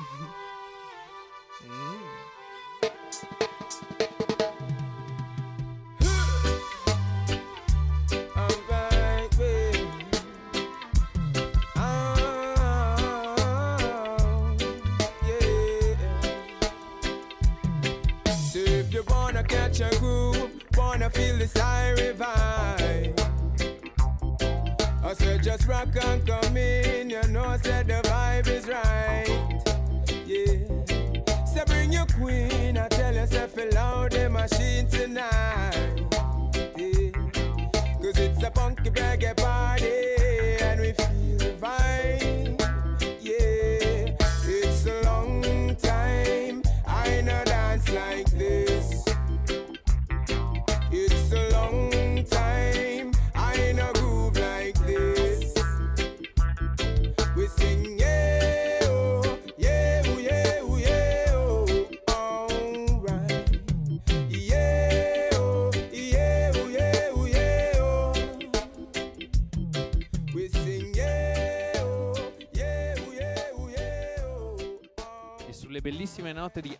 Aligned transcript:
Mm-hmm. 0.00 0.24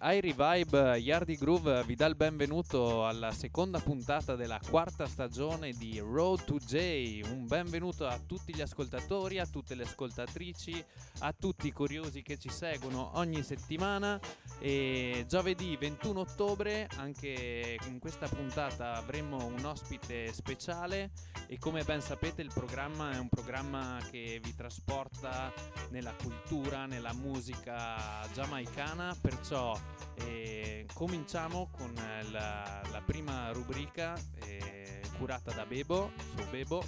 bellissime 0.01 0.09
note 0.09 0.09
di 0.09 0.09
I 0.17 0.21
Revive, 0.21 0.99
Yardi 0.99 1.37
Groove 1.37 1.85
vi 1.85 1.95
dà 1.95 2.07
il 2.07 2.17
benvenuto 2.17 3.07
alla 3.07 3.31
seconda 3.33 3.79
puntata 3.81 4.35
della 4.35 4.59
quarta 4.69 5.07
stagione 5.07 5.73
di 5.73 5.99
Road 5.99 6.45
to 6.45 6.57
J. 6.57 7.21
Un 7.31 7.47
benvenuto 7.47 8.07
a 8.07 8.19
tutti 8.19 8.55
gli 8.55 8.63
ascoltatori, 8.63 9.39
a 9.39 9.47
tutte 9.47 9.75
le 9.75 9.83
ascoltatrici, 9.83 10.83
a 11.21 11.35
tutti 11.39 11.67
i 11.67 11.73
curiosi 11.73 12.23
che 12.23 12.39
ci 12.39 12.49
seguono 12.49 13.11
ogni 13.15 13.43
settimana. 13.43 14.19
E 14.59 15.25
giovedì 15.29 15.77
21 15.77 16.21
ottobre, 16.21 16.89
anche 16.97 17.79
in 17.87 17.99
questa 17.99 18.27
puntata 18.27 18.95
avremo 18.95 19.45
un 19.45 19.65
ospite 19.65 20.33
speciale 20.33 21.11
e 21.47 21.59
come 21.59 21.83
ben 21.85 22.01
sapete 22.01 22.43
il 22.43 22.51
programma 22.53 23.13
è 23.13 23.19
un 23.19 23.29
programma 23.29 23.99
che 24.11 24.41
vi 24.43 24.55
trasporta 24.55 25.53
nella 25.91 26.15
cultura, 26.15 26.87
nella 26.87 27.13
musica 27.13 28.27
giamaicana, 28.33 29.17
perciò 29.21 29.79
eh, 30.17 30.87
cominciamo 30.93 31.69
con 31.77 31.93
la, 32.31 32.83
la 32.91 33.03
prima 33.05 33.53
rubrica 33.53 34.15
eh, 34.45 35.01
curata 35.19 35.53
da 35.53 35.65
Bebo, 35.67 36.11
su 36.37 36.45
Bebo. 36.51 36.85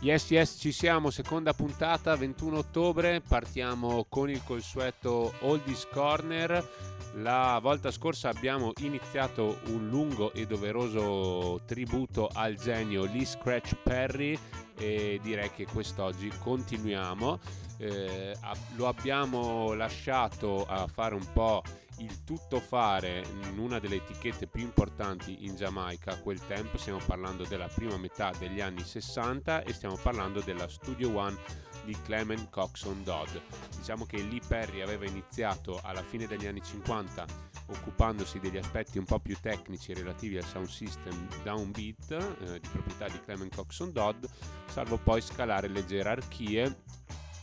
Yes, 0.00 0.30
yes, 0.30 0.56
ci 0.58 0.72
siamo, 0.72 1.10
seconda 1.10 1.52
puntata, 1.52 2.16
21 2.16 2.58
ottobre, 2.58 3.20
partiamo 3.20 4.04
con 4.08 4.28
il 4.28 4.42
consueto 4.42 5.32
Oldies 5.42 5.86
Corner. 5.92 6.68
La 7.16 7.60
volta 7.62 7.92
scorsa 7.92 8.28
abbiamo 8.30 8.72
iniziato 8.78 9.60
un 9.66 9.88
lungo 9.88 10.32
e 10.32 10.46
doveroso 10.46 11.60
tributo 11.66 12.28
al 12.32 12.56
genio 12.56 13.04
Lee 13.04 13.24
Scratch 13.24 13.76
Perry 13.76 14.36
e 14.76 15.20
direi 15.22 15.52
che 15.52 15.66
quest'oggi 15.66 16.32
continuiamo. 16.36 17.38
Eh, 17.76 18.34
lo 18.74 18.88
abbiamo 18.88 19.72
lasciato 19.74 20.64
a 20.64 20.88
fare 20.88 21.14
un 21.14 21.32
po' 21.32 21.62
il 22.02 22.24
tuttofare 22.24 23.24
in 23.52 23.58
una 23.58 23.78
delle 23.78 23.96
etichette 23.96 24.46
più 24.46 24.62
importanti 24.62 25.44
in 25.44 25.54
Giamaica 25.54 26.12
a 26.12 26.18
quel 26.18 26.44
tempo, 26.46 26.76
stiamo 26.76 27.00
parlando 27.06 27.44
della 27.44 27.68
prima 27.68 27.96
metà 27.96 28.32
degli 28.38 28.60
anni 28.60 28.82
60 28.82 29.62
e 29.62 29.72
stiamo 29.72 29.96
parlando 29.96 30.40
della 30.40 30.68
Studio 30.68 31.16
One 31.16 31.36
di 31.84 31.96
Clement 32.02 32.50
Coxon 32.50 33.04
Dodd. 33.04 33.30
Diciamo 33.76 34.04
che 34.04 34.22
Lee 34.22 34.40
Perry 34.46 34.80
aveva 34.80 35.06
iniziato 35.06 35.80
alla 35.82 36.02
fine 36.02 36.26
degli 36.26 36.46
anni 36.46 36.62
50 36.62 37.50
occupandosi 37.66 38.38
degli 38.40 38.56
aspetti 38.56 38.98
un 38.98 39.04
po' 39.04 39.20
più 39.20 39.36
tecnici 39.40 39.94
relativi 39.94 40.36
al 40.36 40.44
sound 40.44 40.68
system 40.68 41.28
downbeat 41.42 42.10
eh, 42.10 42.60
di 42.60 42.68
proprietà 42.68 43.08
di 43.08 43.20
Clement 43.20 43.54
Coxon 43.54 43.92
Dodd, 43.92 44.24
salvo 44.66 44.98
poi 44.98 45.20
scalare 45.20 45.68
le 45.68 45.86
gerarchie 45.86 46.76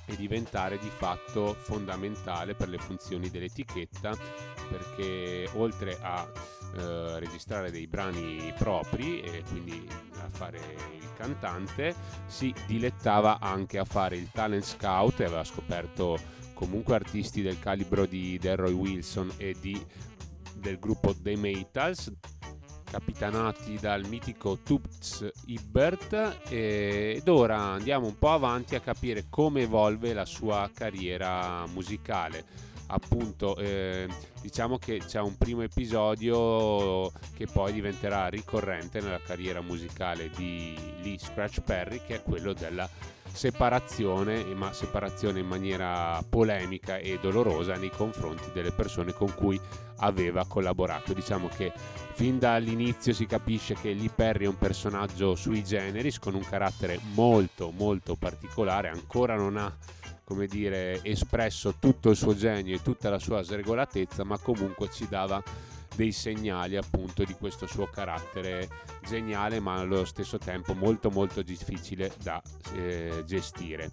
e 0.09 0.15
diventare 0.15 0.77
di 0.79 0.89
fatto 0.89 1.53
fondamentale 1.53 2.55
per 2.55 2.67
le 2.67 2.79
funzioni 2.79 3.29
dell'etichetta 3.29 4.17
perché 4.69 5.49
oltre 5.53 5.97
a 6.01 6.27
eh, 6.75 7.19
registrare 7.19 7.71
dei 7.71 7.87
brani 7.87 8.53
propri 8.57 9.21
e 9.21 9.43
quindi 9.49 9.87
a 10.19 10.29
fare 10.29 10.59
il 10.99 11.09
cantante 11.17 11.95
si 12.27 12.53
dilettava 12.67 13.39
anche 13.39 13.79
a 13.79 13.85
fare 13.85 14.17
il 14.17 14.29
talent 14.31 14.63
scout 14.63 15.19
e 15.19 15.25
aveva 15.25 15.43
scoperto 15.43 16.17
comunque 16.53 16.93
artisti 16.93 17.41
del 17.41 17.57
calibro 17.57 18.05
di 18.05 18.37
Delroy 18.37 18.73
Wilson 18.73 19.31
e 19.37 19.55
di, 19.59 19.83
del 20.55 20.77
gruppo 20.77 21.15
The 21.15 21.35
Metals 21.37 22.11
capitanati 22.89 23.77
dal 23.79 24.05
mitico 24.07 24.59
Tubz 24.59 25.27
Hibbert 25.45 26.39
ed 26.49 27.27
ora 27.27 27.57
andiamo 27.57 28.07
un 28.07 28.17
po' 28.17 28.31
avanti 28.31 28.75
a 28.75 28.79
capire 28.79 29.25
come 29.29 29.61
evolve 29.61 30.13
la 30.13 30.25
sua 30.25 30.69
carriera 30.73 31.65
musicale 31.67 32.68
appunto 32.91 33.55
eh, 33.57 34.07
diciamo 34.41 34.77
che 34.77 34.99
c'è 35.05 35.19
un 35.19 35.37
primo 35.37 35.61
episodio 35.61 37.11
che 37.35 37.45
poi 37.51 37.73
diventerà 37.73 38.27
ricorrente 38.27 38.99
nella 39.01 39.19
carriera 39.19 39.61
musicale 39.61 40.29
di 40.35 40.75
Lee 41.01 41.19
Scratch 41.19 41.61
Perry 41.61 42.01
che 42.05 42.15
è 42.15 42.23
quello 42.23 42.53
della 42.53 42.89
separazione 43.31 44.43
ma 44.55 44.73
separazione 44.73 45.39
in 45.39 45.47
maniera 45.47 46.21
polemica 46.27 46.97
e 46.97 47.19
dolorosa 47.21 47.75
nei 47.75 47.91
confronti 47.91 48.49
delle 48.53 48.71
persone 48.71 49.13
con 49.13 49.33
cui 49.33 49.59
aveva 49.97 50.45
collaborato. 50.47 51.13
Diciamo 51.13 51.47
che 51.47 51.71
fin 52.13 52.39
dall'inizio 52.39 53.13
si 53.13 53.25
capisce 53.25 53.75
che 53.75 53.93
Lee 53.93 54.09
Perry 54.13 54.45
è 54.45 54.47
un 54.47 54.57
personaggio 54.57 55.35
sui 55.35 55.63
generis 55.63 56.19
con 56.19 56.33
un 56.33 56.43
carattere 56.43 56.99
molto 57.13 57.71
molto 57.71 58.15
particolare 58.15 58.89
ancora 58.89 59.35
non 59.35 59.55
ha 59.57 59.73
come 60.29 60.45
dire, 60.45 60.99
espresso 61.03 61.73
tutto 61.79 62.11
il 62.11 62.15
suo 62.15 62.35
genio 62.35 62.75
e 62.75 62.83
tutta 62.83 63.09
la 63.09 63.17
sua 63.17 63.41
sregolatezza, 63.41 64.23
ma 64.23 64.37
comunque 64.37 64.87
ci 64.91 65.07
dava 65.09 65.41
dei 65.95 66.11
segnali 66.11 66.77
appunto 66.77 67.23
di 67.23 67.33
questo 67.33 67.65
suo 67.65 67.87
carattere 67.87 68.69
geniale, 69.03 69.59
ma 69.59 69.79
allo 69.79 70.05
stesso 70.05 70.37
tempo 70.37 70.75
molto 70.75 71.09
molto 71.09 71.41
difficile 71.41 72.13
da 72.21 72.39
eh, 72.75 73.23
gestire. 73.25 73.91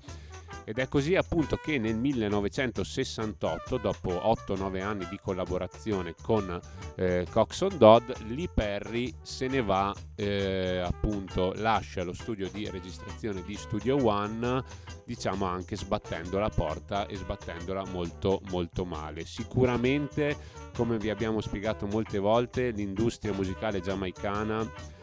Ed 0.64 0.78
è 0.78 0.88
così 0.88 1.14
appunto 1.14 1.56
che 1.56 1.78
nel 1.78 1.96
1968, 1.96 3.78
dopo 3.78 4.10
8-9 4.10 4.82
anni 4.82 5.06
di 5.08 5.18
collaborazione 5.22 6.14
con 6.20 6.60
eh, 6.96 7.26
Coxon 7.30 7.76
Dodd, 7.76 8.10
Lee 8.28 8.48
Perry 8.52 9.14
se 9.22 9.46
ne 9.46 9.62
va, 9.62 9.94
eh, 10.14 10.78
appunto 10.78 11.52
lascia 11.54 12.02
lo 12.02 12.12
studio 12.12 12.48
di 12.50 12.68
registrazione 12.68 13.42
di 13.44 13.54
Studio 13.54 14.04
One, 14.04 14.64
diciamo 15.04 15.46
anche 15.46 15.76
sbattendo 15.76 16.38
la 16.38 16.50
porta 16.50 17.06
e 17.06 17.16
sbattendola 17.16 17.84
molto 17.92 18.40
molto 18.50 18.84
male. 18.84 19.24
Sicuramente, 19.24 20.36
come 20.74 20.98
vi 20.98 21.10
abbiamo 21.10 21.40
spiegato 21.40 21.86
molte 21.86 22.18
volte, 22.18 22.70
l'industria 22.70 23.32
musicale 23.32 23.80
giamaicana 23.80 24.94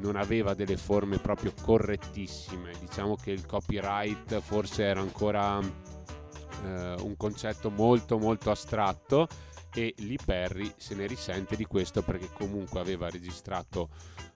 non 0.00 0.16
aveva 0.16 0.54
delle 0.54 0.76
forme 0.76 1.18
proprio 1.18 1.52
correttissime. 1.62 2.72
Diciamo 2.80 3.16
che 3.16 3.30
il 3.30 3.46
copyright 3.46 4.40
forse 4.40 4.84
era 4.84 5.00
ancora 5.00 5.60
eh, 5.60 6.94
un 7.00 7.14
concetto 7.16 7.70
molto 7.70 8.18
molto 8.18 8.50
astratto 8.50 9.28
e 9.72 9.94
Lee 9.98 10.18
Perry 10.24 10.72
se 10.76 10.94
ne 10.94 11.06
risente 11.06 11.54
di 11.56 11.64
questo 11.64 12.02
perché 12.02 12.28
comunque 12.32 12.80
aveva 12.80 13.08
registrato 13.08 13.90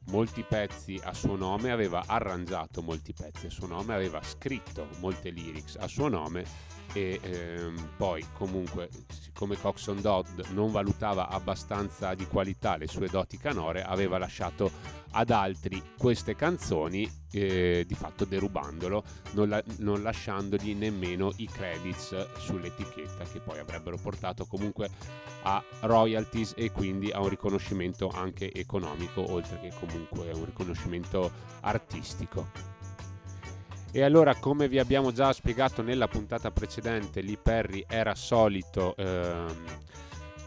molti 0.07 0.43
pezzi 0.43 1.01
a 1.03 1.13
suo 1.13 1.35
nome, 1.35 1.71
aveva 1.71 2.05
arrangiato 2.07 2.83
molti 2.83 3.13
pezzi 3.13 3.47
a 3.47 3.51
suo 3.51 3.67
nome, 3.67 3.95
aveva 3.95 4.23
scritto 4.23 4.87
molte 5.01 5.31
lyrics 5.31 5.77
a 5.77 5.89
suo 5.89 6.09
nome 6.09 6.45
e 6.93 7.19
ehm, 7.23 7.91
poi 7.97 8.25
comunque 8.35 8.89
siccome 9.09 9.59
Coxon 9.59 10.01
Dodd 10.01 10.41
non 10.51 10.71
valutava 10.71 11.29
abbastanza 11.29 12.15
di 12.15 12.27
qualità 12.27 12.77
le 12.77 12.87
sue 12.87 13.09
doti 13.09 13.37
canore 13.37 13.83
aveva 13.83 14.19
lasciato 14.19 14.71
ad 15.17 15.31
altri 15.31 15.83
queste 15.97 16.35
canzoni, 16.35 17.09
eh, 17.31 17.85
di 17.87 17.95
fatto 17.95 18.25
derubandolo, 18.25 19.05
non, 19.33 19.49
la, 19.49 19.63
non, 19.79 20.03
lasciandogli 20.03 20.75
nemmeno 20.75 21.33
i 21.37 21.47
credits 21.47 22.35
sull'etichetta 22.39 23.25
che 23.25 23.41
poi 23.41 23.59
avrebbero 23.59 23.97
portato 23.97 24.45
comunque 24.47 24.89
a 25.43 25.63
royalties 25.81 26.55
e 26.57 26.71
quindi 26.73 27.11
a 27.11 27.21
un 27.21 27.29
riconoscimento 27.29 28.09
anche 28.09 28.53
economico, 28.53 29.31
oltre 29.33 29.61
che 29.61 29.73
comunque 29.79 30.33
un 30.33 30.45
riconoscimento 30.45 31.31
artistico. 31.61 32.74
E 33.97 34.03
allora, 34.03 34.35
come 34.35 34.67
vi 34.67 34.81
abbiamo 34.81 35.13
già 35.13 35.33
spiegato 35.33 35.81
nella 35.81 36.09
puntata 36.09 36.51
precedente, 36.51 37.23
Lee 37.23 37.39
Perry 37.41 37.85
era 37.89 38.17
solito 38.17 38.97
ehm, 38.97 39.55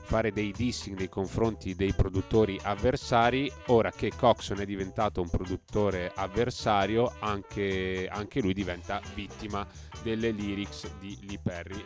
fare 0.04 0.34
dei 0.34 0.52
dissing 0.52 0.98
nei 0.98 1.08
confronti 1.08 1.74
dei 1.74 1.94
produttori 1.94 2.60
avversari. 2.62 3.50
Ora 3.68 3.90
che 3.90 4.12
Coxon 4.14 4.60
è 4.60 4.66
diventato 4.66 5.22
un 5.22 5.30
produttore 5.30 6.12
avversario, 6.14 7.14
anche, 7.20 8.10
anche 8.12 8.42
lui 8.42 8.54
diventa 8.54 9.00
vittima 9.16 9.66
delle 10.04 10.32
lyrics 10.32 10.92
di 11.00 11.18
Lee 11.22 11.40
Perry 11.42 11.86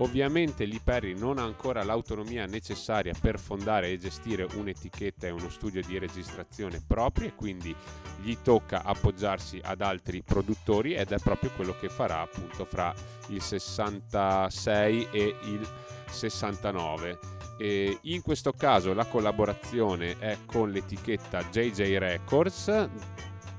Ovviamente 0.00 0.64
Lee 0.64 0.80
Perry 0.82 1.18
non 1.18 1.38
ha 1.38 1.42
ancora 1.42 1.82
l'autonomia 1.82 2.46
necessaria 2.46 3.12
per 3.20 3.38
fondare 3.38 3.90
e 3.90 3.98
gestire 3.98 4.46
un'etichetta 4.54 5.26
e 5.26 5.30
uno 5.30 5.48
studio 5.48 5.82
di 5.82 5.98
registrazione 5.98 6.80
propri 6.86 7.26
e 7.26 7.34
quindi 7.34 7.74
gli 8.20 8.36
tocca 8.42 8.82
appoggiarsi 8.82 9.60
ad 9.62 9.80
altri 9.80 10.22
produttori 10.22 10.94
ed 10.94 11.12
è 11.12 11.18
proprio 11.18 11.50
quello 11.54 11.74
che 11.78 11.88
farà 11.88 12.20
appunto 12.20 12.64
fra 12.64 12.94
il 13.28 13.40
66 13.40 15.08
e 15.10 15.36
il 15.44 15.68
69. 16.08 17.18
E 17.58 17.98
in 18.02 18.22
questo 18.22 18.52
caso 18.52 18.94
la 18.94 19.06
collaborazione 19.06 20.16
è 20.18 20.38
con 20.46 20.70
l'etichetta 20.70 21.42
JJ 21.44 21.96
Records 21.96 22.88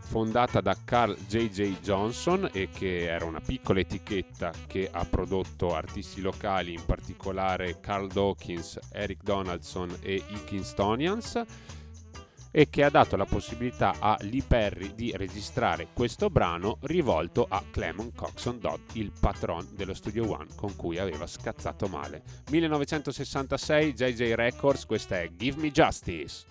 fondata 0.09 0.59
da 0.59 0.75
Carl 0.83 1.15
J.J. 1.27 1.81
Johnson 1.81 2.49
e 2.51 2.69
che 2.73 3.03
era 3.03 3.25
una 3.25 3.39
piccola 3.39 3.79
etichetta 3.79 4.51
che 4.65 4.89
ha 4.91 5.05
prodotto 5.05 5.75
artisti 5.75 6.19
locali, 6.19 6.73
in 6.73 6.83
particolare 6.83 7.79
Carl 7.79 8.07
Dawkins, 8.07 8.79
Eric 8.91 9.21
Donaldson 9.21 9.97
e 10.01 10.15
i 10.15 10.43
Kingstonians 10.45 11.43
e 12.51 12.69
che 12.69 12.83
ha 12.83 12.89
dato 12.89 13.15
la 13.15 13.25
possibilità 13.25 13.95
a 13.99 14.17
Lee 14.21 14.43
Perry 14.45 14.93
di 14.95 15.11
registrare 15.15 15.89
questo 15.93 16.29
brano 16.29 16.77
rivolto 16.81 17.45
a 17.47 17.63
Clement 17.69 18.15
Coxon 18.15 18.59
Dodd, 18.59 18.81
il 18.93 19.11
patron 19.19 19.67
dello 19.73 19.93
Studio 19.93 20.29
One 20.31 20.47
con 20.55 20.75
cui 20.75 20.97
aveva 20.97 21.27
scazzato 21.27 21.87
male. 21.87 22.23
1966 22.49 23.93
JJ 23.93 24.33
Records, 24.33 24.85
questa 24.85 25.21
è 25.21 25.29
Give 25.35 25.61
Me 25.61 25.71
Justice. 25.71 26.45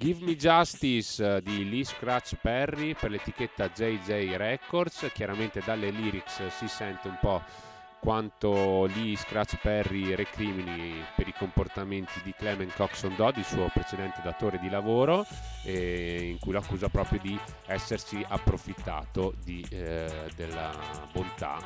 Give 0.00 0.24
Me 0.24 0.34
Justice 0.34 1.22
eh, 1.22 1.42
di 1.42 1.68
Lee 1.68 1.84
Scratch 1.84 2.36
Perry 2.40 2.94
per 2.94 3.10
l'etichetta 3.10 3.68
JJ 3.68 4.34
Records. 4.34 5.10
Chiaramente 5.12 5.60
dalle 5.62 5.90
lyrics 5.90 6.46
si 6.46 6.68
sente 6.68 7.06
un 7.08 7.18
po' 7.20 7.42
quanto 7.98 8.86
Lee 8.86 9.14
Scratch 9.14 9.58
Perry 9.60 10.14
recrimini 10.14 11.04
per 11.14 11.28
i 11.28 11.34
comportamenti 11.36 12.18
di 12.24 12.32
Clement 12.34 12.74
Coxon 12.74 13.14
Dodd, 13.14 13.36
il 13.36 13.44
suo 13.44 13.68
precedente 13.70 14.22
datore 14.24 14.58
di 14.58 14.70
lavoro, 14.70 15.26
in 15.64 16.38
cui 16.40 16.52
lo 16.52 16.60
accusa 16.60 16.88
proprio 16.88 17.20
di 17.20 17.38
essersi 17.66 18.24
approfittato 18.26 19.34
di, 19.44 19.62
eh, 19.68 20.30
della 20.34 20.72
bontà. 21.12 21.58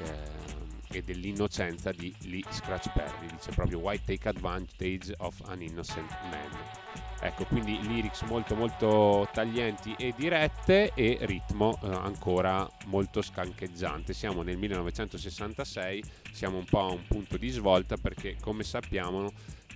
Eh, 0.00 0.79
e 0.92 1.02
dell'innocenza 1.02 1.92
di 1.92 2.14
Lee 2.22 2.42
Scratch 2.50 2.92
Perry, 2.92 3.26
dice 3.30 3.50
proprio 3.52 3.78
Why 3.78 4.00
take 4.04 4.28
advantage 4.28 5.14
of 5.18 5.40
an 5.46 5.62
innocent 5.62 6.10
man? 6.22 7.08
Ecco, 7.22 7.44
quindi 7.44 7.78
lyrics 7.82 8.22
molto 8.22 8.54
molto 8.54 9.28
taglienti 9.32 9.94
e 9.98 10.14
dirette 10.16 10.92
e 10.94 11.18
ritmo 11.22 11.78
eh, 11.82 11.88
ancora 11.88 12.66
molto 12.86 13.20
scancheggiante. 13.20 14.14
Siamo 14.14 14.42
nel 14.42 14.56
1966, 14.56 16.02
siamo 16.32 16.56
un 16.56 16.64
po' 16.64 16.80
a 16.80 16.92
un 16.92 17.02
punto 17.06 17.36
di 17.36 17.50
svolta 17.50 17.96
perché 17.96 18.36
come 18.40 18.62
sappiamo 18.62 19.30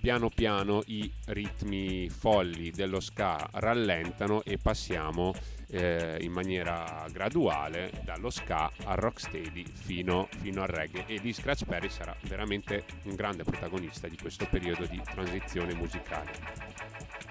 piano 0.05 0.29
piano 0.29 0.83
i 0.87 1.11
ritmi 1.27 2.09
folli 2.09 2.69
dello 2.69 2.99
ska 2.99 3.49
rallentano 3.53 4.43
e 4.43 4.57
passiamo 4.57 5.33
eh, 5.69 6.17
in 6.21 6.31
maniera 6.31 7.05
graduale 7.11 7.91
dallo 8.03 8.29
ska 8.29 8.71
al 8.83 8.97
rocksteady 8.97 9.65
fino, 9.65 10.27
fino 10.41 10.61
al 10.61 10.67
reggae 10.67 11.05
e 11.05 11.19
di 11.19 11.33
Scratch 11.33 11.65
Perry 11.65 11.89
sarà 11.89 12.15
veramente 12.21 12.85
un 13.03 13.15
grande 13.15 13.43
protagonista 13.43 14.07
di 14.07 14.17
questo 14.17 14.47
periodo 14.49 14.85
di 14.85 15.01
transizione 15.03 15.73
musicale. 15.73 16.75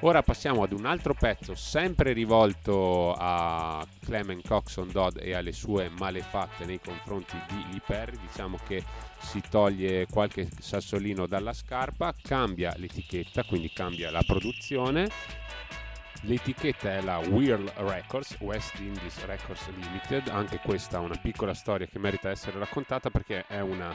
Ora 0.01 0.23
passiamo 0.23 0.63
ad 0.63 0.73
un 0.73 0.85
altro 0.85 1.15
pezzo 1.15 1.55
sempre 1.55 2.13
rivolto 2.13 3.15
a 3.17 3.87
Clement 4.05 4.47
Coxon 4.47 4.91
Dodd 4.91 5.17
e 5.19 5.35
alle 5.35 5.53
sue 5.53 5.89
malefatte 5.89 6.67
nei 6.67 6.79
confronti 6.79 7.39
di 7.49 7.65
Lee 7.71 7.81
Perry. 7.85 8.19
Diciamo 8.21 8.59
che 8.67 8.83
si 9.21 9.41
toglie 9.49 10.07
qualche 10.07 10.49
sassolino 10.59 11.27
dalla 11.27 11.55
scarpa, 11.55 12.15
cambia 12.21 12.75
l'etichetta, 12.77 13.45
quindi 13.45 13.73
cambia 13.73 14.11
la 14.11 14.23
produzione 14.27 15.09
L'etichetta 16.27 16.91
è 16.91 17.03
la 17.03 17.19
Whirl 17.19 17.71
Records, 17.77 18.39
West 18.41 18.79
Indies 18.79 19.23
Records 19.27 19.69
Limited, 19.69 20.29
anche 20.29 20.59
questa 20.59 20.97
è 20.97 21.01
una 21.01 21.19
piccola 21.21 21.53
storia 21.53 21.87
che 21.87 21.99
merita 21.99 22.31
essere 22.31 22.59
raccontata 22.59 23.11
perché 23.11 23.45
è 23.47 23.61
una 23.61 23.95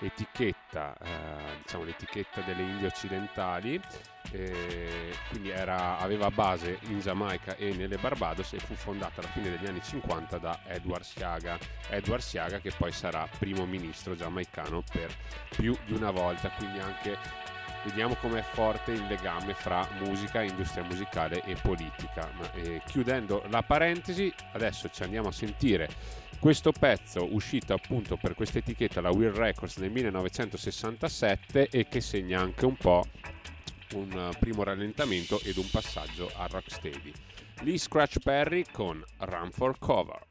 etichetta, 0.00 0.94
eh, 1.00 1.62
diciamo 1.62 1.84
l'etichetta 1.84 2.42
delle 2.42 2.60
Indie 2.60 2.88
occidentali, 2.88 3.80
eh, 4.30 5.14
quindi 5.30 5.48
era, 5.48 5.98
aveva 5.98 6.30
base 6.30 6.78
in 6.88 7.00
Giamaica 7.00 7.56
e 7.56 7.72
nelle 7.72 7.96
Barbados 7.96 8.52
e 8.52 8.58
fu 8.58 8.74
fondata 8.74 9.22
alla 9.22 9.30
fine 9.30 9.48
degli 9.48 9.66
anni 9.66 9.80
50 9.82 10.36
da 10.36 10.60
Edward 10.66 11.04
Siaga, 11.04 11.58
Edward 11.88 12.22
Siaga 12.22 12.58
che 12.58 12.72
poi 12.76 12.92
sarà 12.92 13.26
primo 13.38 13.64
ministro 13.64 14.14
giamaicano 14.14 14.82
per 14.92 15.10
più 15.48 15.74
di 15.86 15.94
una 15.94 16.10
volta, 16.10 16.50
quindi 16.50 16.78
anche 16.78 17.16
vediamo 17.84 18.14
com'è 18.16 18.42
forte 18.42 18.92
il 18.92 19.06
legame 19.06 19.54
fra 19.54 19.86
musica, 20.00 20.42
industria 20.42 20.84
musicale 20.84 21.42
e 21.44 21.54
politica. 21.60 22.30
Ma, 22.38 22.52
eh, 22.54 22.82
chiudendo 22.86 23.44
la 23.48 23.62
parentesi, 23.62 24.32
adesso 24.52 24.88
ci 24.90 25.02
andiamo 25.02 25.28
a 25.28 25.32
sentire 25.32 25.88
questo 26.38 26.72
pezzo 26.72 27.34
uscito 27.34 27.74
appunto 27.74 28.16
per 28.16 28.34
questa 28.34 28.58
etichetta, 28.58 29.00
la 29.00 29.10
Weird 29.10 29.36
Records, 29.36 29.76
nel 29.76 29.90
1967 29.90 31.68
e 31.68 31.86
che 31.86 32.00
segna 32.00 32.40
anche 32.40 32.64
un 32.64 32.76
po' 32.76 33.04
un 33.94 34.30
primo 34.38 34.62
rallentamento 34.62 35.40
ed 35.42 35.56
un 35.56 35.68
passaggio 35.70 36.30
al 36.36 36.48
rocksteady. 36.48 37.12
Lee 37.62 37.78
Scratch 37.78 38.20
Perry 38.20 38.64
con 38.72 39.04
Run 39.18 39.50
for 39.50 39.78
Cover. 39.78 40.26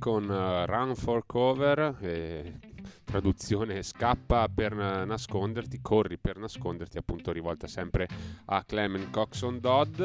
Con 0.00 0.28
uh, 0.28 0.64
Run 0.64 0.96
for 0.96 1.24
Cover, 1.26 1.98
eh, 2.00 2.58
traduzione 3.04 3.82
scappa 3.82 4.48
per 4.48 4.74
nasconderti, 4.74 5.80
corri 5.82 6.16
per 6.16 6.38
nasconderti, 6.38 6.96
appunto 6.96 7.30
rivolta 7.30 7.66
sempre 7.66 8.08
a 8.46 8.64
Clement 8.64 9.10
Coxon 9.10 9.60
Dodd. 9.60 10.02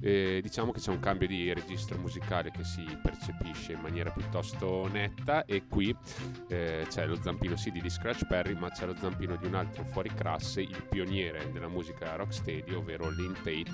Eh, 0.00 0.40
diciamo 0.42 0.70
che 0.70 0.80
c'è 0.80 0.90
un 0.90 1.00
cambio 1.00 1.26
di 1.26 1.52
registro 1.52 1.98
musicale 1.98 2.50
che 2.50 2.62
si 2.62 2.84
percepisce 3.02 3.72
in 3.72 3.80
maniera 3.80 4.10
piuttosto 4.10 4.86
netta 4.88 5.46
e 5.46 5.66
qui 5.66 5.96
eh, 6.48 6.84
c'è 6.88 7.06
lo 7.06 7.16
zampino 7.22 7.56
sì 7.56 7.70
di 7.70 7.88
Scratch 7.88 8.26
Perry 8.26 8.54
ma 8.54 8.68
c'è 8.70 8.84
lo 8.84 8.94
zampino 8.96 9.36
di 9.36 9.46
un 9.46 9.54
altro 9.54 9.82
fuori 9.84 10.10
classe, 10.12 10.60
il 10.60 10.84
pioniere 10.90 11.50
della 11.52 11.68
musica 11.68 12.16
rocksteady 12.16 12.74
ovvero 12.74 13.08
Lynn 13.08 13.32
Tate 13.32 13.72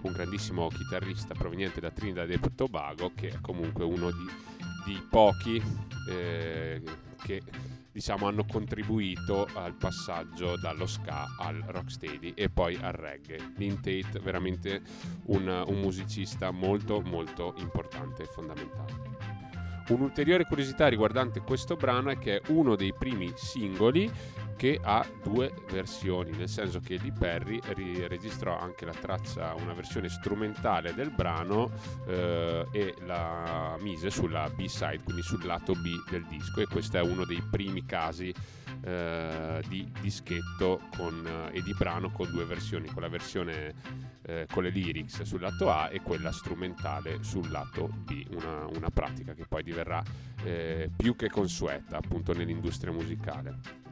un 0.00 0.12
grandissimo 0.12 0.68
chitarrista 0.68 1.34
proveniente 1.34 1.80
da 1.80 1.90
Trinidad 1.90 2.30
e 2.30 2.40
Tobago 2.54 3.12
che 3.14 3.28
è 3.28 3.40
comunque 3.42 3.84
uno 3.84 4.10
di, 4.10 4.55
di 4.86 5.04
pochi 5.10 5.60
eh, 6.08 6.80
che 7.20 7.42
diciamo 7.90 8.28
hanno 8.28 8.44
contribuito 8.44 9.48
al 9.54 9.74
passaggio 9.74 10.56
dallo 10.60 10.86
ska 10.86 11.26
al 11.40 11.60
rocksteady 11.66 12.34
e 12.36 12.48
poi 12.48 12.78
al 12.80 12.92
reggae. 12.92 13.52
Lynn 13.56 13.80
Tate 13.80 14.20
veramente 14.22 14.80
un, 15.24 15.64
un 15.66 15.80
musicista 15.80 16.52
molto 16.52 17.00
molto 17.00 17.54
importante 17.56 18.22
e 18.22 18.26
fondamentale. 18.26 18.94
Un'ulteriore 19.88 20.44
curiosità 20.44 20.88
riguardante 20.88 21.40
questo 21.40 21.76
brano 21.76 22.10
è 22.10 22.18
che 22.18 22.40
è 22.40 22.50
uno 22.50 22.76
dei 22.76 22.92
primi 22.92 23.32
singoli 23.34 24.10
che 24.56 24.80
ha 24.82 25.06
due 25.22 25.52
versioni, 25.70 26.30
nel 26.30 26.48
senso 26.48 26.80
che 26.80 26.98
Lee 26.98 27.12
Perry 27.12 27.60
registrò 28.06 28.58
anche 28.58 28.84
la 28.84 28.92
traccia, 28.92 29.54
una 29.54 29.74
versione 29.74 30.08
strumentale 30.08 30.94
del 30.94 31.10
brano 31.10 31.70
eh, 32.06 32.66
e 32.72 32.94
la 33.04 33.76
mise 33.80 34.10
sulla 34.10 34.48
B-side, 34.48 35.02
quindi 35.04 35.22
sul 35.22 35.44
lato 35.44 35.74
B 35.74 36.08
del 36.10 36.24
disco 36.26 36.60
e 36.60 36.66
questo 36.66 36.96
è 36.96 37.02
uno 37.02 37.24
dei 37.24 37.42
primi 37.50 37.84
casi 37.84 38.32
eh, 38.82 39.62
di 39.68 39.90
dischetto 40.00 40.80
con, 40.96 41.50
eh, 41.52 41.58
e 41.58 41.62
di 41.62 41.74
brano 41.74 42.10
con 42.10 42.30
due 42.30 42.44
versioni, 42.44 42.88
con 42.88 43.02
la 43.02 43.08
versione 43.08 43.74
eh, 44.22 44.46
con 44.50 44.62
le 44.64 44.70
lyrics 44.70 45.22
sul 45.22 45.40
lato 45.40 45.70
A 45.70 45.88
e 45.90 46.00
quella 46.00 46.32
strumentale 46.32 47.22
sul 47.22 47.50
lato 47.50 47.88
B, 47.88 48.26
una, 48.30 48.66
una 48.66 48.90
pratica 48.90 49.34
che 49.34 49.44
poi 49.46 49.62
diverrà 49.62 50.02
eh, 50.42 50.90
più 50.94 51.14
che 51.14 51.28
consueta 51.28 51.96
appunto 51.96 52.32
nell'industria 52.32 52.92
musicale. 52.92 53.84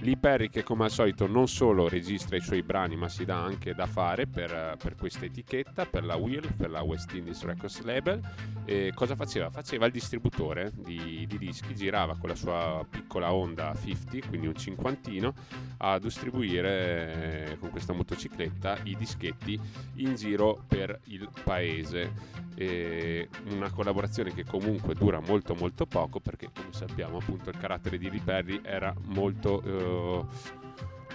Lee 0.00 0.16
Perry 0.16 0.50
che 0.50 0.62
come 0.62 0.84
al 0.84 0.90
solito 0.90 1.26
non 1.26 1.48
solo 1.48 1.88
registra 1.88 2.36
i 2.36 2.40
suoi 2.40 2.62
brani 2.62 2.96
ma 2.96 3.08
si 3.08 3.24
dà 3.24 3.42
anche 3.42 3.74
da 3.74 3.86
fare 3.86 4.26
per, 4.26 4.76
per 4.80 4.94
questa 4.94 5.24
etichetta, 5.24 5.86
per 5.86 6.04
la 6.04 6.16
Wheel, 6.16 6.52
per 6.54 6.70
la 6.70 6.82
West 6.82 7.12
Indies 7.14 7.42
Records 7.42 7.82
Label. 7.82 8.20
E 8.64 8.92
cosa 8.94 9.16
faceva? 9.16 9.50
Faceva 9.50 9.86
il 9.86 9.92
distributore 9.92 10.72
di, 10.74 11.24
di 11.26 11.38
dischi, 11.38 11.74
girava 11.74 12.16
con 12.16 12.28
la 12.28 12.34
sua 12.34 12.84
piccola 12.88 13.32
Honda 13.32 13.74
50, 13.74 14.28
quindi 14.28 14.46
un 14.46 14.56
cinquantino, 14.56 15.34
a 15.78 15.98
distribuire 15.98 17.52
eh, 17.52 17.58
con 17.58 17.70
questa 17.70 17.92
motocicletta 17.92 18.78
i 18.84 18.96
dischetti 18.96 19.58
in 19.96 20.14
giro 20.14 20.62
per 20.66 21.00
il 21.04 21.28
paese. 21.42 22.44
E 22.58 23.28
una 23.50 23.70
collaborazione 23.70 24.32
che 24.32 24.42
comunque 24.42 24.94
dura 24.94 25.20
molto 25.20 25.54
molto 25.54 25.84
poco 25.84 26.20
perché 26.20 26.48
come 26.54 26.68
sappiamo 26.70 27.18
appunto 27.18 27.50
il 27.50 27.58
carattere 27.58 27.98
di 27.98 28.10
Lee 28.10 28.22
Perry 28.22 28.60
era 28.62 28.94
molto... 29.04 29.62
Eh, 29.62 29.85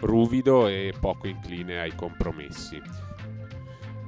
ruvido 0.02 0.68
e 0.68 0.94
poco 1.00 1.28
incline 1.28 1.80
ai 1.80 1.96
compromessi. 1.96 2.82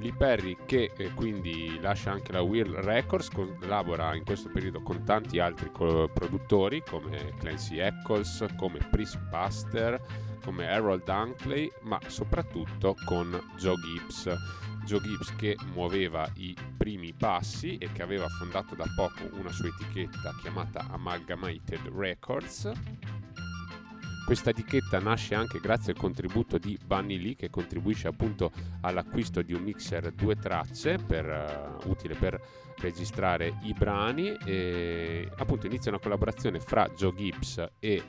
Lee 0.03 0.13
Perry 0.13 0.57
che 0.65 0.91
eh, 0.97 1.13
quindi 1.13 1.79
lascia 1.79 2.11
anche 2.11 2.33
la 2.33 2.41
Will 2.41 2.73
Records, 2.73 3.29
collabora 3.29 4.13
in 4.15 4.25
questo 4.25 4.49
periodo 4.49 4.81
con 4.81 5.03
tanti 5.03 5.39
altri 5.39 5.71
co- 5.71 6.09
produttori 6.13 6.83
come 6.85 7.33
Clancy 7.39 7.77
Eccles, 7.77 8.45
come 8.57 8.79
Chris 8.91 9.15
Buster, 9.29 10.01
come 10.43 10.67
Harold 10.67 11.03
Dunkley, 11.05 11.71
ma 11.83 11.97
soprattutto 12.07 12.95
con 13.05 13.31
Joe 13.55 13.75
Gibbs. 13.77 14.29
Joe 14.83 14.99
Gibbs 14.99 15.33
che 15.37 15.55
muoveva 15.73 16.29
i 16.35 16.53
primi 16.75 17.13
passi 17.13 17.77
e 17.77 17.89
che 17.93 18.01
aveva 18.01 18.27
fondato 18.27 18.75
da 18.75 18.83
poco 18.93 19.23
una 19.39 19.53
sua 19.53 19.69
etichetta 19.69 20.35
chiamata 20.41 20.85
Amalgamated 20.89 21.87
Records 21.95 22.69
questa 24.25 24.51
etichetta 24.51 24.99
nasce 24.99 25.35
anche 25.35 25.59
grazie 25.59 25.93
al 25.93 25.99
contributo 25.99 26.57
di 26.57 26.77
Bunny 26.83 27.19
Lee 27.19 27.35
che 27.35 27.49
contribuisce 27.49 28.07
appunto 28.07 28.51
all'acquisto 28.81 29.41
di 29.41 29.53
un 29.53 29.63
mixer 29.63 30.11
due 30.11 30.35
tracce 30.35 30.97
per, 30.97 31.79
uh, 31.83 31.89
utile 31.89 32.15
per 32.15 32.41
registrare 32.77 33.57
i 33.63 33.73
brani 33.73 34.35
e 34.45 35.29
appunto 35.37 35.67
inizia 35.67 35.91
una 35.91 35.99
collaborazione 35.99 36.59
fra 36.59 36.89
Joe 36.95 37.13
Gibbs 37.15 37.65
e 37.79 38.03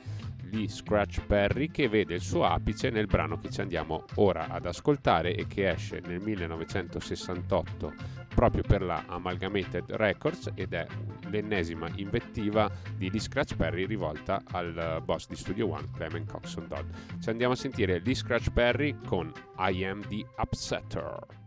Lee 0.51 0.67
Scratch 0.69 1.25
Perry 1.25 1.69
che 1.69 1.87
vede 1.89 2.15
il 2.15 2.21
suo 2.21 2.45
apice 2.45 2.89
nel 2.89 3.07
brano 3.07 3.39
che 3.39 3.49
ci 3.49 3.61
andiamo 3.61 4.05
ora 4.15 4.47
ad 4.49 4.65
ascoltare 4.65 5.35
e 5.35 5.47
che 5.47 5.69
esce 5.69 6.01
nel 6.05 6.21
1968 6.21 7.93
proprio 8.35 8.61
per 8.61 8.83
la 8.83 9.05
Amalgamated 9.07 9.91
Records 9.91 10.51
ed 10.53 10.73
è 10.73 10.85
l'ennesima 11.29 11.89
invettiva 11.95 12.69
di 12.97 13.09
Lee 13.09 13.19
Scratch 13.19 13.55
Perry 13.55 13.85
rivolta 13.87 14.43
al 14.51 15.01
boss 15.03 15.27
di 15.27 15.35
Studio 15.35 15.71
One, 15.71 15.87
Clement 15.95 16.29
Coxon 16.29 16.67
Dodd. 16.67 16.85
Ci 17.19 17.29
andiamo 17.29 17.53
a 17.53 17.55
sentire 17.55 18.01
Lee 18.03 18.13
Scratch 18.13 18.51
Perry 18.51 18.95
con 19.07 19.31
I 19.57 19.85
Am 19.85 20.01
the 20.07 20.25
Upsetter. 20.37 21.44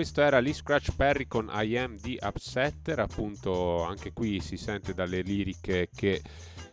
Questo 0.00 0.22
era 0.22 0.40
Lee 0.40 0.54
Scratch 0.54 0.96
Perry 0.96 1.26
con 1.26 1.50
I 1.52 1.76
Am 1.76 1.98
The 1.98 2.16
Upsetter, 2.22 3.00
appunto 3.00 3.82
anche 3.82 4.14
qui 4.14 4.40
si 4.40 4.56
sente 4.56 4.94
dalle 4.94 5.20
liriche 5.20 5.90
che 5.94 6.22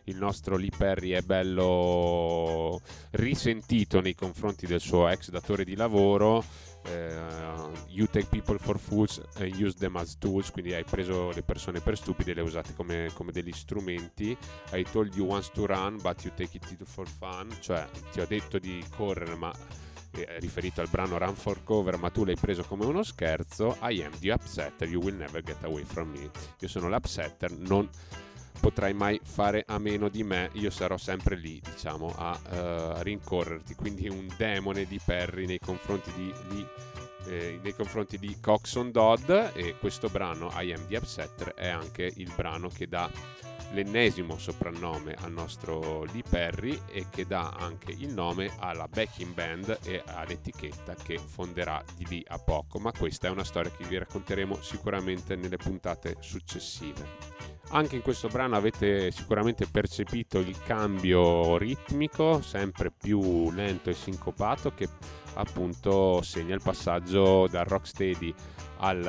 il 0.04 0.16
nostro 0.16 0.56
Lee 0.56 0.70
Perry 0.74 1.10
è 1.10 1.20
bello 1.20 2.80
risentito 3.10 4.00
nei 4.00 4.14
confronti 4.14 4.66
del 4.66 4.80
suo 4.80 5.06
ex 5.08 5.28
datore 5.28 5.64
di 5.64 5.76
lavoro. 5.76 6.42
Uh, 6.86 7.70
you 7.88 8.06
take 8.06 8.28
people 8.30 8.56
for 8.56 8.78
fools 8.78 9.20
and 9.34 9.54
use 9.56 9.76
them 9.76 9.96
as 9.96 10.16
tools, 10.16 10.50
quindi 10.50 10.72
hai 10.72 10.84
preso 10.84 11.30
le 11.30 11.42
persone 11.42 11.80
per 11.80 11.98
stupide 11.98 12.30
e 12.30 12.34
le 12.34 12.40
hai 12.40 12.46
usate 12.46 12.72
come, 12.74 13.10
come 13.12 13.30
degli 13.30 13.52
strumenti. 13.52 14.34
I 14.72 14.86
told 14.90 15.14
you 15.14 15.26
once 15.26 15.50
to 15.52 15.66
run, 15.66 15.98
but 16.00 16.24
you 16.24 16.32
take 16.34 16.56
it 16.56 16.82
for 16.84 17.06
fun, 17.06 17.54
cioè 17.60 17.86
ti 18.10 18.20
ho 18.20 18.26
detto 18.26 18.58
di 18.58 18.82
correre, 18.96 19.34
ma 19.34 19.52
riferito 20.38 20.80
al 20.80 20.88
brano 20.88 21.18
Run 21.18 21.34
for 21.34 21.62
Cover, 21.64 21.98
ma 21.98 22.10
tu 22.10 22.24
l'hai 22.24 22.36
preso 22.36 22.62
come 22.64 22.84
uno 22.84 23.02
scherzo. 23.02 23.76
I 23.82 24.02
am 24.02 24.12
the 24.18 24.32
upsetter, 24.32 24.88
you 24.88 25.00
will 25.00 25.16
never 25.16 25.42
get 25.42 25.62
away 25.64 25.84
from 25.84 26.10
me. 26.10 26.30
Io 26.60 26.68
sono 26.68 26.88
l'upsetter, 26.88 27.52
non 27.52 27.88
potrai 28.60 28.92
mai 28.92 29.20
fare 29.22 29.64
a 29.66 29.78
meno 29.78 30.08
di 30.08 30.22
me, 30.24 30.50
io 30.54 30.70
sarò 30.70 30.96
sempre 30.96 31.36
lì, 31.36 31.60
diciamo, 31.62 32.12
a 32.16 32.38
uh, 32.98 33.02
rincorrerti. 33.02 33.74
Quindi 33.74 34.08
un 34.08 34.26
demone 34.36 34.84
di 34.84 35.00
Perry 35.04 35.46
nei 35.46 35.60
confronti 35.60 36.12
di, 36.14 36.32
di 36.48 36.66
eh, 37.28 37.58
nei 37.62 37.74
confronti 37.74 38.18
di 38.18 38.38
Coxon 38.40 38.90
Dodd 38.90 39.28
e 39.28 39.76
questo 39.78 40.08
brano 40.08 40.50
I 40.54 40.72
Am 40.72 40.86
The 40.86 40.96
Upsetter 40.96 41.54
è 41.54 41.68
anche 41.68 42.10
il 42.16 42.32
brano 42.34 42.68
che 42.68 42.86
dà 42.88 43.10
l'ennesimo 43.72 44.38
soprannome 44.38 45.14
al 45.18 45.32
nostro 45.32 46.04
Lee 46.04 46.22
Perry 46.28 46.80
e 46.90 47.06
che 47.10 47.26
dà 47.26 47.50
anche 47.58 47.92
il 47.92 48.12
nome 48.12 48.50
alla 48.58 48.88
backing 48.88 49.34
band 49.34 49.78
e 49.84 50.02
all'etichetta 50.04 50.94
che 50.94 51.18
fonderà 51.18 51.82
di 51.96 52.06
lì 52.06 52.24
a 52.28 52.38
poco, 52.38 52.78
ma 52.78 52.92
questa 52.92 53.28
è 53.28 53.30
una 53.30 53.44
storia 53.44 53.70
che 53.70 53.84
vi 53.84 53.98
racconteremo 53.98 54.60
sicuramente 54.60 55.36
nelle 55.36 55.56
puntate 55.56 56.16
successive. 56.20 57.56
Anche 57.70 57.96
in 57.96 58.02
questo 58.02 58.28
brano 58.28 58.56
avete 58.56 59.10
sicuramente 59.10 59.66
percepito 59.66 60.38
il 60.38 60.58
cambio 60.62 61.58
ritmico, 61.58 62.40
sempre 62.40 62.90
più 62.90 63.50
lento 63.50 63.90
e 63.90 63.94
sincopato, 63.94 64.72
che 64.72 64.88
appunto 65.34 66.22
segna 66.22 66.54
il 66.54 66.62
passaggio 66.62 67.46
dal 67.46 67.66
rocksteady 67.66 68.34
al 68.78 69.02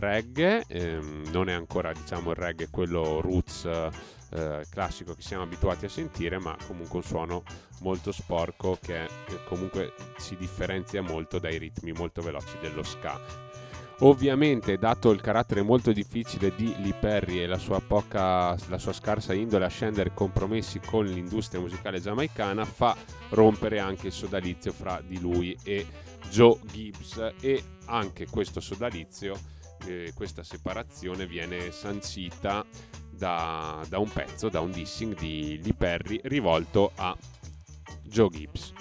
reggae, 0.00 0.64
ehm, 0.66 1.28
non 1.30 1.48
è 1.48 1.52
ancora 1.52 1.92
diciamo 1.92 2.30
il 2.30 2.36
reggae 2.36 2.68
quello 2.70 3.20
roots 3.20 3.68
eh, 4.34 4.64
classico 4.70 5.14
che 5.14 5.22
siamo 5.22 5.42
abituati 5.42 5.84
a 5.84 5.88
sentire, 5.88 6.38
ma 6.38 6.56
comunque 6.66 6.98
un 6.98 7.04
suono 7.04 7.42
molto 7.80 8.12
sporco 8.12 8.78
che 8.80 9.06
comunque 9.46 9.92
si 10.16 10.36
differenzia 10.36 11.02
molto 11.02 11.38
dai 11.38 11.58
ritmi 11.58 11.92
molto 11.92 12.22
veloci 12.22 12.56
dello 12.60 12.82
ska. 12.82 13.20
Ovviamente, 14.04 14.78
dato 14.78 15.12
il 15.12 15.20
carattere 15.20 15.62
molto 15.62 15.92
difficile 15.92 16.52
di 16.56 16.74
Lee 16.78 16.94
Perry 16.94 17.40
e 17.40 17.46
la 17.46 17.58
sua, 17.58 17.80
poca, 17.80 18.56
la 18.68 18.78
sua 18.78 18.92
scarsa 18.92 19.32
indole 19.32 19.64
a 19.64 19.68
scendere 19.68 20.12
compromessi 20.12 20.80
con 20.80 21.04
l'industria 21.04 21.60
musicale 21.60 22.00
giamaicana, 22.00 22.64
fa 22.64 22.96
rompere 23.28 23.78
anche 23.78 24.08
il 24.08 24.12
sodalizio 24.12 24.72
fra 24.72 25.00
di 25.06 25.20
lui 25.20 25.56
e 25.62 25.86
Joe 26.28 26.58
Gibbs 26.64 27.34
e 27.40 27.62
anche 27.86 28.26
questo 28.26 28.60
sodalizio, 28.60 29.38
eh, 29.86 30.12
questa 30.14 30.42
separazione 30.42 31.26
viene 31.26 31.70
sancita 31.70 32.64
da, 33.10 33.84
da, 33.88 33.98
un 33.98 34.10
pezzo, 34.10 34.48
da 34.48 34.60
un 34.60 34.70
dissing 34.70 35.16
di 35.16 35.60
Lee 35.62 35.74
Perry 35.74 36.20
rivolto 36.24 36.92
a 36.96 37.16
Joe 38.02 38.28
Gibbs. 38.30 38.72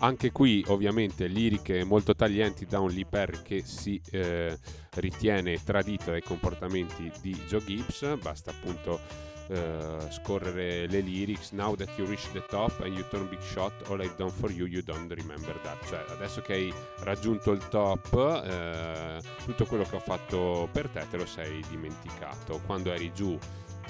Anche 0.00 0.30
qui 0.30 0.64
ovviamente 0.68 1.26
liriche 1.26 1.82
molto 1.82 2.14
taglienti 2.14 2.66
da 2.66 2.78
un 2.78 2.90
Lee 2.90 3.04
Perry 3.04 3.42
che 3.42 3.62
si 3.64 4.00
eh, 4.12 4.56
ritiene 4.94 5.62
tradito 5.64 6.12
dai 6.12 6.22
comportamenti 6.22 7.10
di 7.20 7.34
Joe 7.48 7.64
Gibbs, 7.64 8.16
basta 8.18 8.50
appunto 8.50 9.00
eh, 9.48 10.10
scorrere 10.10 10.86
le 10.86 11.00
lyrics 11.00 11.50
Now 11.50 11.74
that 11.76 11.88
you 11.96 12.06
reach 12.06 12.30
the 12.32 12.44
top 12.48 12.80
and 12.80 12.94
you 12.94 13.04
turn 13.08 13.28
big 13.28 13.40
shot 13.40 13.72
All 13.88 14.00
I've 14.00 14.16
done 14.16 14.30
for 14.30 14.50
you 14.50 14.66
you 14.66 14.82
don't 14.82 15.12
remember 15.12 15.58
that. 15.62 15.84
Cioè 15.86 16.04
adesso 16.08 16.40
che 16.40 16.52
hai 16.52 16.74
raggiunto 17.00 17.52
il 17.52 17.66
top 17.68 18.42
eh, 18.44 19.20
Tutto 19.44 19.66
quello 19.66 19.84
che 19.84 19.96
ho 19.96 20.00
fatto 20.00 20.68
per 20.72 20.88
te 20.88 21.06
te 21.10 21.16
lo 21.16 21.26
sei 21.26 21.62
dimenticato. 21.68 22.60
Quando 22.66 22.92
eri 22.92 23.12
giù 23.12 23.38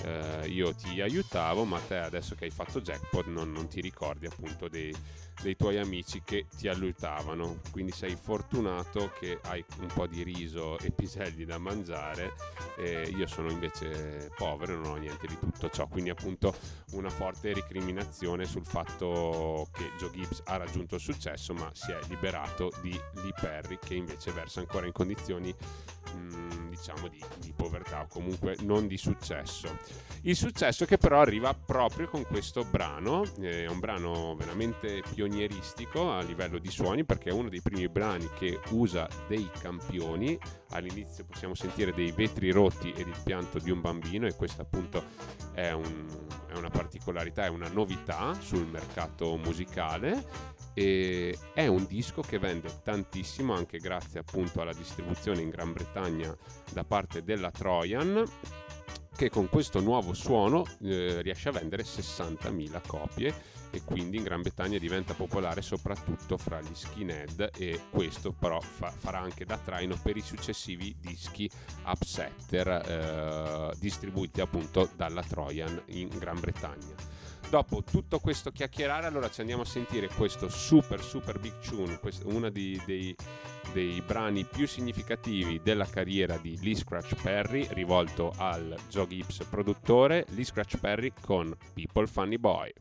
eh, 0.04 0.46
io 0.46 0.74
ti 0.74 1.00
aiutavo 1.00 1.64
ma 1.64 1.80
te 1.80 1.96
adesso 1.96 2.34
che 2.34 2.44
hai 2.44 2.50
fatto 2.50 2.80
jackpot 2.80 3.26
non, 3.26 3.50
non 3.50 3.66
ti 3.66 3.80
ricordi 3.80 4.26
appunto 4.26 4.68
dei, 4.68 4.94
dei 5.42 5.56
tuoi 5.56 5.78
amici 5.78 6.22
che 6.24 6.46
ti 6.56 6.68
aiutavano. 6.68 7.60
Quindi 7.70 7.92
sei 7.92 8.16
fortunato 8.16 9.12
che 9.18 9.38
hai 9.44 9.64
un 9.80 9.88
po' 9.88 10.06
di 10.06 10.22
riso 10.22 10.78
e 10.78 10.90
piselli 10.90 11.44
da 11.44 11.58
mangiare. 11.58 12.34
Eh, 12.76 13.12
io 13.14 13.26
sono 13.26 13.50
invece 13.50 14.30
povero 14.36 14.76
non 14.76 14.92
ho 14.92 14.96
niente 14.96 15.26
di 15.26 15.38
tutto 15.38 15.68
ciò. 15.70 15.86
Quindi 15.86 16.10
appunto 16.10 16.54
una 16.92 17.10
forte 17.10 17.52
ricriminazione 17.52 18.44
sul 18.44 18.64
fatto 18.64 19.68
che 19.72 19.90
Joe 19.98 20.10
Gibbs 20.10 20.42
ha 20.46 20.56
raggiunto 20.56 20.96
il 20.96 21.00
successo 21.00 21.52
ma 21.54 21.70
si 21.72 21.90
è 21.90 21.98
liberato 22.08 22.72
di 22.80 22.98
Lee 23.14 23.32
Perry 23.38 23.78
che 23.80 23.94
invece 23.94 24.32
versa 24.32 24.60
ancora 24.60 24.86
in 24.86 24.92
condizioni 24.92 25.54
mm, 26.14 26.70
diciamo 26.70 27.08
di, 27.08 27.22
di 27.38 27.52
povertà 27.54 28.02
o 28.02 28.06
comunque 28.08 28.56
non 28.60 28.86
di 28.86 28.96
successo. 28.96 29.76
Il 30.22 30.36
successo 30.36 30.84
che 30.84 30.98
però 30.98 31.20
arriva 31.20 31.54
proprio 31.54 32.08
con 32.08 32.24
questo 32.24 32.64
brano, 32.64 33.24
è 33.40 33.66
un 33.66 33.78
brano 33.78 34.34
veramente 34.36 35.02
pionieristico 35.28 36.10
a 36.10 36.22
livello 36.22 36.58
di 36.58 36.70
suoni 36.70 37.04
perché 37.04 37.28
è 37.28 37.32
uno 37.32 37.50
dei 37.50 37.60
primi 37.60 37.88
brani 37.88 38.28
che 38.38 38.60
usa 38.70 39.06
dei 39.26 39.48
campioni, 39.60 40.38
all'inizio 40.70 41.24
possiamo 41.24 41.54
sentire 41.54 41.92
dei 41.92 42.10
vetri 42.12 42.50
rotti 42.50 42.90
ed 42.92 43.06
il 43.06 43.16
pianto 43.22 43.58
di 43.58 43.70
un 43.70 43.80
bambino 43.80 44.26
e 44.26 44.34
questa 44.34 44.62
appunto 44.62 45.04
è, 45.52 45.70
un, 45.70 46.06
è 46.48 46.56
una 46.56 46.70
particolarità, 46.70 47.44
è 47.44 47.48
una 47.48 47.68
novità 47.68 48.34
sul 48.40 48.66
mercato 48.66 49.36
musicale. 49.36 50.56
E 50.74 51.36
è 51.54 51.66
un 51.66 51.86
disco 51.86 52.22
che 52.22 52.38
vende 52.38 52.70
tantissimo 52.84 53.52
anche 53.52 53.78
grazie 53.78 54.20
appunto 54.20 54.60
alla 54.60 54.72
distribuzione 54.72 55.40
in 55.40 55.48
Gran 55.48 55.72
Bretagna 55.72 56.32
da 56.72 56.84
parte 56.84 57.24
della 57.24 57.50
Trojan 57.50 58.24
che 59.18 59.30
con 59.30 59.48
questo 59.48 59.80
nuovo 59.80 60.14
suono 60.14 60.64
eh, 60.80 61.20
riesce 61.22 61.48
a 61.48 61.52
vendere 61.52 61.82
60.000 61.82 62.80
copie 62.86 63.34
e 63.70 63.82
quindi 63.82 64.18
in 64.18 64.22
Gran 64.22 64.42
Bretagna 64.42 64.78
diventa 64.78 65.12
popolare 65.12 65.60
soprattutto 65.60 66.36
fra 66.36 66.60
gli 66.60 66.72
skinhead 66.72 67.50
e 67.56 67.80
questo 67.90 68.30
però 68.30 68.60
fa- 68.60 68.92
farà 68.92 69.18
anche 69.18 69.44
da 69.44 69.58
traino 69.58 69.98
per 70.00 70.16
i 70.16 70.20
successivi 70.20 70.94
dischi 71.00 71.50
upsetter 71.84 72.68
eh, 72.68 73.76
distribuiti 73.80 74.40
appunto 74.40 74.88
dalla 74.94 75.24
Trojan 75.24 75.82
in 75.86 76.10
Gran 76.16 76.38
Bretagna. 76.38 76.94
Dopo 77.50 77.82
tutto 77.82 78.20
questo 78.20 78.52
chiacchierare, 78.52 79.08
allora 79.08 79.28
ci 79.30 79.40
andiamo 79.40 79.62
a 79.62 79.66
sentire 79.66 80.06
questo 80.06 80.48
super 80.48 81.02
super 81.02 81.40
big 81.40 81.58
tune, 81.58 81.98
uno 82.26 82.50
dei, 82.50 82.80
dei 82.86 83.16
dei 83.72 84.02
brani 84.04 84.44
più 84.44 84.66
significativi 84.66 85.60
della 85.62 85.86
carriera 85.86 86.36
di 86.36 86.58
Lee 86.62 86.74
Scratch 86.74 87.20
Perry 87.22 87.66
rivolto 87.70 88.32
al 88.36 88.76
Joe 88.88 89.06
Gibbs 89.06 89.44
produttore, 89.48 90.24
Lee 90.30 90.44
Scratch 90.44 90.78
Perry 90.78 91.12
con 91.20 91.54
People 91.74 92.06
Funny 92.06 92.38
Boy. 92.38 92.72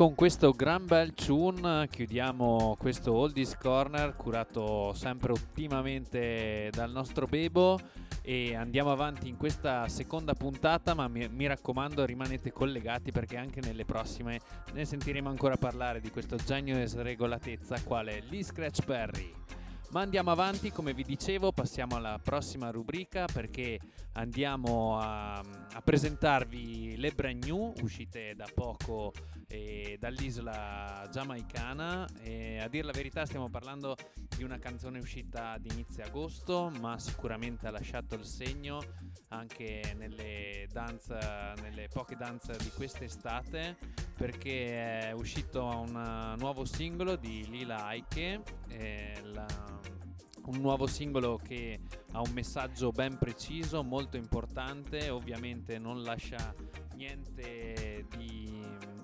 Con 0.00 0.14
questo 0.14 0.52
gran 0.52 0.86
bel 0.86 1.12
tune 1.12 1.86
chiudiamo 1.86 2.74
questo 2.78 3.12
Oldies 3.12 3.54
Corner 3.58 4.16
curato 4.16 4.94
sempre 4.94 5.32
ottimamente 5.32 6.70
dal 6.72 6.90
nostro 6.90 7.26
Bebo 7.26 7.78
e 8.22 8.54
andiamo 8.54 8.92
avanti 8.92 9.28
in 9.28 9.36
questa 9.36 9.86
seconda 9.88 10.32
puntata 10.32 10.94
ma 10.94 11.06
mi, 11.06 11.28
mi, 11.28 11.46
raccomando 11.46 12.06
rimanete 12.06 12.50
collegati 12.50 13.10
perché 13.10 13.36
anche 13.36 13.60
nelle 13.60 13.84
prossime 13.84 14.40
ne 14.72 14.86
sentiremo 14.86 15.28
ancora 15.28 15.58
parlare 15.58 16.00
di 16.00 16.08
questo 16.08 16.36
genio 16.36 16.78
e 16.78 16.86
sregolatezza 16.86 17.82
quale 17.84 18.22
Lee 18.30 18.42
Scratch 18.42 18.82
Perry. 18.86 19.30
Ma 19.90 20.00
andiamo 20.00 20.30
avanti, 20.30 20.70
come 20.70 20.94
vi 20.94 21.02
dicevo, 21.02 21.50
passiamo 21.52 21.96
alla 21.96 22.18
prossima 22.22 22.70
rubrica 22.70 23.26
perché 23.30 23.78
andiamo 24.12 24.98
a, 24.98 25.38
a 25.38 25.82
presentarvi 25.82 26.96
le 26.96 27.10
brand 27.10 27.44
new 27.44 27.74
uscite 27.82 28.34
da 28.34 28.46
poco 28.54 29.12
eh, 29.50 29.96
dall'isola 29.98 31.06
giamaicana. 31.10 32.08
E 32.22 32.58
a 32.58 32.68
dire 32.68 32.84
la 32.84 32.92
verità 32.92 33.26
stiamo 33.26 33.50
parlando 33.50 33.96
di 34.36 34.44
una 34.44 34.58
canzone 34.58 34.98
uscita 34.98 35.50
ad 35.50 35.66
inizio 35.70 36.04
agosto, 36.04 36.70
ma 36.80 36.98
sicuramente 36.98 37.66
ha 37.66 37.70
lasciato 37.70 38.14
il 38.14 38.24
segno 38.24 38.80
anche 39.28 39.94
nelle, 39.96 40.66
danze, 40.72 41.18
nelle 41.60 41.88
poche 41.92 42.16
danze 42.16 42.56
di 42.56 42.70
quest'estate 42.70 43.76
perché 44.16 45.08
è 45.08 45.12
uscito 45.12 45.64
un 45.64 46.34
nuovo 46.38 46.64
singolo 46.66 47.16
di 47.16 47.48
Lila 47.48 47.86
Aike. 47.86 48.42
Eh, 48.68 49.18
la, 49.22 49.46
un 50.44 50.60
nuovo 50.60 50.86
singolo 50.86 51.38
che 51.42 51.80
ha 52.12 52.20
un 52.20 52.30
messaggio 52.32 52.90
ben 52.90 53.16
preciso, 53.18 53.82
molto 53.82 54.16
importante, 54.16 55.08
ovviamente 55.08 55.78
non 55.78 56.02
lascia 56.02 56.54
niente 56.96 58.04
di, 58.16 58.59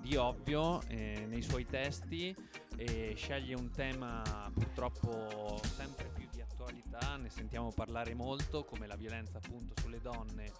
di 0.07 0.15
ovvio 0.15 0.81
eh, 0.87 1.25
nei 1.27 1.41
suoi 1.41 1.65
testi 1.65 2.33
e 2.77 3.13
sceglie 3.17 3.55
un 3.55 3.69
tema 3.71 4.21
purtroppo 4.53 5.59
sempre 5.75 6.09
più 6.13 6.25
di 6.31 6.39
attualità 6.39 7.17
ne 7.17 7.29
sentiamo 7.29 7.71
parlare 7.73 8.13
molto, 8.13 8.63
come 8.63 8.87
la 8.87 8.95
violenza 8.95 9.37
appunto 9.37 9.73
sulle 9.81 9.99
donne 9.99 10.51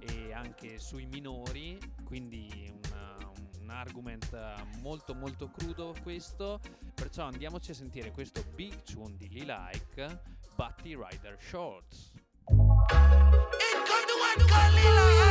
e 0.00 0.32
anche 0.34 0.78
sui 0.78 1.06
minori, 1.06 1.78
quindi 2.04 2.70
una, 2.86 3.16
un 3.60 3.70
argument 3.70 4.64
molto 4.80 5.14
molto 5.14 5.50
crudo 5.50 5.94
questo, 6.02 6.60
perciò 6.94 7.24
andiamoci 7.24 7.70
a 7.70 7.74
sentire 7.74 8.10
questo 8.10 8.44
big 8.54 8.82
tune 8.82 9.16
di 9.16 9.30
Lee 9.30 9.44
Like, 9.44 10.20
Butty 10.56 10.94
Rider 10.94 11.38
Shorts. 11.40 12.12
with 14.36 15.29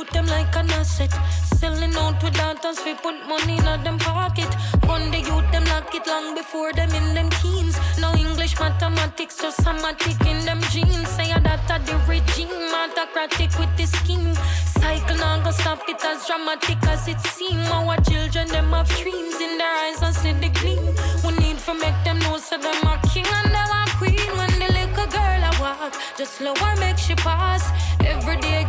youth, 0.00 0.10
them 0.10 0.26
like 0.26 0.54
an 0.56 0.70
asset. 0.70 1.12
Selling 1.44 1.94
out 1.96 2.22
with 2.22 2.34
daughters, 2.34 2.78
we 2.84 2.94
put 2.94 3.14
money 3.28 3.58
in 3.58 3.84
them 3.84 3.98
pocket. 3.98 4.52
One 4.86 5.10
the 5.10 5.18
youth, 5.18 5.50
them 5.52 5.64
lock 5.64 5.94
it 5.94 6.06
long 6.06 6.34
before 6.34 6.72
them 6.72 6.90
in 6.94 7.14
them 7.14 7.30
teens. 7.42 7.78
No 7.98 8.12
English, 8.14 8.58
mathematics, 8.58 9.36
just 9.40 9.62
somatic 9.62 10.20
in 10.26 10.44
them 10.44 10.60
genes. 10.70 11.08
Say 11.08 11.32
that 11.32 11.86
the 11.86 11.96
regime, 12.08 12.72
autocratic 12.74 13.58
with 13.58 13.72
the 13.76 13.86
scheme. 13.86 14.34
Cycle 14.80 15.16
now 15.16 15.38
gonna 15.38 15.52
stop 15.52 15.82
it 15.88 16.02
as 16.04 16.26
dramatic 16.26 16.82
as 16.86 17.06
it 17.08 17.20
seems. 17.20 17.68
Our 17.68 17.96
children, 18.02 18.48
them 18.48 18.70
have 18.70 18.88
dreams 19.00 19.38
in 19.40 19.58
their 19.58 19.74
eyes 19.84 20.02
and 20.02 20.14
see 20.14 20.32
the 20.32 20.48
gleam. 20.60 20.84
We 21.24 21.30
need 21.42 21.58
to 21.66 21.74
make 21.74 21.98
them 22.04 22.18
know 22.20 22.38
so 22.38 22.56
them 22.56 22.86
are 22.86 23.00
king 23.12 23.26
and 23.26 23.50
them 23.54 23.70
are 23.80 23.90
queen. 23.98 24.30
When 24.38 24.52
the 24.62 24.68
little 24.78 25.08
girl 25.16 25.40
I 25.50 25.52
walk, 25.60 25.94
just 26.16 26.34
slow 26.36 26.54
her 26.54 26.76
make 26.80 26.98
she 26.98 27.14
pass. 27.14 27.64
Every 28.02 28.36
day 28.36 28.59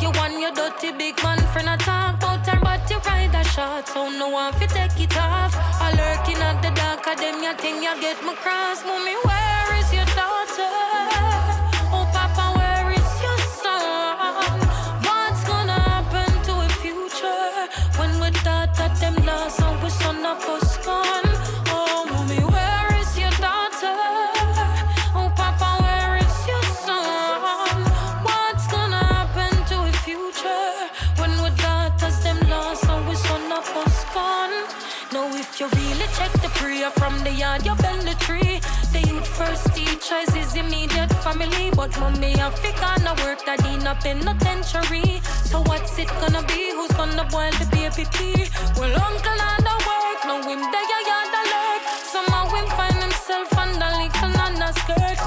your 0.42 0.52
dirty 0.54 0.92
big 0.92 1.22
man 1.22 1.38
friend 1.54 1.70
I 1.70 1.78
talk 1.78 2.16
about 2.16 2.48
her, 2.48 2.60
but 2.62 2.90
you 2.90 2.98
ride 3.06 3.36
a 3.36 3.44
shot, 3.44 3.88
so 3.88 4.10
no 4.10 4.30
one 4.30 4.54
fi 4.54 4.66
take 4.66 5.00
it 5.00 5.16
off. 5.16 5.54
I 5.56 5.92
lurking 5.92 6.42
at 6.42 6.62
the 6.64 6.72
dark 6.72 7.06
of 7.06 7.18
them, 7.22 7.44
you 7.44 7.54
think 7.62 7.84
you 7.84 7.94
get 8.02 8.18
my 8.26 8.34
cross, 8.34 8.84
mommy. 8.84 9.16
Where 9.22 9.70
is 9.78 9.94
your 9.94 10.06
daughter? 10.18 10.74
Oh, 11.94 12.10
Papa, 12.12 12.46
where 12.58 12.90
is 12.92 13.12
your 13.22 13.38
son? 13.62 14.60
What's 15.06 15.44
gonna 15.46 15.80
happen 15.92 16.32
to 16.48 16.54
a 16.66 16.70
future 16.82 17.54
when 18.00 18.12
we 18.20 18.32
thought 18.42 18.74
that 18.78 18.98
them 19.00 19.16
lost 19.24 19.62
and 19.62 19.84
we 19.84 19.90
son 19.92 20.26
of 20.26 20.44
us 20.50 20.81
the 37.32 37.40
yard, 37.40 37.66
you 37.66 37.76
bend 37.76 38.08
the 38.08 38.16
tree. 38.26 38.60
The 38.92 39.02
youth 39.08 39.28
first 39.28 39.74
teachers 39.76 40.30
is 40.36 40.56
immediate 40.56 41.12
family. 41.24 41.72
But 41.76 41.98
mommy, 42.00 42.36
I 42.36 42.50
I 42.82 42.98
no 43.04 43.14
work 43.24 43.46
that 43.46 43.64
in 43.66 43.88
a 43.88 43.96
penitentiary. 43.96 45.22
So 45.50 45.62
what's 45.62 45.98
it 45.98 46.10
gonna 46.20 46.44
be? 46.48 46.72
Who's 46.76 46.92
gonna 46.92 47.26
boil 47.32 47.52
the 47.62 47.68
baby 47.72 48.06
pea? 48.16 48.50
Well, 48.78 48.94
uncle 49.08 49.38
not 49.44 49.62
the 49.68 49.76
work, 49.88 50.20
no 50.30 50.36
him 50.48 50.62
there, 50.74 50.88
you 50.92 51.00
yard 51.10 51.34
alert. 51.42 51.84
Somehow 52.14 52.46
him 52.56 52.68
find 52.78 52.98
himself 53.06 53.58
under 53.58 53.92
little 54.00 54.36
on 54.46 54.62
a 54.68 54.70
skirt. 54.80 55.21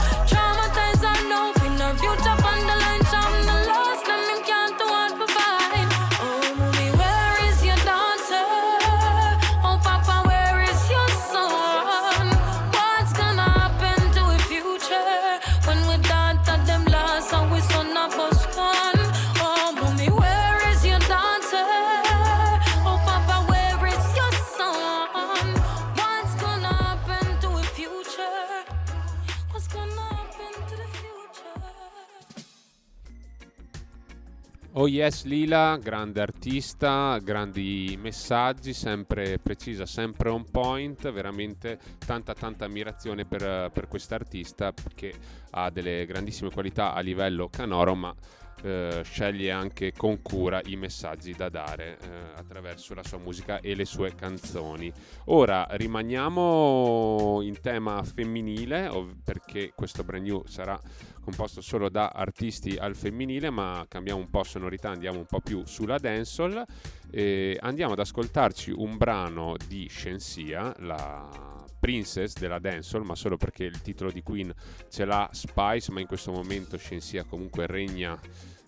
Oh 34.77 34.89
yes 34.89 35.23
Lila, 35.23 35.79
grande 35.81 36.21
artista, 36.21 37.17
grandi 37.23 37.97
messaggi, 37.97 38.73
sempre 38.73 39.39
precisa, 39.39 39.87
sempre 39.87 40.31
on 40.31 40.51
point, 40.51 41.13
veramente 41.13 41.79
tanta 42.05 42.35
tanta 42.35 42.65
ammirazione 42.65 43.25
per, 43.25 43.71
per 43.73 43.87
quest'artista 43.87 44.75
che 44.97 45.15
ha 45.51 45.71
delle 45.71 46.05
grandissime 46.07 46.51
qualità 46.51 46.93
a 46.93 46.99
livello 46.99 47.49
canoro 47.49 47.95
ma 47.95 48.13
eh, 48.62 49.03
sceglie 49.05 49.51
anche 49.51 49.93
con 49.93 50.23
cura 50.23 50.61
i 50.64 50.77
messaggi 50.77 51.33
da 51.33 51.49
dare 51.49 51.99
eh, 51.99 52.09
attraverso 52.37 52.95
la 52.95 53.03
sua 53.03 53.19
musica 53.19 53.61
e 53.61 53.75
le 53.75 53.85
sue 53.85 54.14
canzoni. 54.14 54.93
Ora 55.27 55.67
rimaniamo 55.71 57.40
in 57.43 57.61
tema 57.61 58.03
femminile 58.03 58.88
ov- 58.88 59.14
perché 59.23 59.73
questo 59.75 60.05
brand 60.05 60.25
new 60.25 60.45
sarà 60.47 60.79
composto 61.21 61.61
solo 61.61 61.88
da 61.88 62.09
artisti 62.09 62.77
al 62.77 62.95
femminile, 62.95 63.51
ma 63.51 63.85
cambiamo 63.88 64.21
un 64.21 64.29
po' 64.29 64.45
sonorità, 64.45 64.90
andiamo 64.90 65.19
un 65.19 65.27
po' 65.27 65.40
più 65.40 65.62
sulla 65.64 65.99
dancehall 65.99 66.62
e 67.11 67.57
andiamo 67.61 67.93
ad 67.93 67.99
ascoltarci 68.01 68.71
un 68.71 68.97
brano 68.97 69.55
di 69.67 69.88
Shensia, 69.88 70.75
la 70.81 71.54
princess 71.85 72.33
della 72.38 72.59
dancehall, 72.59 73.05
ma 73.05 73.14
solo 73.14 73.37
perché 73.37 73.64
il 73.64 73.83
titolo 73.83 74.11
di 74.11 74.23
Queen 74.23 74.51
ce 74.88 75.05
l'ha 75.05 75.29
Spice, 75.33 75.92
ma 75.92 76.01
in 76.01 76.07
questo 76.07 76.33
momento 76.33 76.79
Shensia 76.79 77.25
comunque 77.25 77.66
regna 77.66 78.18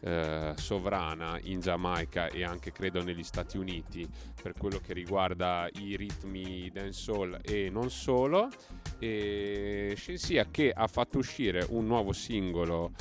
eh, 0.01 0.53
sovrana 0.55 1.41
in 1.45 1.61
Giamaica 1.61 2.27
e 2.27 2.45
anche 2.45 2.73
credo 2.73 3.03
negli 3.03 3.23
Stati 3.23 3.57
Uniti 3.57 4.07
per 4.43 4.53
quello 4.53 4.81
che 4.81 4.93
riguarda 4.93 5.67
i 5.77 5.97
ritmi 5.97 6.71
dancehall 6.71 7.39
e 7.43 7.71
non 7.71 7.91
solo. 7.91 8.51
E 8.99 9.95
Shensia 9.97 10.49
che 10.51 10.71
ha 10.71 10.87
fatto 10.87 11.17
uscire 11.17 11.65
un 11.71 11.87
nuovo 11.87 12.13
singolo 12.13 12.93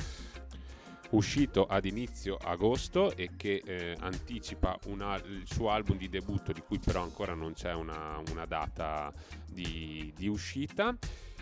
uscito 1.10 1.66
ad 1.66 1.84
inizio 1.84 2.36
agosto 2.36 3.14
e 3.14 3.30
che 3.36 3.62
eh, 3.64 3.96
anticipa 4.00 4.78
una, 4.86 5.16
il 5.16 5.44
suo 5.46 5.70
album 5.70 5.96
di 5.96 6.08
debutto 6.08 6.52
di 6.52 6.60
cui 6.60 6.78
però 6.78 7.02
ancora 7.02 7.34
non 7.34 7.52
c'è 7.52 7.72
una, 7.72 8.20
una 8.30 8.46
data 8.46 9.12
di, 9.46 10.12
di 10.16 10.28
uscita. 10.28 10.96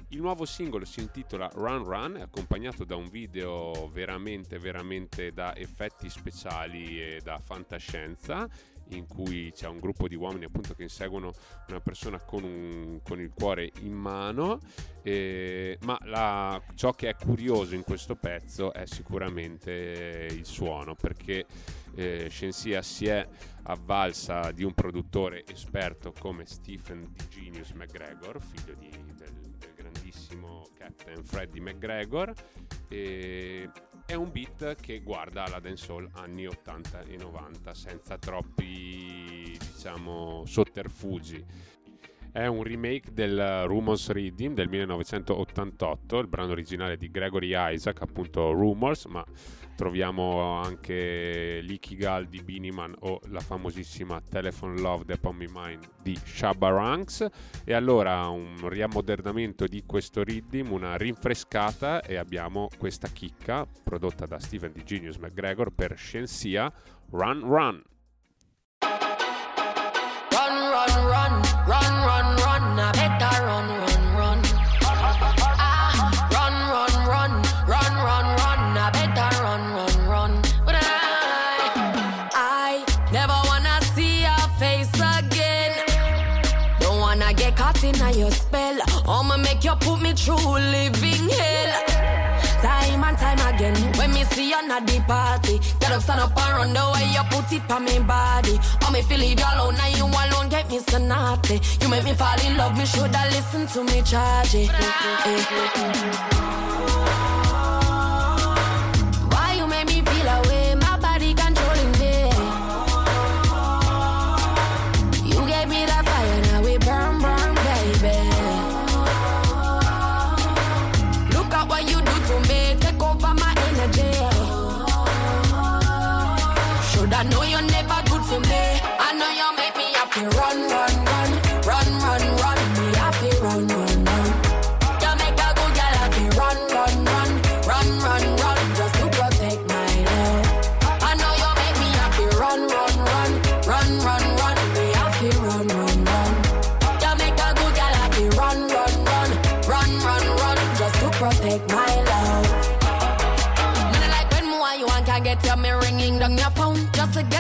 Il 0.09 0.21
nuovo 0.21 0.45
singolo 0.45 0.85
si 0.85 1.01
intitola 1.01 1.51
Run 1.55 1.83
Run, 1.83 2.17
accompagnato 2.17 2.85
da 2.85 2.95
un 2.95 3.09
video 3.09 3.91
veramente, 3.93 4.59
veramente 4.59 5.33
da 5.33 5.57
effetti 5.57 6.09
speciali 6.09 7.01
e 7.01 7.21
da 7.23 7.39
fantascienza 7.39 8.49
in 8.89 9.07
cui 9.07 9.51
c'è 9.53 9.67
un 9.67 9.79
gruppo 9.79 10.09
di 10.09 10.15
uomini 10.15 10.45
appunto 10.45 10.75
che 10.75 10.83
inseguono 10.83 11.33
una 11.69 11.81
persona 11.81 12.21
con, 12.21 12.45
un, 12.45 13.01
con 13.03 13.21
il 13.21 13.33
cuore 13.35 13.71
in 13.81 13.93
mano 13.93 14.59
eh, 15.03 15.79
ma 15.83 15.99
la, 16.05 16.61
ciò 16.75 16.93
che 16.93 17.09
è 17.09 17.17
curioso 17.17 17.75
in 17.75 17.83
questo 17.83 18.17
pezzo 18.17 18.73
è 18.73 18.87
sicuramente 18.87 20.29
il 20.31 20.45
suono 20.45 20.95
perché 20.95 21.47
eh, 21.95 22.29
Shensia 22.31 22.83
si 22.83 23.07
è 23.07 23.27
avvalsa 23.65 24.51
di 24.53 24.65
un 24.65 24.75
produttore 24.75 25.45
esperto 25.47 26.13
come 26.19 26.45
Stephen 26.47 27.01
Di 27.01 27.29
Genius 27.29 27.71
McGregor 27.71 28.41
figlio 28.41 28.75
di, 28.79 28.91
del, 28.91 29.33
del 29.59 29.73
grandissimo 29.75 30.69
Captain 30.77 31.25
Freddie 31.25 31.61
McGregor 31.61 32.33
e 32.89 33.71
è 34.07 34.15
un 34.15 34.31
beat 34.31 34.77
che 34.77 35.01
guarda 35.01 35.47
la 35.49 35.61
dancehall 35.61 36.09
anni 36.15 36.47
80 36.47 37.05
e 37.05 37.17
90 37.17 37.75
senza 37.75 38.19
troppi 38.19 39.57
diciamo 39.59 40.43
sotterfugi. 40.47 41.73
È 42.31 42.47
un 42.47 42.63
remake 42.65 43.13
del 43.13 43.65
Rumors 43.67 44.11
Reading 44.11 44.55
del 44.55 44.69
1988 44.69 46.19
il 46.19 46.27
brano 46.27 46.51
originale 46.51 46.97
di 46.97 47.11
Gregory 47.11 47.53
Isaac 47.55 48.03
appunto 48.03 48.51
Rumors 48.51 49.05
ma 49.07 49.25
troviamo 49.75 50.61
anche 50.61 51.61
l'Ikigal 51.63 52.27
di 52.27 52.43
Biniman 52.43 52.95
o 53.01 53.21
la 53.29 53.41
famosissima 53.41 54.21
Telephone 54.21 54.81
Love 54.81 55.05
The 55.05 55.19
My 55.33 55.47
Mind 55.53 55.89
di 56.03 56.19
Shabba 56.23 56.71
Ranks. 56.71 57.27
E 57.65 57.75
allora 57.75 58.29
un 58.29 58.69
riammodernamento 58.69 59.67
di 59.67 59.83
questo 59.87 60.23
rhythm, 60.23 60.73
una 60.73 60.97
rinfrescata 60.97 62.03
e 62.03 62.17
abbiamo 62.17 62.69
questa 62.79 63.09
chicca 63.09 63.67
prodotta 63.83 64.27
da 64.27 64.39
Steven 64.39 64.73
Di 64.73 64.85
Genius 64.85 65.17
McGregor 65.17 65.71
per 65.71 65.97
Scienzia 65.97 66.73
Run 67.11 67.35
Run 67.35 67.41
Run 67.41 67.83
true 90.25 90.59
living 90.59 91.29
hell. 91.29 91.73
Time 92.63 93.05
and 93.05 93.19
time 93.19 93.55
again, 93.55 93.77
when 93.99 94.11
me 94.13 94.25
see 94.25 94.49
you 94.49 94.57
at 94.57 94.87
the 94.87 95.01
party, 95.07 95.59
get 95.81 95.93
up, 95.93 96.03
stand 96.03 96.21
up 96.21 96.37
and 96.37 96.57
run 96.57 96.73
the 96.73 96.81
way 96.95 97.07
you 97.13 97.23
put 97.29 97.53
it 97.53 97.71
on 97.71 97.85
me 97.85 97.99
body. 97.99 98.59
Oh, 98.83 98.91
me 98.91 99.03
feel 99.03 99.21
you 99.21 99.37
alone, 99.37 99.75
now 99.75 99.89
you 99.89 100.07
alone 100.07 100.49
get 100.49 100.69
me 100.71 100.79
so 100.79 100.99
naughty. 100.99 101.61
You 101.81 101.89
make 101.91 102.05
me 102.05 102.15
fall 102.15 102.41
in 102.41 102.57
love, 102.57 102.77
me 102.77 102.87
shoulda 102.87 103.23
listen 103.33 103.67
to 103.67 103.85
me 103.85 104.01
charge 104.03 104.55
it. 104.55 104.71
Eh. 104.73 106.64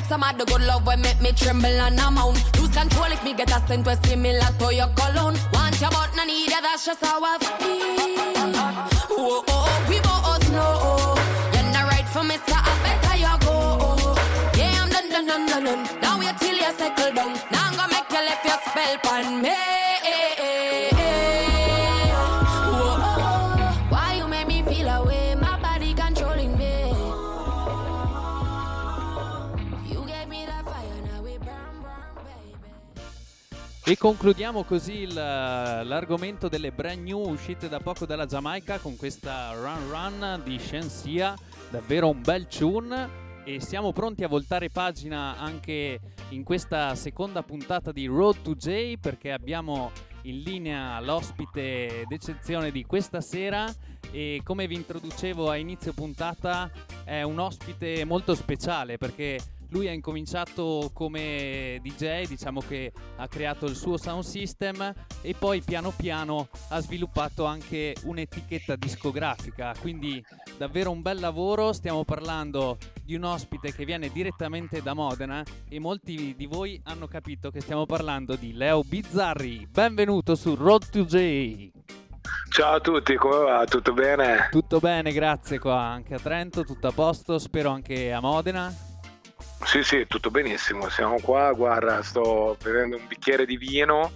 Some 0.09 0.23
of 0.23 0.37
the 0.39 0.45
good 0.45 0.63
love 0.63 0.87
when 0.87 1.01
make 1.01 1.21
me 1.21 1.33
tremble 1.33 1.67
and 1.67 1.99
I'm 2.01 2.19
on 2.19 2.35
Lose 2.59 2.71
control 2.71 3.11
if 3.11 3.23
me 3.25 3.33
get 3.35 3.51
a 3.51 3.67
scent 3.67 3.87
where 3.87 3.99
similar 4.05 4.41
to 4.59 4.75
your 4.75 4.89
cologne. 4.89 5.37
Want 5.53 5.81
your 5.81 5.91
but 5.91 6.11
no 6.17 6.25
need 6.25 6.51
you, 6.51 6.61
that's 6.61 6.85
just 6.87 7.05
how 7.05 7.23
I 7.23 7.39
feel 7.39 8.05
Oh, 9.17 9.17
oh, 9.19 9.45
oh, 9.49 9.87
we 9.89 10.01
both 10.01 10.47
know. 10.53 11.15
You're 11.55 11.73
not 11.73 11.91
right 11.91 12.09
for 12.09 12.25
me, 12.25 12.37
so 12.47 12.55
I 12.55 12.73
better 12.85 13.17
you 13.17 13.35
go. 13.47 14.15
Yeah, 14.59 14.83
I'm 14.83 14.91
done, 14.91 15.09
done, 15.09 15.27
done, 15.27 15.47
done, 15.47 15.65
done. 15.65 16.01
Now 16.01 16.19
wait 16.19 16.37
till 16.39 16.57
you 16.57 16.73
settle 16.77 17.15
down. 17.15 17.33
Now 17.51 17.69
I'm 17.69 17.77
gonna 17.77 17.93
make 17.93 18.11
you 18.11 18.19
left 18.19 18.45
your 18.45 18.59
spell 18.67 19.13
on 19.13 19.43
me 19.43 19.94
E 33.87 33.99
concludiamo 33.99 34.65
così 34.65 35.13
l'argomento 35.13 36.49
delle 36.49 36.73
brand 36.73 37.03
new 37.03 37.29
uscite 37.29 37.69
da 37.69 37.81
poco 37.81 38.07
dalla 38.07 38.25
Giamaica 38.25 38.79
con 38.79 38.97
questa 38.97 39.53
Run 39.53 39.91
Run 39.91 40.41
di 40.43 40.59
Shensia, 40.59 41.37
davvero 41.69 42.09
un 42.09 42.23
bel 42.23 42.47
tune. 42.47 43.23
E 43.45 43.61
siamo 43.61 43.93
pronti 43.93 44.25
a 44.25 44.29
voltare 44.29 44.71
pagina 44.71 45.37
anche 45.37 46.01
in 46.31 46.45
questa 46.45 46.95
seconda 46.95 47.43
puntata 47.43 47.93
di 47.93 48.07
Road 48.07 48.41
to 48.41 48.55
J 48.55 48.95
perché 48.99 49.33
abbiamo 49.33 49.91
in 50.23 50.41
linea 50.41 50.99
l'ospite 51.01 52.05
d'eccezione 52.09 52.71
di 52.71 52.87
questa 52.87 53.21
sera. 53.21 53.71
E 54.11 54.41
come 54.43 54.67
vi 54.67 54.77
introducevo 54.77 55.51
a 55.51 55.57
inizio 55.57 55.93
puntata 55.93 56.71
è 57.05 57.21
un 57.21 57.39
ospite 57.39 58.07
molto 58.07 58.35
speciale 58.35 58.97
perché 58.97 59.39
lui 59.75 59.89
ha 59.89 59.93
incominciato 59.93 60.91
come 60.95 61.81
DJ, 61.83 62.27
diciamo 62.27 62.61
che 62.61 62.93
ha 63.17 63.27
creato 63.27 63.67
il 63.67 63.75
suo 63.75 63.97
sound 63.97 64.23
system 64.23 64.95
e 65.21 65.35
poi 65.37 65.63
piano 65.63 65.93
piano 65.95 66.49
ha 66.69 66.81
sviluppato 66.81 67.45
anche 67.45 67.97
un'etichetta 68.05 68.77
discografica, 68.77 69.75
quindi 69.81 70.25
davvero 70.57 70.93
un 70.93 71.03
bel 71.03 71.19
lavoro, 71.19 71.73
stiamo 71.73 72.05
parlando 72.05 72.79
di 73.03 73.17
un 73.17 73.25
ospite 73.25 73.75
che 73.75 73.85
viene 73.85 74.11
direttamente 74.13 74.81
da 74.81 74.95
Modena 74.95 75.43
e 75.69 75.81
molti 75.81 76.35
di 76.37 76.47
voi 76.47 76.81
hanno 76.85 77.09
capito 77.09 77.51
che 77.51 77.61
stiamo 77.61 77.85
parlando 77.85 78.37
di 78.37 78.53
Leo 78.53 78.83
Bizzarri. 78.83 79.67
Benvenuto 79.69 80.37
su 80.37 80.55
Road 80.55 80.89
to 80.89 81.05
J. 81.05 81.73
Ciao 82.49 82.77
a 82.77 82.81
tutti, 82.81 83.17
come 83.17 83.39
va? 83.39 83.65
Tutto 83.65 83.93
bene? 83.93 84.47
Tutto 84.53 84.79
bene, 84.79 85.11
grazie 85.11 85.59
qua 85.59 85.81
anche 85.81 86.15
a 86.15 86.21
Trento, 86.21 86.63
tutto 86.63 86.87
a 86.87 86.93
posto, 86.93 87.41
spero 87.41 87.71
anche 87.71 88.13
a 88.13 88.21
Modena. 88.21 88.93
Sì, 89.63 89.83
sì, 89.83 90.07
tutto 90.07 90.31
benissimo. 90.31 90.89
Siamo 90.89 91.19
qua, 91.21 91.53
guarda, 91.53 92.03
sto 92.03 92.57
bevendo 92.63 92.97
un 92.97 93.07
bicchiere 93.07 93.47
di 93.47 93.57
vino 93.57 94.11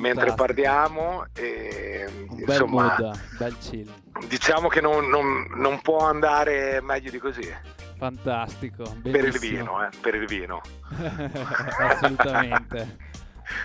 mentre 0.00 0.28
Fantastico. 0.30 0.34
parliamo 0.34 1.24
e 1.34 2.06
Un 2.28 2.36
bel 2.36 2.40
insomma, 2.48 2.96
mood, 2.98 3.18
bel 3.36 3.58
chill. 3.58 3.92
diciamo 4.26 4.68
che 4.68 4.80
non, 4.80 5.06
non- 5.08 5.46
non 5.56 5.80
può 5.82 5.98
andare 5.98 6.80
meglio 6.80 7.10
di 7.10 7.18
così 7.18 7.54
Fantastico, 7.98 8.84
per 9.02 9.24
il 9.26 9.38
vino, 9.38 9.84
eh, 9.84 9.90
per 10.00 10.14
il 10.14 10.26
vino. 10.26 10.60
Assolutamente. 11.78 12.96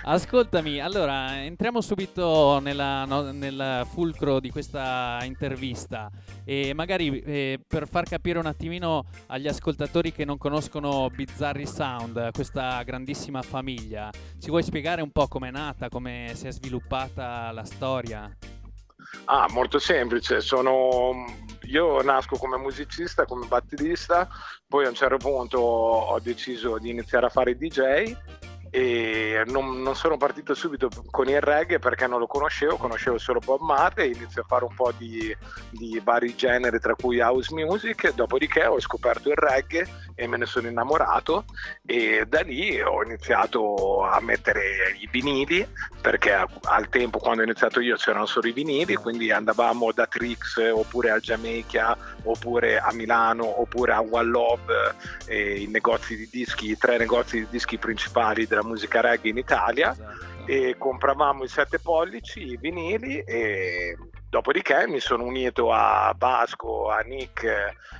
Ascoltami, 0.04 0.80
allora 0.80 1.43
entriamo 1.43 1.82
subito 1.82 2.60
nella- 2.60 3.06
no- 3.06 3.32
nel 3.32 3.86
fulcro 3.91 4.39
di 4.39 4.50
questa 4.50 5.19
intervista 5.23 6.10
e 6.45 6.73
magari 6.73 7.19
eh, 7.19 7.60
per 7.67 7.88
far 7.88 8.06
capire 8.06 8.39
un 8.39 8.45
attimino 8.45 9.06
agli 9.28 9.47
ascoltatori 9.47 10.12
che 10.12 10.26
non 10.26 10.38
conoscono 10.38 11.10
Bizzarri 11.10 11.67
Sound, 11.67 12.32
questa 12.32 12.82
grandissima 12.84 13.41
famiglia, 13.41 14.10
ci 14.39 14.50
vuoi 14.50 14.63
spiegare 14.63 15.02
un 15.02 15.12
po' 15.12 15.28
com'è 15.28 15.52
nata, 15.52 15.89
come 15.89 16.32
si 16.36 16.47
è 16.47 16.52
sviluppata 16.52 17.52
la 17.52 17.63
storia? 17.65 18.36
Ah, 19.26 19.47
molto 19.52 19.80
semplice, 19.80 20.41
sono... 20.41 21.26
io 21.63 22.02
nasco 22.02 22.38
come 22.38 22.58
musicista, 22.58 23.26
come 23.26 23.45
batterista, 23.45 24.28
poi 24.67 24.86
a 24.86 24.89
un 24.89 24.95
certo 24.95 25.17
punto 25.17 25.60
ho 25.60 26.19
deciso 26.19 26.78
di 26.78 26.89
iniziare 26.89 27.26
a 27.26 27.30
fare 27.30 27.58
DJ 27.58 28.15
e 28.69 29.43
non, 29.47 29.82
non 29.82 29.95
sono 29.95 30.17
partito 30.17 30.53
subito 30.53 30.89
con 31.10 31.27
il 31.27 31.41
reggae 31.41 31.80
perché 31.80 32.08
non 32.08 32.19
lo 32.19 32.27
conoscevo, 32.27 32.77
conoscevo 32.77 33.17
solo 33.17 33.39
Bob 33.39 33.62
Marley, 33.62 34.13
inizio 34.13 34.41
a 34.41 34.45
fare 34.47 34.65
un 34.65 34.73
po' 34.73 34.91
di, 34.97 35.36
di 35.69 35.99
vari 36.03 36.36
generi 36.36 36.80
tra 36.80 36.95
cui 36.95 37.19
house 37.19 37.53
music, 37.53 38.13
dopodiché 38.13 38.65
ho 38.65 38.80
scoperto 38.80 39.30
il 39.30 39.38
reggae 39.38 39.88
e 40.15 40.27
me 40.27 40.38
ne 40.38 40.45
sono 40.45 40.67
innamorato 40.67 41.45
e 41.86 42.25
da 42.27 42.41
lì 42.41 42.82
ho 42.82 43.03
iniziato 43.03 44.03
a 44.03 44.19
mettere 44.19 44.95
i 44.99 45.08
vinili 45.12 45.65
perché 46.01 46.45
al 46.63 46.89
tempo 46.89 47.19
quando 47.19 47.41
ho 47.41 47.45
iniziato 47.45 47.80
io 47.80 47.95
c'erano 47.95 48.25
solo 48.25 48.47
i 48.47 48.53
vinili, 48.53 48.95
quindi 48.95 49.32
andavamo 49.32 49.91
da 49.91 50.08
Trix 50.08 50.58
oppure 50.73 51.12
a 51.12 51.19
Jamaica 51.19 51.97
oppure 52.23 52.80
a 52.80 52.91
Milano 52.93 53.62
oppure 53.62 53.93
a 53.93 54.01
One 54.01 54.30
Love, 54.30 54.95
eh, 55.25 55.62
i 55.62 55.67
negozi 55.67 56.15
di 56.15 56.27
dischi, 56.32 56.71
i 56.71 56.77
tre 56.77 56.97
negozi 56.97 57.39
di 57.39 57.47
dischi 57.49 57.77
principali 57.77 58.47
della 58.58 58.63
musica 58.63 59.02
reggae 59.02 59.30
in 59.30 59.38
Italia 59.38 59.91
Esatto. 59.91 60.46
e 60.46 60.76
compravamo 60.78 61.43
i 61.43 61.48
7 61.48 61.80
pollici, 61.80 62.41
i 62.52 62.58
vinili 62.58 63.20
e 63.20 63.98
dopodiché 64.30 64.88
mi 64.88 65.00
sono 65.00 65.24
unito 65.24 65.72
a 65.72 66.13
Vasco, 66.17 66.89
a 66.89 67.00
Nick 67.02 67.46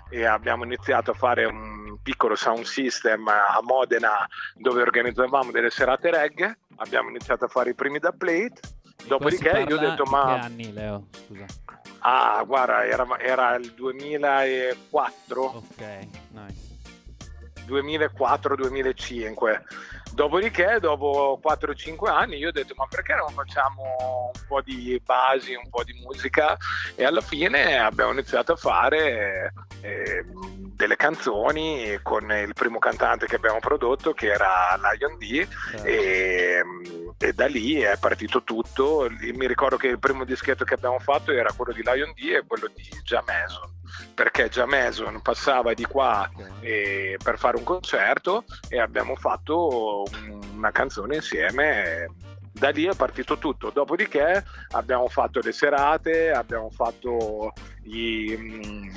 e 0.10 0.26
abbiamo 0.26 0.64
iniziato 0.64 1.12
a 1.12 1.14
fare 1.14 1.46
un 1.46 1.98
piccolo 2.02 2.36
sound 2.36 2.64
system 2.64 3.28
a 3.28 3.60
Modena 3.62 4.28
dove 4.56 4.82
organizzavamo 4.82 5.52
delle 5.52 5.70
serate 5.70 6.10
reggae, 6.10 6.58
abbiamo 6.78 7.10
iniziato 7.10 7.46
a 7.46 7.48
fare 7.48 7.70
i 7.72 7.76
primi 7.76 8.00
da 8.00 8.12
plate, 8.12 8.60
dopodiché 9.06 9.66
io 9.68 9.76
ho 9.76 9.80
detto 9.80 10.06
ma... 10.06 10.40
Anni 10.42 10.74
Leo? 10.74 11.08
Scusa. 11.12 11.46
Ah, 12.00 12.42
guarda, 12.46 12.86
era, 12.86 13.06
era 13.20 13.56
il 13.56 13.74
2004, 13.74 15.42
Ok, 15.44 16.08
nice. 16.32 16.66
2004-2005. 17.68 19.62
Dopodiché, 20.18 20.80
dopo 20.80 21.40
4-5 21.46 22.10
anni, 22.10 22.38
io 22.38 22.48
ho 22.48 22.52
detto: 22.52 22.74
Ma 22.76 22.88
perché 22.90 23.14
non 23.14 23.30
facciamo 23.30 23.84
un 24.34 24.48
po' 24.48 24.62
di 24.62 25.00
basi, 25.06 25.54
un 25.54 25.70
po' 25.70 25.84
di 25.84 25.94
musica? 25.94 26.58
E 26.96 27.06
alla 27.06 27.22
fine 27.22 27.78
abbiamo 27.78 28.14
iniziato 28.14 28.54
a 28.54 28.56
fare 28.56 29.54
eh, 29.82 30.26
delle 30.74 30.96
canzoni 30.96 32.00
con 32.02 32.32
il 32.32 32.54
primo 32.56 32.80
cantante 32.80 33.28
che 33.28 33.36
abbiamo 33.36 33.60
prodotto, 33.60 34.14
che 34.14 34.30
era 34.30 34.76
Lion 34.92 35.20
D. 35.20 35.48
Certo. 35.48 35.86
E, 35.86 36.64
e 37.20 37.34
da 37.34 37.46
lì 37.46 37.76
è 37.82 37.96
partito 38.00 38.42
tutto. 38.42 39.08
Mi 39.20 39.46
ricordo 39.46 39.78
che 39.78 39.86
il 39.86 40.00
primo 40.00 40.26
dischetto 40.26 40.66
che 40.66 40.74
abbiamo 40.74 40.98
fatto 40.98 41.32
era 41.32 41.54
quello 41.56 41.74
di 41.74 41.84
Lion 41.84 42.12
D 42.16 42.24
e 42.24 42.44
quello 42.44 42.68
di 42.74 42.90
Jamason 43.04 43.77
perché 44.14 44.50
Jamason 44.50 45.22
passava 45.22 45.74
di 45.74 45.86
qua 45.86 46.30
Ok. 46.34 46.48
eh, 46.62 47.18
per 47.24 47.38
fare 47.38 47.58
un 47.58 47.64
concerto 47.64 48.44
e 48.70 48.80
abbiamo 48.80 49.16
fatto 49.16 50.04
un- 50.22 50.40
una 50.56 50.72
canzone 50.72 51.16
insieme 51.16 52.08
da 52.52 52.70
lì 52.70 52.86
è 52.86 52.96
partito 52.96 53.38
tutto. 53.38 53.70
Dopodiché 53.70 54.44
abbiamo 54.72 55.08
fatto 55.10 55.40
le 55.44 55.52
serate, 55.52 56.32
abbiamo 56.32 56.72
fatto 56.72 57.54
i, 57.84 58.36
mm, 58.36 58.96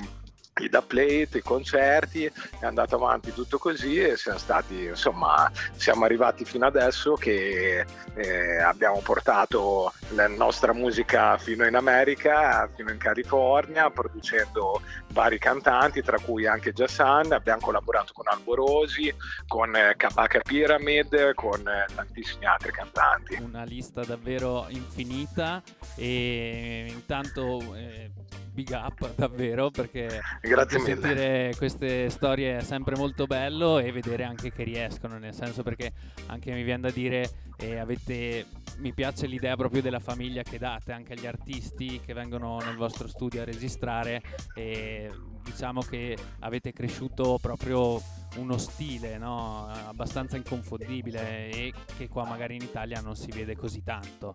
i 0.61 0.69
da 0.69 0.83
plate, 0.83 1.39
i 1.39 1.43
concerti, 1.43 2.25
è 2.25 2.67
andato 2.67 2.97
avanti 2.97 3.33
tutto 3.33 3.59
così 3.59 3.99
e 3.99 4.17
siamo 4.17 4.39
stati, 4.39 4.85
insomma, 4.85 5.51
siamo 5.77 6.05
arrivati 6.05 6.45
fino 6.45 6.67
adesso 6.67 7.15
che 7.15 7.85
eh, 8.15 8.59
abbiamo 8.59 9.01
portato 9.01 9.93
la 10.11 10.29
nostra 10.29 10.73
musica 10.73 11.39
fino 11.39 11.67
in 11.67 11.75
America, 11.77 12.69
fino 12.75 12.91
in 12.91 12.99
California, 12.99 13.91
producendo 13.91 14.83
vari 15.13 15.39
cantanti, 15.39 16.03
tra 16.03 16.19
cui 16.19 16.47
anche 16.47 16.73
Jassan, 16.73 17.33
abbiamo 17.33 17.61
collaborato 17.61 18.13
con 18.13 18.27
Alborosi, 18.29 19.13
con 19.47 19.75
eh, 19.75 19.95
Kabaka 19.97 20.41
Pyramid, 20.41 21.35
con 21.35 21.61
eh, 21.67 21.87
tantissimi 21.95 22.47
altri 22.47 22.73
cantanti. 22.73 23.35
Una 23.41 23.65
lista 23.65 24.05
davvero 24.05 24.67
infinita 24.69 25.63
e 25.97 26.87
intanto 26.89 27.75
eh, 27.75 28.11
big 28.51 28.71
up 28.71 29.15
davvero 29.15 29.71
perché 29.71 30.21
Grazie 30.41 30.81
sentire 30.81 31.39
mille. 31.47 31.57
queste 31.57 32.11
storie 32.11 32.59
è 32.59 32.63
sempre 32.63 32.97
molto 32.97 33.27
bello 33.27 33.79
e 33.79 33.93
vedere 33.93 34.25
anche 34.25 34.53
che 34.53 34.65
riescono, 34.65 35.19
nel 35.19 35.35
senso 35.35 35.63
perché 35.63 35.93
anche 36.27 36.53
mi 36.53 36.63
viene 36.63 36.83
da 36.83 36.91
dire 36.91 37.31
eh, 37.57 37.79
avete 37.79 38.47
mi 38.79 38.93
piace 38.93 39.27
l'idea 39.27 39.57
proprio 39.57 39.83
della 39.83 39.99
famiglia 39.99 40.43
che 40.43 40.59
date 40.59 40.93
anche 40.93 41.13
agli 41.13 41.27
artisti 41.27 42.01
che 42.01 42.15
vengono 42.15 42.59
nel 42.61 42.77
vostro 42.77 43.07
studio 43.09 43.43
a 43.43 43.45
registrare 43.45 44.23
e 44.55 45.00
diciamo 45.43 45.81
che 45.83 46.17
avete 46.41 46.73
cresciuto 46.73 47.39
proprio 47.41 48.01
uno 48.37 48.59
stile 48.59 49.19
no? 49.19 49.67
abbastanza 49.69 50.37
inconfondibile 50.37 51.51
e 51.51 51.73
che 51.97 52.09
qua 52.09 52.25
magari 52.25 52.55
in 52.55 52.63
Italia 52.63 53.01
non 53.01 53.17
si 53.17 53.31
vede 53.31 53.57
così 53.57 53.83
tanto. 53.83 54.35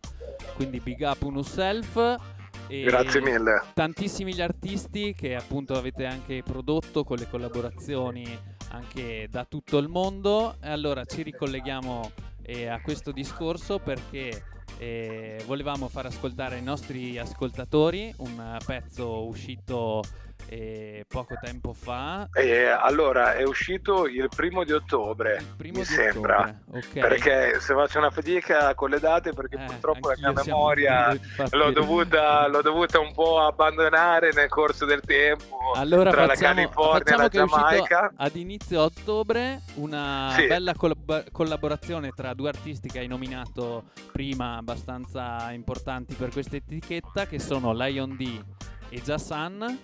Quindi 0.56 0.80
big 0.80 1.02
up 1.02 1.22
Unus 1.24 1.52
Self. 1.52 2.16
Grazie 2.68 3.22
mille. 3.22 3.62
Tantissimi 3.74 4.34
gli 4.34 4.42
artisti 4.42 5.14
che 5.14 5.36
appunto 5.36 5.76
avete 5.76 6.06
anche 6.06 6.42
prodotto 6.44 7.04
con 7.04 7.18
le 7.18 7.28
collaborazioni 7.30 8.26
anche 8.70 9.28
da 9.30 9.46
tutto 9.46 9.78
il 9.78 9.88
mondo. 9.88 10.56
E 10.62 10.70
allora 10.70 11.06
ci 11.06 11.22
ricolleghiamo 11.22 12.12
eh, 12.42 12.68
a 12.68 12.82
questo 12.82 13.12
discorso 13.12 13.80
perché 13.80 14.44
eh, 14.78 15.42
volevamo 15.46 15.88
far 15.88 16.08
ascoltare 16.08 16.56
ai 16.56 16.64
nostri 16.64 17.18
ascoltatori 17.18 18.14
un 18.18 18.58
pezzo 18.66 19.26
uscito 19.26 20.04
eh, 20.48 21.06
poco 21.08 21.36
tempo 21.42 21.74
fa. 21.74 22.28
E 22.34 22.66
allora 22.66 23.34
è 23.36 23.44
uscito 23.44 24.08
il 24.08 24.30
primo 24.34 24.64
di 24.64 24.72
ottobre, 24.74 25.44
primo 25.58 25.80
mi 25.80 25.84
di 25.84 25.86
sembra. 25.86 26.40
ottobre, 26.40 26.80
ok. 26.80 27.00
Perché 27.00 27.60
se 27.60 27.74
faccio 27.74 27.98
una 27.98 28.10
fatica 28.12 28.74
con 28.76 28.90
le 28.90 29.00
date, 29.00 29.34
perché 29.34 29.56
Eh, 29.56 29.66
purtroppo 29.66 30.10
la 30.10 30.16
mia 30.18 30.32
memoria 30.44 31.12
infatti- 31.14 31.56
l'ho 31.58 31.72
dovuta, 31.72 32.48
l'ho 32.48 32.62
dovuta 32.62 33.00
un 33.00 33.14
po' 33.14 33.40
abbandonare 33.42 34.32
nel 34.34 34.50
corso 34.50 34.86
del 34.86 35.02
tempo 35.02 35.58
Allora 35.76 36.12
tra 36.12 36.28
facciamo, 36.28 36.54
la 36.62 36.68
California 36.68 37.14
e 37.14 37.18
la 37.18 37.28
Giamaica. 37.28 38.14
ad 38.16 38.36
inizio 38.36 38.82
ottobre 38.82 39.62
una 39.76 40.30
Sì. 40.36 40.48
bella 40.48 40.74
collab- 40.76 41.32
collaborazione 41.32 42.12
tra 42.12 42.34
due 42.34 42.50
artisti 42.50 42.90
che 42.90 43.00
hai 43.00 43.08
nominato 43.08 43.86
prima 44.12 44.58
abbastanza 44.58 45.52
importanti 45.52 46.14
per 46.16 46.30
questa 46.32 46.56
etichetta 46.56 47.26
che 47.26 47.40
sono 47.40 47.74
Lion 47.74 48.16
D 48.16 48.44
e 48.90 49.02
Jassan. 49.02 49.80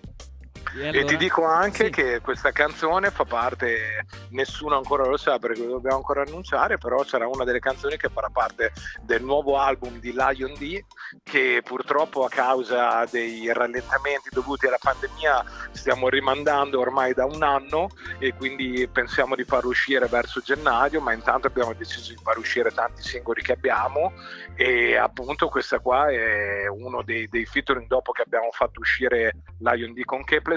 E, 0.75 0.79
E 0.79 0.87
allora- 0.89 1.05
ti 1.05 1.17
dico 1.17 1.43
anche 1.43 1.85
Sì. 1.85 1.89
che 1.91 2.19
questa 2.21 2.51
canzone 2.51 3.09
fa 3.11 3.25
parte, 3.25 4.05
nessuno 4.29 4.77
ancora 4.77 5.05
lo 5.05 5.17
sa 5.17 5.37
perché 5.37 5.63
lo 5.65 5.73
dobbiamo 5.73 5.97
ancora 5.97 6.21
annunciare, 6.21 6.77
però 6.77 7.03
sarà 7.03 7.27
una 7.27 7.43
delle 7.43 7.59
canzoni 7.59 7.97
che 7.97 8.09
farà 8.09 8.29
parte 8.29 8.71
del 9.01 9.21
nuovo 9.23 9.57
album 9.57 9.99
di 9.99 10.13
Lion 10.13 10.53
D 10.53 10.79
che 11.23 11.61
purtroppo 11.63 12.23
a 12.23 12.29
causa 12.29 13.03
dei 13.11 13.51
rallentamenti 13.51 14.29
dovuti 14.31 14.67
alla 14.67 14.77
pandemia 14.79 15.43
stiamo 15.71 16.07
rimandando 16.07 16.79
ormai 16.79 17.13
da 17.13 17.25
un 17.25 17.43
anno 17.43 17.89
e 18.17 18.33
quindi 18.33 18.87
pensiamo 18.87 19.35
di 19.35 19.43
far 19.43 19.65
uscire 19.65 20.07
verso 20.07 20.39
gennaio, 20.39 21.01
ma 21.01 21.11
intanto 21.11 21.47
abbiamo 21.47 21.73
deciso 21.73 22.13
di 22.13 22.19
far 22.23 22.37
uscire 22.37 22.71
tanti 22.71 23.01
singoli 23.01 23.41
che 23.41 23.51
abbiamo 23.53 24.13
e 24.55 24.95
appunto 24.95 25.49
questa 25.49 25.79
qua 25.79 26.09
è 26.09 26.67
uno 26.67 27.01
dei, 27.03 27.27
dei 27.27 27.45
featuring 27.45 27.87
dopo 27.87 28.13
che 28.13 28.21
abbiamo 28.21 28.49
fatto 28.51 28.79
uscire 28.79 29.33
Lion 29.59 29.91
D 29.93 30.03
con 30.05 30.23
Kepleton 30.23 30.50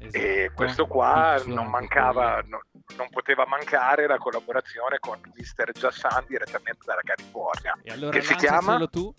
e 0.00 0.06
Esatto. 0.44 0.52
questo 0.54 0.86
qua 0.86 1.42
non 1.46 1.66
mancava, 1.68 2.40
no- 2.46 2.62
non 2.96 3.08
poteva 3.10 3.44
mancare 3.46 4.06
la 4.06 4.16
collaborazione 4.16 4.98
con 5.00 5.18
Mr. 5.34 5.72
Jassan 5.72 6.24
direttamente 6.28 6.80
dalla 6.84 7.00
California. 7.02 7.76
E 7.82 7.92
allora 7.92 8.12
che 8.16 8.22
si 8.24 8.34
chiama? 8.36 8.86
tu. 8.86 9.12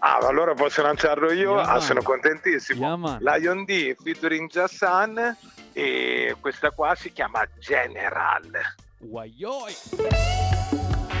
Ah, 0.00 0.16
allora 0.18 0.52
posso 0.54 0.82
lanciarlo 0.82 1.32
io? 1.32 1.54
Yeah, 1.56 1.72
ah, 1.72 1.80
sono 1.80 2.02
contentissimo. 2.02 2.96
Yeah. 2.96 3.36
Lion 3.36 3.64
D 3.64 3.94
featuring 4.02 4.48
Jassan 4.50 5.36
e 5.72 6.36
questa 6.40 6.70
qua 6.70 6.94
si 6.94 7.12
chiama 7.12 7.46
General. 7.58 8.50
Guaioi. 8.98 9.74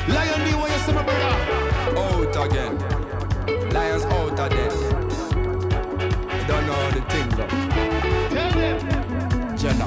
Lion 0.06 0.44
D, 0.44 0.52
what 0.54 0.70
you 0.70 0.78
say, 0.78 0.92
my 0.92 1.02
brother? 1.02 1.96
Out 1.96 2.36
again. 2.36 2.76
Lions 3.72 4.04
out 4.04 4.38
again. 4.38 5.08
Don't 6.46 6.66
know 6.66 6.90
the 6.90 7.02
thing, 7.08 7.28
though. 7.36 7.69
Jenna. 9.60 9.86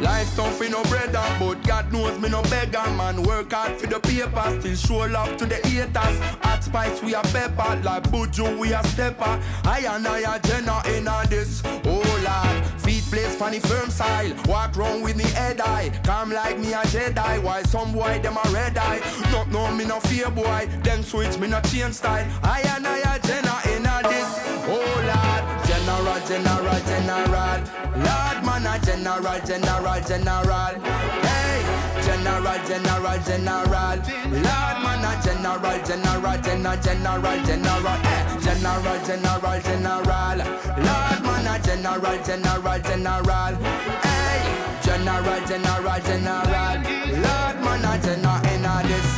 Life 0.00 0.34
tough 0.34 0.58
for 0.58 0.68
no 0.68 0.82
brother, 0.84 1.22
but 1.38 1.62
God 1.62 1.92
knows 1.92 2.18
me 2.18 2.28
no 2.28 2.42
beggar 2.42 2.90
man. 2.90 3.22
Work 3.22 3.52
hard 3.52 3.80
for 3.80 3.86
the 3.86 4.00
paper, 4.00 4.60
still 4.60 4.74
show 4.74 5.06
love 5.06 5.36
to 5.36 5.46
the 5.46 5.54
haters. 5.66 6.18
Hot 6.42 6.64
spice 6.64 7.00
we 7.02 7.14
a 7.14 7.22
pepper, 7.22 7.80
like 7.84 8.02
Buju 8.10 8.58
we 8.58 8.72
a 8.72 8.82
stepper. 8.88 9.40
I 9.64 9.84
and 9.88 10.06
I 10.08 10.34
a 10.34 10.40
Jenna 10.40 10.82
in 10.88 11.06
a 11.06 11.24
this. 11.28 11.62
Oh 11.84 12.02
lord, 12.26 12.66
feet 12.80 13.04
place 13.04 13.36
funny 13.36 13.60
firm 13.60 13.88
style. 13.90 14.34
Walk 14.46 14.76
round 14.76 15.04
with 15.04 15.16
me 15.16 15.24
head 15.24 15.60
high, 15.60 15.90
come 16.02 16.32
like 16.32 16.58
me 16.58 16.72
a 16.72 16.82
Jedi. 16.92 17.42
Why 17.44 17.62
some 17.62 17.92
boy 17.92 18.18
them 18.20 18.36
a 18.36 18.50
red 18.50 18.76
eye? 18.76 19.00
Not 19.30 19.52
know 19.52 19.72
me 19.72 19.84
no 19.84 20.00
fear 20.00 20.30
boy, 20.30 20.68
them 20.82 21.04
switch 21.04 21.38
me 21.38 21.46
no 21.46 21.60
change 21.60 21.94
style. 21.94 22.26
I 22.42 22.60
and 22.74 22.86
I 22.86 22.98
a 23.14 23.18
Jenna 23.20 23.56
in 23.72 23.86
a 23.86 24.02
this. 24.08 24.54
Oh 24.66 24.82
lord, 25.06 25.66
general, 25.66 26.20
general, 26.26 26.80
general. 26.86 27.83
Lord 27.94 28.44
man 28.44 28.66
a 28.66 28.78
general, 28.84 29.38
general, 29.46 30.00
general. 30.02 30.74
Hey, 31.22 31.62
general, 32.02 32.58
general, 32.66 33.18
general. 33.22 33.98
Lord 34.34 34.78
man 34.82 35.04
a 35.04 35.12
general, 35.22 35.78
general, 35.86 36.38
general, 36.42 36.76
general, 36.82 37.38
general. 37.46 37.96
Hey, 38.02 38.22
general, 38.42 38.98
general, 39.06 39.60
general. 39.62 40.38
Lord 40.86 41.20
man 41.22 41.46
a 41.46 41.58
general, 41.62 42.18
general, 42.24 42.78
general. 42.80 43.54
Hey, 44.02 44.38
general, 44.82 45.40
general, 45.46 46.00
general. 46.02 46.76
Lord 47.22 47.56
man 47.62 47.84
a 47.84 47.94
general 48.02 48.38
in 48.52 48.66
this. 48.88 49.08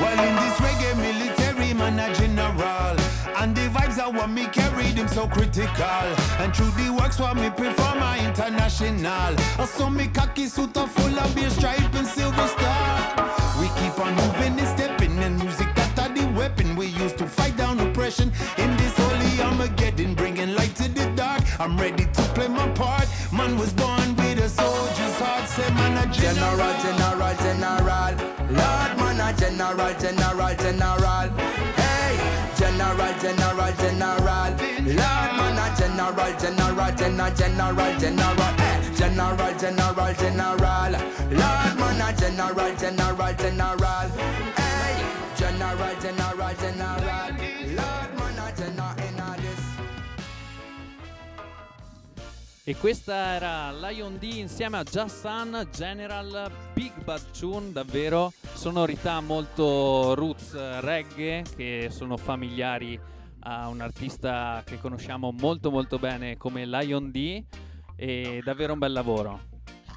Well, 0.00 0.18
in 0.26 0.34
this 0.36 0.56
reggae 0.62 0.96
military, 0.96 1.74
man, 1.74 1.98
a 1.98 2.14
general. 2.14 2.97
And 3.40 3.54
the 3.54 3.68
vibes 3.68 4.02
are 4.02 4.10
want 4.10 4.32
me 4.32 4.46
carry 4.46 4.90
them 4.90 5.06
so 5.06 5.28
critical. 5.28 6.06
And 6.42 6.54
through 6.54 6.72
the 6.72 6.92
works, 6.92 7.20
what 7.20 7.36
me 7.36 7.50
perform 7.50 8.02
are 8.02 8.18
international. 8.18 9.32
I 9.58 9.64
saw 9.64 9.88
me 9.88 10.08
cocky 10.08 10.46
suit 10.46 10.76
are 10.76 10.88
full 10.88 11.16
of 11.16 11.34
beer 11.36 11.48
stripe 11.50 11.94
and 11.94 12.06
silver 12.06 12.48
star. 12.48 13.38
We 13.60 13.68
keep 13.78 13.96
on 14.00 14.16
moving 14.16 14.58
and 14.58 14.68
stepping, 14.68 15.16
and 15.18 15.38
music 15.38 15.72
that 15.76 15.98
are 16.00 16.12
the 16.12 16.26
weapon 16.36 16.74
we 16.74 16.86
use 16.86 17.12
to 17.14 17.26
fight 17.26 17.56
down 17.56 17.78
oppression. 17.78 18.32
In 18.58 18.76
this 18.76 18.94
holy 18.96 19.40
Armageddon, 19.40 20.14
bringing 20.14 20.56
light 20.56 20.74
to 20.74 20.88
the 20.88 21.06
dark. 21.14 21.42
I'm 21.60 21.78
ready 21.78 22.06
to 22.06 22.22
play 22.34 22.48
my 22.48 22.68
part. 22.70 23.06
Man 23.32 23.56
was 23.56 23.72
born 23.72 24.16
with 24.16 24.38
a 24.38 24.48
soldier's 24.48 25.18
heart. 25.20 25.48
Say, 25.48 25.70
man, 25.74 25.96
a 25.96 26.12
General, 26.12 26.74
general, 26.82 27.34
general. 27.36 28.14
Lord 28.50 28.92
man 28.98 29.20
a 29.20 29.36
general, 29.38 29.94
general, 29.94 30.54
general. 30.56 31.67
General, 33.28 33.72
general. 33.76 34.52
Lord 34.88 35.32
man 35.36 35.58
a 35.60 35.76
general, 35.76 36.32
general, 36.40 36.94
general, 36.96 37.34
general, 37.34 37.98
general. 37.98 38.54
Hey, 38.56 38.94
general, 38.96 39.54
general, 39.58 40.14
general. 40.14 40.92
Lord 41.36 41.74
man 41.76 42.00
a 42.00 42.12
general, 42.16 42.74
general, 42.76 43.34
general. 43.36 44.08
Hey, 44.56 44.96
general, 45.36 45.94
general, 46.00 46.54
general. 46.56 47.36
Lord 47.76 48.10
man 48.16 48.38
a 48.38 48.52
general. 48.56 48.98
E 52.64 52.76
questa 52.76 53.14
era 53.14 53.72
Lion 53.72 54.18
D 54.18 54.24
insieme 54.38 54.78
a 54.78 54.82
Jassan 54.84 55.68
General 55.74 56.50
Big 56.74 56.92
Bad 57.02 57.30
Tune, 57.38 57.72
davvero 57.72 58.32
sonorità 58.54 59.20
molto 59.20 60.14
roots 60.14 60.52
eh, 60.52 60.80
reggae 60.80 61.44
che 61.56 61.88
sono 61.90 62.18
familiari 62.18 63.16
a 63.48 63.68
un 63.68 63.80
artista 63.80 64.62
che 64.66 64.78
conosciamo 64.78 65.32
molto 65.32 65.70
molto 65.70 65.98
bene 65.98 66.36
come 66.36 66.66
Lion 66.66 67.10
D 67.10 67.42
e 67.96 68.42
davvero 68.44 68.74
un 68.74 68.78
bel 68.78 68.92
lavoro. 68.92 69.40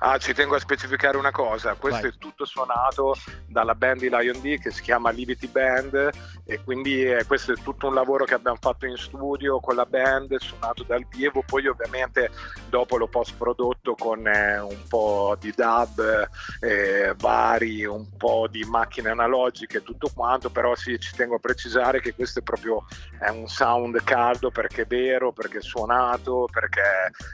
Ah, 0.03 0.17
ci 0.17 0.33
tengo 0.33 0.55
a 0.55 0.59
specificare 0.59 1.17
una 1.17 1.31
cosa, 1.31 1.75
questo 1.75 2.01
Vai. 2.01 2.09
è 2.09 2.17
tutto 2.17 2.45
suonato 2.45 3.13
dalla 3.45 3.75
band 3.75 3.99
di 3.99 4.09
Lion 4.09 4.41
D 4.41 4.57
che 4.57 4.71
si 4.71 4.81
chiama 4.81 5.11
Liberty 5.11 5.47
Band 5.47 6.09
e 6.51 6.61
quindi 6.65 7.01
eh, 7.01 7.23
questo 7.25 7.53
è 7.53 7.55
tutto 7.55 7.87
un 7.87 7.93
lavoro 7.93 8.25
che 8.25 8.33
abbiamo 8.33 8.57
fatto 8.59 8.85
in 8.85 8.97
studio 8.97 9.61
con 9.61 9.73
la 9.73 9.85
band, 9.85 10.35
suonato 10.35 10.83
dal 10.83 11.05
vivo, 11.09 11.43
poi 11.45 11.65
ovviamente 11.65 12.29
dopo 12.67 12.97
l'ho 12.97 13.07
post 13.07 13.35
prodotto 13.37 13.95
con 13.95 14.27
eh, 14.27 14.59
un 14.59 14.83
po' 14.89 15.37
di 15.39 15.53
dub 15.55 16.27
eh, 16.59 17.15
vari, 17.17 17.85
un 17.85 18.05
po' 18.17 18.49
di 18.51 18.65
macchine 18.65 19.11
analogiche 19.11 19.77
e 19.77 19.83
tutto 19.83 20.11
quanto, 20.13 20.49
però 20.49 20.75
sì, 20.75 20.99
ci 20.99 21.15
tengo 21.15 21.35
a 21.35 21.39
precisare 21.39 22.01
che 22.01 22.13
questo 22.13 22.39
è 22.39 22.43
proprio 22.43 22.85
è 23.17 23.29
un 23.29 23.47
sound 23.47 24.03
caldo 24.03 24.51
perché 24.51 24.81
è 24.81 24.85
vero, 24.85 25.31
perché 25.31 25.59
è 25.59 25.61
suonato, 25.61 26.49
perché 26.51 26.81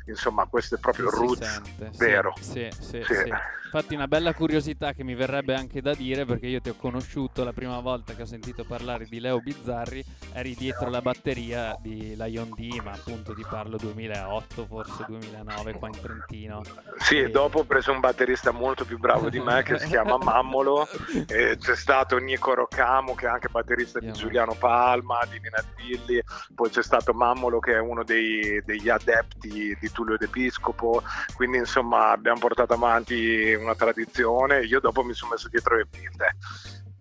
insomma 0.05 0.45
questo 0.45 0.75
è 0.75 0.77
proprio 0.77 1.09
si 1.09 1.15
roots, 1.15 1.53
sente, 1.53 1.89
vero. 1.97 2.33
Sì, 2.39 2.69
Sì. 2.79 3.01
sì. 3.03 3.33
Infatti 3.67 3.95
una 3.95 4.07
bella 4.07 4.33
curiosità 4.33 4.93
che 4.93 5.03
mi 5.03 5.13
verrebbe 5.13 5.53
anche 5.53 5.81
da 5.81 5.93
dire 5.93 6.23
perché 6.23 6.47
io 6.47 6.61
ti 6.61 6.69
ho 6.69 6.75
conosciuto 6.75 7.43
la 7.43 7.51
prima 7.51 7.81
volta 7.81 8.13
che 8.13 8.21
ho 8.21 8.25
sentito 8.25 8.63
parlare 8.63 9.06
di 9.07 9.19
Leo 9.19 9.39
Bizzarri, 9.39 10.03
eri 10.33 10.55
dietro 10.55 10.89
la 10.89 11.01
batteria 11.01 11.77
di 11.81 12.15
Lion 12.17 12.49
D, 12.55 12.79
ma 12.83 12.91
appunto 12.91 13.33
ti 13.33 13.45
parlo 13.49 13.77
2008, 13.77 14.65
forse 14.65 15.05
2009 15.07 15.73
qua 15.73 15.87
in 15.87 15.99
Trentino. 15.99 16.63
Sì, 16.99 17.17
E- 17.19 17.29
dopo 17.29 17.59
ho 17.59 17.63
preso 17.63 17.91
un 17.91 17.99
batterista 17.99 18.51
molto 18.51 18.85
più 18.85 18.97
bravo 18.97 19.29
di 19.29 19.39
me 19.39 19.63
che 19.63 19.79
si 19.79 19.87
chiama 19.87 20.17
Mammolo 20.21 20.87
e 21.27 21.57
c'è 21.59 21.75
stato 21.75 22.17
Nico 22.17 22.53
Roccamo 22.53 23.15
che 23.15 23.25
è 23.25 23.29
anche 23.29 23.49
batterista 23.49 23.99
di 23.99 24.11
Giuliano 24.11 24.53
Palma, 24.55 25.19
di 25.29 25.39
Nina 25.39 25.63
Zilli, 25.75 26.21
poi 26.53 26.69
c'è 26.69 26.83
stato 26.83 27.13
Mammolo 27.13 27.59
che 27.59 27.73
è 27.73 27.79
uno 27.79 28.03
dei- 28.03 28.61
degli 28.65 28.89
adepti 28.89 29.77
di 29.79 29.91
Tullio 29.91 30.17
D'Episcopo, 30.17 31.01
quindi 31.35 31.57
insomma 31.57 32.11
abbiamo 32.11 32.39
portato 32.39 32.73
avanti 32.73 33.53
una 33.53 33.75
tradizione, 33.75 34.65
io 34.65 34.79
dopo 34.79 35.03
mi 35.03 35.13
sono 35.13 35.31
messo 35.31 35.47
dietro 35.49 35.75
le 35.77 35.87
quinte. 35.89 36.35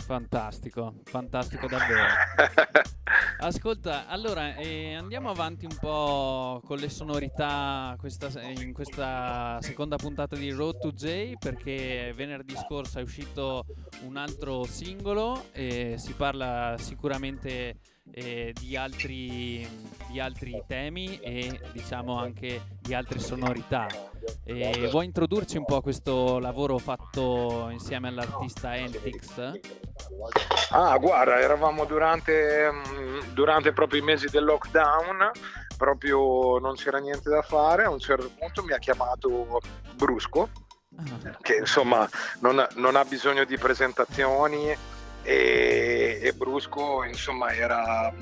Fantastico, 0.07 1.01
fantastico 1.03 1.67
davvero. 1.67 2.05
Ascolta, 3.41 4.07
allora 4.07 4.55
eh, 4.55 4.95
andiamo 4.95 5.31
avanti 5.31 5.65
un 5.67 5.77
po' 5.81 6.63
con 6.65 6.79
le 6.79 6.89
sonorità 6.89 7.97
questa- 7.99 8.41
in 8.41 8.73
questa 8.73 9.59
seconda 9.63 9.97
puntata 9.97 10.37
di 10.37 10.53
Road 10.53 10.79
to 10.79 10.93
J 10.93 11.33
perché 11.41 12.13
venerdì 12.15 12.55
scorso 12.57 13.01
è 13.01 13.03
uscito 13.03 13.65
un 14.03 14.17
altro 14.17 14.63
singolo 14.63 15.47
e 15.51 15.97
si 15.99 16.13
parla 16.13 16.77
sicuramente 16.79 17.81
eh, 18.13 18.53
di, 18.59 18.77
altri, 18.77 19.69
di 20.09 20.21
altri 20.21 20.63
temi 20.67 21.19
e 21.21 21.61
diciamo 21.73 22.19
anche 22.19 22.63
di 22.81 22.95
altre 22.95 23.19
sonorità. 23.19 23.87
E 24.45 24.89
vuoi 24.91 25.05
introdurci 25.05 25.57
un 25.57 25.65
po' 25.65 25.81
questo 25.81 26.39
lavoro 26.39 26.79
fatto 26.79 27.69
insieme 27.71 28.09
all'artista 28.09 28.77
Entix? 28.77 29.61
Ah, 30.71 30.97
guarda, 30.99 31.39
eravamo 31.39 31.85
durante, 31.85 32.71
mm, 32.71 33.33
durante 33.35 33.73
proprio 33.73 34.01
i 34.01 34.05
mesi 34.05 34.29
del 34.29 34.45
lockdown, 34.45 35.31
proprio 35.77 36.59
non 36.59 36.75
c'era 36.75 36.99
niente 36.99 37.29
da 37.29 37.43
fare, 37.43 37.85
a 37.85 37.91
un 37.91 37.99
certo 37.99 38.31
punto 38.39 38.63
mi 38.65 38.73
ha 38.73 38.79
chiamato 38.79 39.61
Brusco, 39.95 40.49
Ah, 40.99 41.37
che 41.43 41.57
insomma 41.57 42.09
non, 42.41 42.67
non 42.77 42.97
ha 42.97 43.05
bisogno 43.05 43.45
di 43.45 43.59
presentazioni 43.59 44.75
e, 45.27 46.21
e 46.23 46.33
Brusco 46.35 47.03
insomma 47.03 47.53
era 47.53 48.13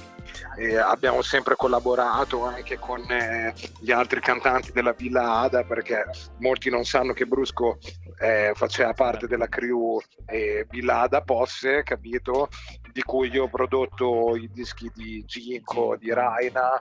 eh, 0.56 0.76
abbiamo 0.78 1.20
sempre 1.20 1.54
collaborato 1.54 2.44
anche 2.44 2.78
con 2.78 3.00
eh, 3.10 3.52
gli 3.78 3.90
altri 3.90 4.20
cantanti 4.20 4.72
della 4.72 4.92
Villa 4.92 5.40
Ada 5.40 5.64
perché 5.64 6.04
molti 6.38 6.70
non 6.70 6.84
sanno 6.84 7.12
che 7.12 7.26
Brusco 7.26 7.78
eh, 8.18 8.52
faceva 8.54 8.94
parte 8.94 9.26
della 9.26 9.48
crew 9.48 10.00
eh, 10.26 10.66
Villa 10.70 11.00
Ada 11.00 11.20
Posse 11.20 11.82
capito? 11.82 12.48
Di 12.90 13.02
cui 13.02 13.28
io 13.28 13.44
ho 13.44 13.48
prodotto 13.48 14.36
i 14.36 14.48
dischi 14.52 14.88
di 14.94 15.24
Ginko, 15.24 15.96
di 15.96 16.12
Raina 16.12 16.80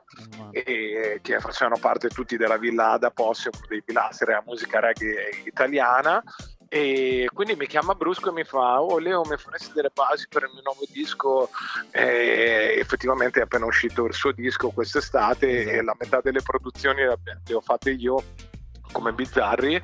e 0.52 1.20
che 1.24 1.40
facevano 1.40 1.80
parte 1.80 2.10
tutti 2.10 2.38
della 2.38 2.58
Villa 2.58 2.92
Ada 2.92 3.10
Posse, 3.10 3.50
uno 3.52 3.66
dei 3.68 3.82
pilastri 3.82 4.28
della 4.28 4.44
musica 4.46 4.80
reggae 4.80 5.42
italiana. 5.44 6.24
E 6.76 7.30
quindi 7.32 7.56
mi 7.56 7.68
chiama 7.68 7.94
Brusco 7.94 8.30
e 8.30 8.34
mi 8.34 8.44
fa: 8.44 8.82
Oh 8.82 8.98
Leo, 8.98 9.22
mi 9.26 9.38
faresti 9.38 9.74
delle 9.74 9.92
basi 9.94 10.26
per 10.28 10.42
il 10.42 10.50
mio 10.54 10.64
nuovo 10.64 10.82
disco? 10.92 11.52
E 11.92 12.78
effettivamente 12.80 13.40
è 13.40 13.44
appena 13.44 13.66
uscito 13.66 14.06
il 14.06 14.14
suo 14.16 14.32
disco 14.32 14.72
quest'estate 14.72 15.66
e 15.66 15.84
la 15.84 15.96
metà 16.00 16.20
delle 16.22 16.42
produzioni 16.42 17.04
le 17.04 17.54
ho 17.54 17.62
fatte 17.62 17.92
io 17.92 18.24
come 18.92 19.14
bizzarri. 19.14 19.80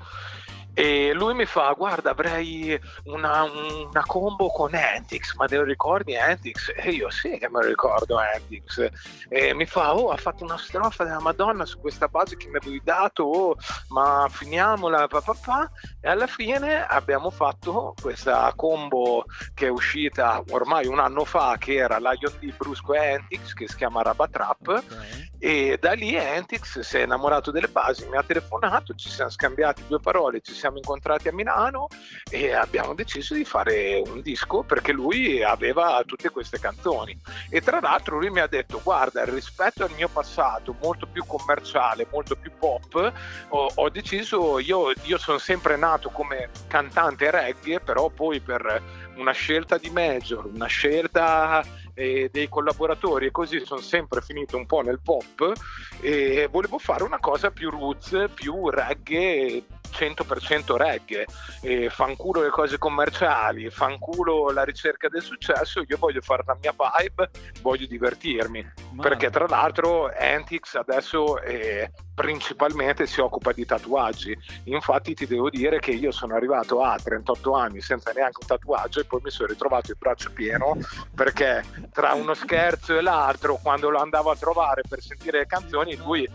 E 0.73 1.13
lui 1.13 1.33
mi 1.33 1.45
fa: 1.45 1.73
Guarda, 1.73 2.11
avrei 2.11 2.79
una, 3.05 3.43
una 3.43 4.03
combo 4.05 4.49
con 4.49 4.73
Antix, 4.73 5.35
ma 5.35 5.45
te 5.47 5.57
lo 5.57 5.63
ricordi 5.63 6.15
Antix? 6.15 6.71
E 6.75 6.91
io 6.91 7.09
sì 7.09 7.37
che 7.37 7.49
me 7.49 7.61
lo 7.61 7.67
ricordo 7.67 8.17
Antix. 8.17 8.89
E 9.27 9.53
mi 9.53 9.65
fa: 9.65 9.95
Oh, 9.95 10.09
ha 10.09 10.17
fatto 10.17 10.43
una 10.43 10.57
strofa 10.57 11.03
della 11.03 11.19
Madonna 11.19 11.65
su 11.65 11.79
questa 11.79 12.07
base 12.07 12.37
che 12.37 12.47
mi 12.47 12.57
avevi 12.57 12.81
dato, 12.83 13.23
oh, 13.23 13.55
ma 13.89 14.27
finiamola, 14.29 15.07
pa, 15.07 15.21
pa. 15.21 15.69
E 15.99 16.09
alla 16.09 16.27
fine 16.27 16.85
abbiamo 16.85 17.29
fatto 17.29 17.93
questa 18.01 18.51
combo 18.55 19.25
che 19.53 19.67
è 19.67 19.69
uscita 19.69 20.41
ormai 20.49 20.87
un 20.87 20.99
anno 20.99 21.25
fa, 21.25 21.57
che 21.57 21.75
era 21.75 21.97
Lion 21.97 22.33
D, 22.39 22.55
Brusco 22.55 22.93
e 22.93 23.15
Antix, 23.15 23.53
che 23.53 23.67
si 23.67 23.75
chiama 23.75 24.01
Rabatrap. 24.01 24.67
ok. 24.67 25.27
E 25.41 25.77
da 25.79 25.93
lì 25.93 26.17
Antix 26.17 26.79
si 26.79 26.97
è 26.97 27.03
innamorato 27.03 27.49
delle 27.51 27.69
basi, 27.69 28.05
mi 28.07 28.17
ha 28.17 28.23
telefonato, 28.23 28.93
ci 28.95 29.09
siamo 29.09 29.31
scambiati 29.31 29.83
due 29.87 29.99
parole, 30.01 30.41
ci 30.41 30.53
siamo 30.59 30.77
incontrati 30.77 31.29
a 31.29 31.33
Milano 31.33 31.87
e 32.29 32.53
abbiamo 32.53 32.93
deciso 32.93 33.33
di 33.33 33.45
fare 33.45 34.01
un 34.05 34.21
disco 34.21 34.63
perché 34.63 34.91
lui 34.91 35.41
aveva 35.41 36.03
tutte 36.05 36.29
queste 36.29 36.59
canzoni. 36.59 37.17
E 37.49 37.61
tra 37.61 37.79
l'altro 37.79 38.19
lui 38.19 38.29
mi 38.29 38.41
ha 38.41 38.47
detto: 38.47 38.81
Guarda, 38.83 39.23
rispetto 39.23 39.85
al 39.85 39.91
mio 39.95 40.09
passato, 40.09 40.75
molto 40.81 41.07
più 41.07 41.23
commerciale, 41.25 42.07
molto 42.11 42.35
più 42.35 42.51
pop, 42.59 43.13
ho, 43.49 43.71
ho 43.73 43.89
deciso, 43.89 44.59
io, 44.59 44.91
io 45.03 45.17
sono 45.17 45.37
sempre 45.37 45.77
nato 45.77 46.09
come 46.09 46.49
cantante 46.67 47.31
reggae, 47.31 47.79
però 47.79 48.09
poi 48.09 48.41
per 48.41 49.07
una 49.15 49.31
scelta 49.31 49.77
di 49.77 49.89
major, 49.89 50.45
una 50.45 50.67
scelta 50.67 51.63
eh, 51.99 52.29
dei 52.31 52.47
collaboratori 52.47 53.27
e 53.27 53.31
così 53.31 53.63
sono 53.65 53.81
sempre 53.81 54.21
finito 54.21 54.55
un 54.55 54.65
po' 54.65 54.81
nel 54.81 55.01
pop 55.03 55.51
e 55.99 56.47
volevo 56.49 56.77
fare 56.77 57.03
una 57.03 57.19
cosa 57.19 57.51
più 57.51 57.69
roots, 57.69 58.29
più 58.33 58.69
reggae 58.69 59.63
100% 59.91 60.75
reggae, 60.75 61.25
e 61.61 61.89
fanculo 61.89 62.41
le 62.41 62.49
cose 62.49 62.77
commerciali, 62.77 63.69
fanculo 63.69 64.51
la 64.51 64.63
ricerca 64.63 65.09
del 65.09 65.21
successo, 65.21 65.83
io 65.87 65.97
voglio 65.97 66.21
fare 66.21 66.43
la 66.45 66.57
mia 66.59 66.73
vibe, 66.73 67.29
voglio 67.61 67.85
divertirmi, 67.85 68.71
Ma- 68.91 69.03
perché 69.03 69.29
tra 69.29 69.45
l'altro 69.47 70.09
Antix 70.15 70.75
adesso 70.75 71.41
eh, 71.41 71.91
principalmente 72.13 73.05
si 73.07 73.21
occupa 73.21 73.51
di 73.51 73.65
tatuaggi, 73.65 74.37
infatti 74.65 75.13
ti 75.13 75.25
devo 75.25 75.49
dire 75.49 75.79
che 75.79 75.91
io 75.91 76.11
sono 76.11 76.35
arrivato 76.35 76.81
a 76.81 76.97
38 76.97 77.53
anni 77.53 77.81
senza 77.81 78.11
neanche 78.11 78.39
un 78.41 78.47
tatuaggio 78.47 78.99
e 78.99 79.05
poi 79.05 79.21
mi 79.23 79.29
sono 79.29 79.47
ritrovato 79.47 79.91
il 79.91 79.97
braccio 79.97 80.31
pieno 80.31 80.77
perché 81.15 81.63
tra 81.91 82.13
uno 82.13 82.33
scherzo 82.33 82.97
e 82.97 83.01
l'altro 83.01 83.57
quando 83.61 83.89
lo 83.89 83.99
andavo 83.99 84.31
a 84.31 84.35
trovare 84.35 84.81
per 84.87 85.01
sentire 85.01 85.39
le 85.39 85.45
canzoni 85.45 85.95
lui 85.95 86.27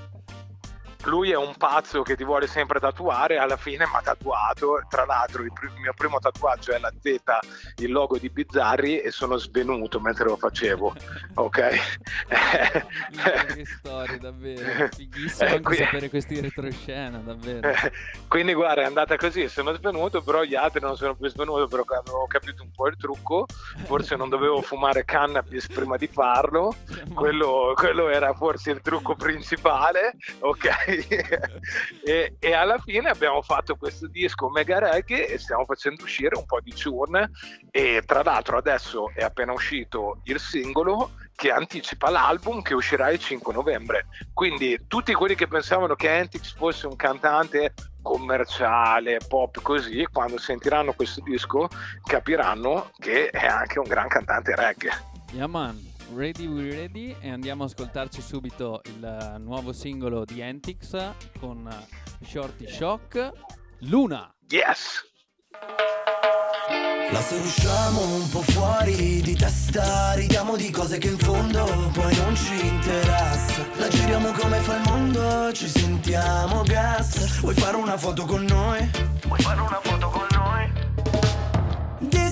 lui 1.05 1.31
è 1.31 1.37
un 1.37 1.55
pazzo 1.57 2.03
che 2.03 2.17
ti 2.17 2.25
vuole 2.25 2.47
sempre 2.47 2.81
tatuare, 2.81 3.39
alla 3.39 3.57
fine 3.57 3.85
mi 3.87 3.95
ha 3.97 4.01
tatuato, 4.03 4.83
tra 4.89 5.05
l'altro 5.05 5.43
il, 5.43 5.53
pr- 5.53 5.73
mio 5.79 5.93
primo 5.95 6.19
tatuaggio 6.19 6.73
è 6.73 6.79
la 6.79 6.93
Z, 7.01 7.17
il 7.83 7.93
logo 7.93 8.19
di 8.19 8.29
Bizzarri 8.31 9.01
e 9.01 9.11
sono 9.11 9.37
svenuto 9.37 10.01
mentre 10.01 10.25
lo 10.25 10.37
facevo, 10.37 10.95
ok? 11.35 11.69
Che 13.55 13.65
storia, 13.67 14.19
davvero. 14.19 14.89
Fighissimo 14.95 15.49
Eh, 15.49 15.53
anche 15.53 15.63
qui- 15.63 15.77
sapere 15.77 16.09
questi 16.11 16.41
retroscena, 16.41 17.19
davvero. 17.19 17.69
Eh, 17.69 17.93
Quindi 18.29 18.55
guarda 18.55 18.83
è 18.83 18.85
andata 18.85 19.17
così, 19.17 19.49
sono 19.49 19.73
svenuto, 19.75 20.23
però 20.23 20.43
gli 20.43 20.55
altri 20.55 20.81
non 20.81 20.97
sono 20.97 21.15
più 21.15 21.29
svenuto 21.29 21.67
perché 21.67 21.95
avevo 21.95 22.27
capito 22.27 22.63
un 22.63 22.71
po' 22.75 22.89
il 22.89 22.97
trucco, 22.97 23.47
forse 23.85 24.17
non 24.17 24.29
dovevo 24.29 24.61
fumare 24.63 25.05
cannabis 25.05 25.67
prima 25.69 25.97
di 25.97 26.07
farlo, 26.07 26.75
Siamo- 26.87 27.15
quello, 27.15 27.73
quello 27.75 28.09
era 28.09 28.33
forse 28.35 28.71
il 28.71 28.81
trucco 28.81 29.15
principale, 29.15 30.13
ok? 30.41 30.94
e, 32.05 32.37
e 32.39 32.53
alla 32.53 32.79
fine 32.79 33.09
abbiamo 33.09 33.43
fatto 33.43 33.77
questo 33.77 34.07
disco 34.07 34.49
mega 34.49 34.79
reggae 34.79 35.27
e 35.29 35.39
stiamo 35.39 35.65
facendo 35.65 36.03
uscire 36.03 36.37
un 36.37 36.45
po' 36.47 36.61
di 36.61 36.73
tune 36.73 37.31
e 37.71 38.03
tra 38.07 38.23
l'altro 38.23 38.59
adesso 38.59 39.11
è 39.15 39.23
appena 39.23 39.53
uscito 39.53 40.21
il 40.25 40.39
singolo 40.39 41.13
che 41.35 41.51
anticipa 41.51 42.11
l'album 42.11 42.63
che 42.63 42.75
uscirà 42.75 43.11
il 43.11 43.19
5 43.19 43.53
novembre. 43.53 44.07
Quindi 44.33 44.85
tutti 44.87 45.13
quelli 45.15 45.35
che 45.35 45.49
pensavano 45.49 45.95
che 45.95 46.09
Antix 46.09 46.55
fosse 46.55 46.87
un 46.87 46.97
cantante 46.97 47.75
commerciale, 48.03 49.19
pop 49.27 49.61
così, 49.63 50.07
quando 50.13 50.39
sentiranno 50.39 50.93
questo 50.93 51.21
disco 51.23 51.69
capiranno 52.05 52.91
che 52.99 53.31
è 53.31 53.47
anche 53.47 53.79
un 53.79 53.89
gran 53.89 54.09
cantante 54.09 54.55
reggae. 54.55 55.13
Yeah 55.33 55.49
man, 55.49 55.94
ready 56.13 56.47
we 56.47 56.71
ready 56.71 57.17
e 57.21 57.31
andiamo 57.31 57.63
a 57.63 57.67
ascoltarci 57.67 58.21
subito 58.21 58.81
il 58.85 59.05
eh, 59.05 59.39
nuovo 59.39 59.73
singolo 59.73 60.25
di 60.25 60.43
Antix 60.43 61.13
con 61.39 61.67
eh, 61.67 62.25
Shorty 62.25 62.69
Shock. 62.69 63.33
Luna. 63.81 64.33
Yes! 64.49 65.03
Ma 67.11 67.21
se 67.21 67.35
usciamo 67.37 68.01
un 68.17 68.29
po' 68.31 68.41
fuori 68.41 69.21
di 69.21 69.37
testa 69.37 70.15
Ridiamo 70.15 70.57
di 70.57 70.71
cose 70.71 70.99
che 70.99 71.09
in 71.09 71.19
fondo 71.19 71.65
poi 71.93 72.17
non 72.17 72.35
ci 72.35 72.67
interessa 72.67 73.65
La 73.77 73.89
giriamo 73.89 74.33
come 74.33 74.59
fa 74.59 74.77
il 74.77 74.83
mondo, 74.87 75.53
ci 75.53 75.69
sentiamo 75.69 76.63
gas 76.63 77.41
Vuoi 77.41 77.55
fare 77.55 77.77
una 77.77 77.97
foto 77.97 78.25
con 78.25 78.45
noi? 78.45 78.91
Vuoi 79.27 79.41
fare 79.41 79.61
una 79.61 79.81
foto 79.83 80.09
con 80.09 80.27
noi? 80.31 80.34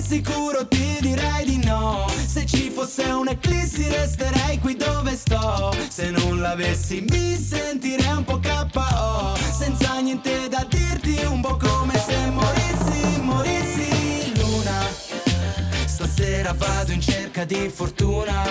Sicuro 0.05 0.67
ti 0.67 0.97
direi 0.99 1.45
di 1.45 1.63
no. 1.63 2.07
Se 2.25 2.45
ci 2.45 2.69
fosse 2.69 3.03
un'eclissi 3.03 3.87
resterei 3.89 4.59
qui 4.59 4.75
dove 4.75 5.15
sto. 5.15 5.73
Se 5.87 6.09
non 6.11 6.41
l'avessi 6.41 7.05
mi 7.09 7.37
sentirei 7.37 8.17
un 8.17 8.23
po' 8.23 8.39
KO 8.39 9.35
Senza 9.51 9.99
niente 9.99 10.49
da 10.49 10.65
dirti 10.67 11.23
un 11.25 11.41
po' 11.41 11.57
come 11.57 11.97
se 11.97 12.29
morissi, 12.29 13.21
morissi 13.21 14.33
Luna. 14.35 14.85
Stasera 15.85 16.53
vado 16.53 16.91
in 16.91 17.01
cerca 17.01 17.45
di 17.45 17.71
fortuna. 17.73 18.43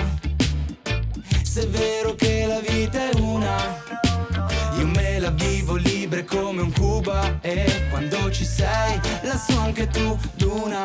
Se 1.43 1.61
è 1.61 1.67
vero 1.67 2.15
che 2.15 2.45
la 2.47 2.59
vita 2.59 3.09
è 3.09 3.15
una 3.19 4.01
io 4.77 4.87
me 4.87 5.19
la 5.19 5.29
vivo 5.29 5.75
libre 5.75 6.25
come 6.25 6.61
un 6.61 6.73
Cuba. 6.73 7.39
E 7.41 7.87
quando 7.91 8.31
ci 8.31 8.43
sei 8.43 8.99
lassù 9.21 9.55
anche 9.57 9.87
tu, 9.87 10.17
Luna 10.39 10.81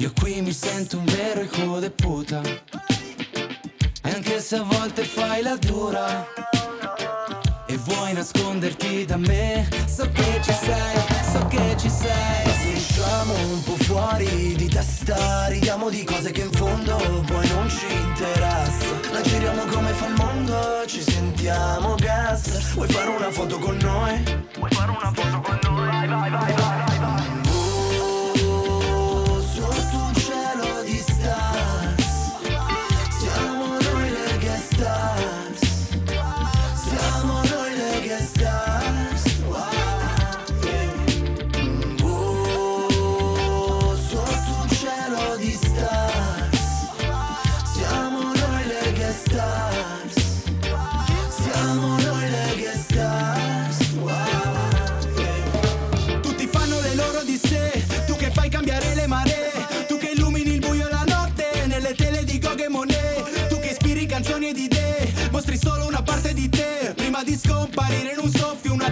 Io 0.00 0.12
qui 0.20 0.40
mi 0.42 0.52
sento 0.52 0.96
un 0.96 1.04
vero 1.06 1.42
hijo 1.42 1.80
de 1.80 1.90
puta. 1.90 2.40
E 4.04 4.10
anche 4.10 4.38
se 4.40 4.54
a 4.54 4.62
volte 4.62 5.02
fai 5.02 5.42
la 5.42 5.56
dura 5.56 6.24
E 7.66 7.76
vuoi 7.78 8.12
nasconderti 8.12 9.04
da 9.04 9.16
me 9.16 9.68
So 9.86 10.08
che 10.12 10.40
ci 10.40 10.52
sei, 10.52 11.02
so 11.32 11.44
che 11.48 11.74
ci 11.76 11.90
sei. 11.90 12.48
Se 12.60 12.72
usciamo 12.76 13.34
un 13.34 13.62
po' 13.64 13.76
fuori 13.84 14.54
di 14.54 14.68
testa 14.68 15.48
Ridiamo 15.48 15.90
di 15.90 16.04
cose 16.04 16.30
che 16.30 16.42
in 16.42 16.52
fondo 16.52 16.96
poi 17.26 17.48
non 17.48 17.68
ci 17.68 17.86
interessa. 17.92 19.10
La 19.12 19.20
giriamo 19.20 19.64
come 19.64 19.92
fa 19.92 20.06
il 20.06 20.14
mondo, 20.14 20.84
ci 20.86 21.02
sentiamo 21.02 21.96
gas. 21.96 22.72
Vuoi 22.74 22.88
fare 22.88 23.10
una 23.10 23.32
foto 23.32 23.58
con 23.58 23.76
noi? 23.78 24.22
Vuoi 24.58 24.70
fare 24.70 24.90
una 24.90 25.12
foto 25.12 25.40
con 25.40 25.58
noi? 25.64 25.86
Vai, 25.88 26.08
vai, 26.08 26.30
vai, 26.30 26.52
vai, 26.52 26.87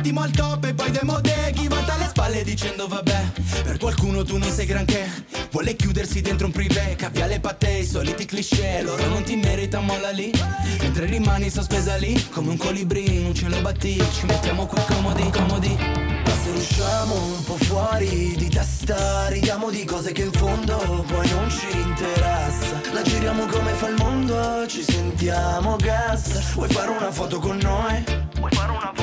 attimo 0.07 0.21
al 0.21 0.31
top 0.31 0.65
e 0.65 0.75
poi 0.75 0.91
demode 0.91 1.53
Chi 1.53 1.67
volta 1.67 1.95
alle 1.95 2.07
spalle 2.07 2.45
dicendo 2.45 2.87
vabbè 2.87 3.25
Per 3.65 3.79
qualcuno 3.79 4.23
tu 4.23 4.37
non 4.37 4.51
sei 4.51 4.67
granché. 4.67 5.09
Vuole 5.51 5.75
chiudersi 5.75 6.21
dentro 6.21 6.47
un 6.47 6.53
privé 6.53 6.95
Cappia 6.97 7.27
le 7.27 7.41
patte, 7.41 7.79
i 7.79 7.85
soliti 7.85 8.25
cliché. 8.25 8.83
Loro 8.83 9.07
non 9.09 9.23
ti 9.25 9.37
meritano, 9.37 9.87
molla 9.87 10.11
lì. 10.11 10.31
Mentre 10.81 11.07
rimani 11.07 11.51
sospesa 11.51 11.97
lì 11.97 12.25
Come 12.31 12.51
un 12.51 12.57
colibrì 12.57 13.17
in 13.19 13.27
un 13.27 13.35
cielo 13.35 13.61
battì 13.61 14.01
Ci 14.13 14.27
mettiamo 14.27 14.67
qui 14.67 14.81
comodi, 14.87 15.31
comodi. 15.31 15.77
Ma 15.77 16.33
se 16.43 16.51
usciamo 16.51 17.15
un 17.15 17.45
po' 17.45 17.57
fuori 17.57 18.35
di 18.37 18.49
testa 18.49 19.29
Ridiamo 19.29 19.71
di 19.71 19.85
cose 19.85 20.13
che 20.13 20.23
in 20.23 20.33
fondo 20.33 21.05
poi 21.09 21.29
non 21.31 21.51
ci 21.51 21.67
interessa. 21.77 22.81
La 22.93 23.03
giriamo 23.03 23.47
come 23.47 23.73
fa 23.73 23.89
il 23.89 23.97
mondo, 23.97 24.67
ci 24.69 24.83
sentiamo 24.83 25.77
gas. 25.77 26.55
Vuoi 26.55 26.69
fare 26.69 26.91
una 26.91 27.11
foto 27.11 27.39
con 27.41 27.57
noi? 27.59 28.05
Vuoi 28.39 28.51
fare 28.53 28.71
una 28.71 28.93
foto 28.95 28.96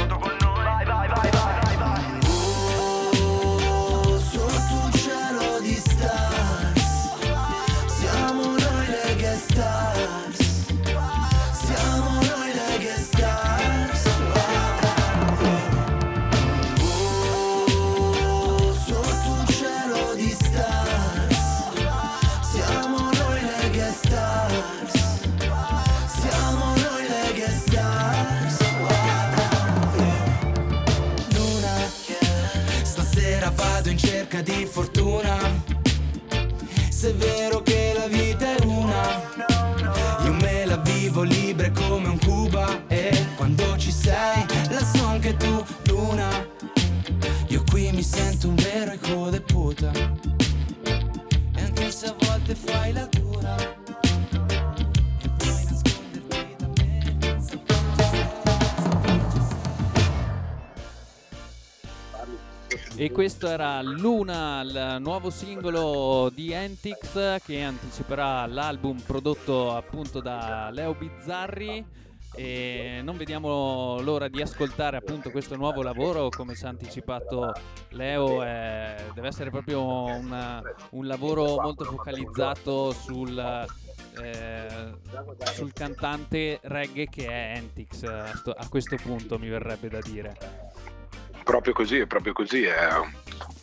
di 34.43 34.65
fortuna. 34.65 35.37
Se 36.89 37.09
è 37.09 37.15
vero 37.15 37.61
che 37.61 37.93
la 37.97 38.07
vita 38.07 38.55
è 38.55 38.63
una 38.63 39.21
Io 40.23 40.33
me 40.33 40.65
la 40.65 40.77
vivo 40.77 41.21
libre 41.23 41.71
come 41.71 42.07
un 42.09 42.19
Cuba. 42.19 42.83
E 42.87 43.27
quando 43.35 43.77
ci 43.77 43.91
sei 43.91 44.45
la 44.69 44.83
so 44.83 45.05
anche 45.05 45.35
tu 45.37 45.63
Luna. 45.87 46.29
Io 47.47 47.63
qui 47.69 47.91
mi 47.91 48.03
sento 48.03 48.49
un 48.49 48.55
vero 48.55 48.93
hijo 48.93 49.29
de 49.29 49.41
puta. 49.41 49.91
E 51.55 51.61
anche 51.61 51.91
se 51.91 52.07
a 52.07 52.15
volte 52.19 52.55
fai 52.55 52.91
la 52.93 53.07
E 62.95 63.11
questo 63.11 63.47
era 63.47 63.81
Luna, 63.81 64.61
il 64.61 64.97
nuovo 64.99 65.31
singolo 65.31 66.29
di 66.29 66.51
Entix 66.51 67.41
che 67.43 67.63
anticiperà 67.63 68.45
l'album 68.45 68.99
prodotto 68.99 69.75
appunto 69.75 70.21
da 70.21 70.69
Leo 70.71 70.93
Bizzarri. 70.93 71.83
E 72.35 73.01
non 73.03 73.17
vediamo 73.17 73.99
l'ora 74.01 74.27
di 74.27 74.41
ascoltare 74.43 74.97
appunto 74.97 75.31
questo 75.31 75.55
nuovo 75.55 75.81
lavoro. 75.81 76.29
Come 76.29 76.55
ci 76.55 76.65
ha 76.65 76.69
anticipato 76.69 77.51
Leo 77.89 78.43
eh, 78.43 78.95
deve 79.15 79.27
essere 79.27 79.49
proprio 79.49 79.83
un, 79.83 80.61
un 80.91 81.07
lavoro 81.07 81.61
molto 81.61 81.85
focalizzato 81.85 82.91
sul, 82.91 83.67
eh, 84.21 84.93
sul 85.51 85.73
cantante 85.73 86.59
reggae 86.61 87.07
che 87.09 87.27
è 87.27 87.53
Entix 87.57 88.03
eh, 88.03 88.53
a 88.55 88.67
questo 88.69 88.97
punto 88.97 89.39
mi 89.39 89.49
verrebbe 89.49 89.89
da 89.89 89.99
dire 89.99 90.37
Proprio 91.43 91.73
così, 91.73 91.99
è 91.99 92.05
proprio 92.05 92.33
così. 92.33 92.63
È... 92.63 92.87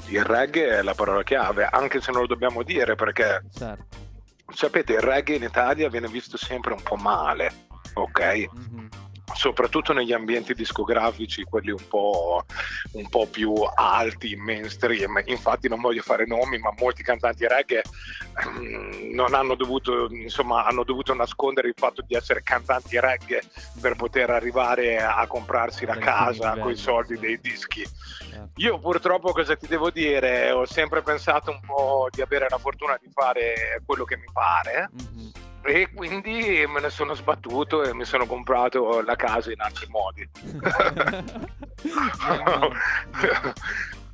Il 0.09 0.24
reggae 0.24 0.78
è 0.78 0.83
la 0.83 0.95
parola 0.95 1.22
chiave, 1.22 1.66
anche 1.66 2.01
se 2.01 2.11
non 2.11 2.22
lo 2.22 2.26
dobbiamo 2.26 2.62
dire 2.62 2.95
perché 2.97 3.43
certo 3.55 4.01
sapete, 4.55 4.95
il 4.95 5.01
reggae 5.01 5.37
in 5.37 5.43
Italia 5.43 5.89
viene 5.89 6.09
visto 6.09 6.37
sempre 6.37 6.72
un 6.72 6.83
po' 6.83 6.97
male, 6.97 7.66
ok? 7.95 8.47
Mhm. 8.53 8.89
Soprattutto 9.35 9.93
negli 9.93 10.12
ambienti 10.12 10.55
discografici, 10.55 11.45
quelli 11.45 11.70
un 11.70 11.87
po', 11.89 12.45
un 12.93 13.09
po' 13.09 13.26
più 13.26 13.53
alti, 13.74 14.37
mainstream. 14.37 15.22
Infatti, 15.26 15.68
non 15.68 15.81
voglio 15.81 16.03
fare 16.03 16.26
nomi, 16.26 16.59
ma 16.59 16.72
molti 16.78 17.03
cantanti 17.03 17.47
reggae 17.47 17.83
ehm, 18.45 19.11
non 19.12 19.35
hanno 19.35 19.55
dovuto, 19.55 20.09
insomma, 20.11 20.64
hanno 20.64 20.85
dovuto 20.85 21.14
nascondere 21.14 21.68
il 21.68 21.74
fatto 21.76 22.03
di 22.07 22.14
essere 22.14 22.43
cantanti 22.43 22.99
reggae 23.01 23.43
per 23.81 23.97
poter 23.97 24.31
arrivare 24.31 24.99
a 24.99 25.26
comprarsi 25.26 25.87
la 25.87 25.97
casa 25.97 26.57
con 26.59 26.72
i 26.72 26.76
soldi 26.76 27.18
dei 27.18 27.39
dischi. 27.41 27.85
certo. 28.31 28.51
Io 28.57 28.78
purtroppo 28.78 29.33
cosa 29.33 29.57
ti 29.57 29.66
devo 29.66 29.91
dire? 29.91 30.51
Ho 30.51 30.66
sempre 30.66 31.03
pensato 31.03 31.51
un 31.51 31.61
po' 31.61 32.09
di 32.11 32.20
avere 32.20 32.47
la 32.49 32.59
fortuna 32.59 32.99
di 33.01 33.09
fare 33.12 33.81
quello 33.87 34.05
che 34.05 34.16
mi 34.16 34.28
pare 34.33 34.91
Mhm. 34.93 35.31
E 35.62 35.90
quindi 35.94 36.64
me 36.66 36.80
ne 36.80 36.90
sono 36.90 37.14
sbattuto 37.14 37.82
e 37.82 37.94
mi 37.94 38.04
sono 38.04 38.26
comprato 38.26 39.02
la 39.02 39.16
casa 39.16 39.52
in 39.52 39.61
altri 39.61 39.86
modi. 39.88 40.28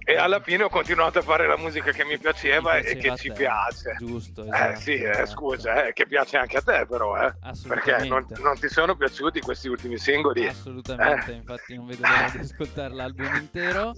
e 0.08 0.16
alla 0.16 0.40
fine 0.40 0.62
ho 0.64 0.68
continuato 0.68 1.18
a 1.18 1.22
fare 1.22 1.46
la 1.48 1.56
musica 1.56 1.90
che 1.90 2.04
mi 2.04 2.16
piaceva 2.18 2.76
e 2.76 2.82
piaceva 2.82 3.00
che 3.00 3.08
a 3.10 3.16
ci 3.16 3.32
piace. 3.32 3.96
Giusto, 3.98 4.44
Eh 4.44 4.48
esatto, 4.48 4.80
sì, 4.80 4.92
eh, 4.94 5.10
esatto. 5.10 5.26
scusa, 5.30 5.86
eh, 5.86 5.92
che 5.92 6.06
piace 6.06 6.36
anche 6.36 6.56
a 6.58 6.62
te 6.62 6.86
però, 6.88 7.16
eh. 7.20 7.32
Perché 7.66 8.06
non, 8.06 8.24
non 8.38 8.58
ti 8.58 8.68
sono 8.68 8.94
piaciuti 8.96 9.40
questi 9.40 9.68
ultimi 9.68 9.98
singoli? 9.98 10.46
Assolutamente, 10.46 11.32
Eh. 11.32 11.34
infatti 11.34 11.74
non 11.74 11.86
vedo 11.86 12.02
l'ora 12.06 12.28
di 12.32 12.38
ascoltare 12.38 12.94
l'album 12.94 13.34
intero. 13.34 13.94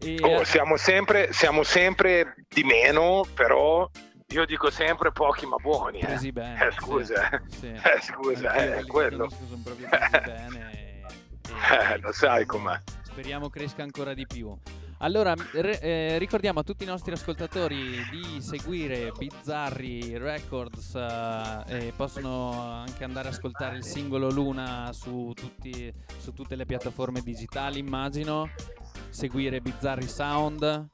E, 0.00 0.18
Oh, 0.22 0.40
eh, 0.42 0.44
siamo, 0.44 0.76
sempre, 0.76 1.32
siamo 1.32 1.62
sempre 1.62 2.34
di 2.48 2.62
meno, 2.62 3.26
però 3.34 3.88
io 4.32 4.44
dico 4.46 4.70
sempre 4.70 5.12
pochi 5.12 5.46
ma 5.46 5.56
buoni. 5.56 5.98
Eh, 6.00 6.06
presi 6.06 6.32
bene. 6.32 6.66
Eh, 6.66 6.72
scusa, 6.72 7.40
sì, 7.48 7.58
sì. 7.58 7.66
eh, 7.68 8.00
scusa, 8.00 8.50
Anch'io 8.52 8.78
eh, 8.78 8.84
quello. 8.86 9.28
sono 9.30 9.60
proprio 9.62 9.88
presi 9.88 10.10
bene. 10.24 10.72
e- 10.72 11.02
Eh, 11.92 11.98
lo 11.98 12.12
sai 12.12 12.46
com'è. 12.46 12.80
Speriamo 13.02 13.48
cresca 13.50 13.82
ancora 13.82 14.12
di 14.14 14.26
più. 14.26 14.56
Allora, 14.98 15.34
re- 15.52 15.78
eh, 15.80 16.18
ricordiamo 16.18 16.60
a 16.60 16.62
tutti 16.62 16.82
i 16.84 16.86
nostri 16.86 17.12
ascoltatori 17.12 18.02
di 18.10 18.40
seguire 18.40 19.12
Bizzarri 19.16 20.16
Records 20.16 20.94
eh, 20.94 21.62
e 21.88 21.92
possono 21.94 22.52
anche 22.80 23.04
andare 23.04 23.28
ad 23.28 23.34
ascoltare 23.34 23.76
il 23.76 23.84
singolo 23.84 24.30
Luna 24.30 24.90
su, 24.92 25.32
tutti- 25.34 25.92
su 26.18 26.32
tutte 26.32 26.56
le 26.56 26.64
piattaforme 26.64 27.20
digitali, 27.20 27.78
immagino. 27.78 28.48
Seguire 29.10 29.60
Bizzarri 29.60 30.08
Sound. 30.08 30.88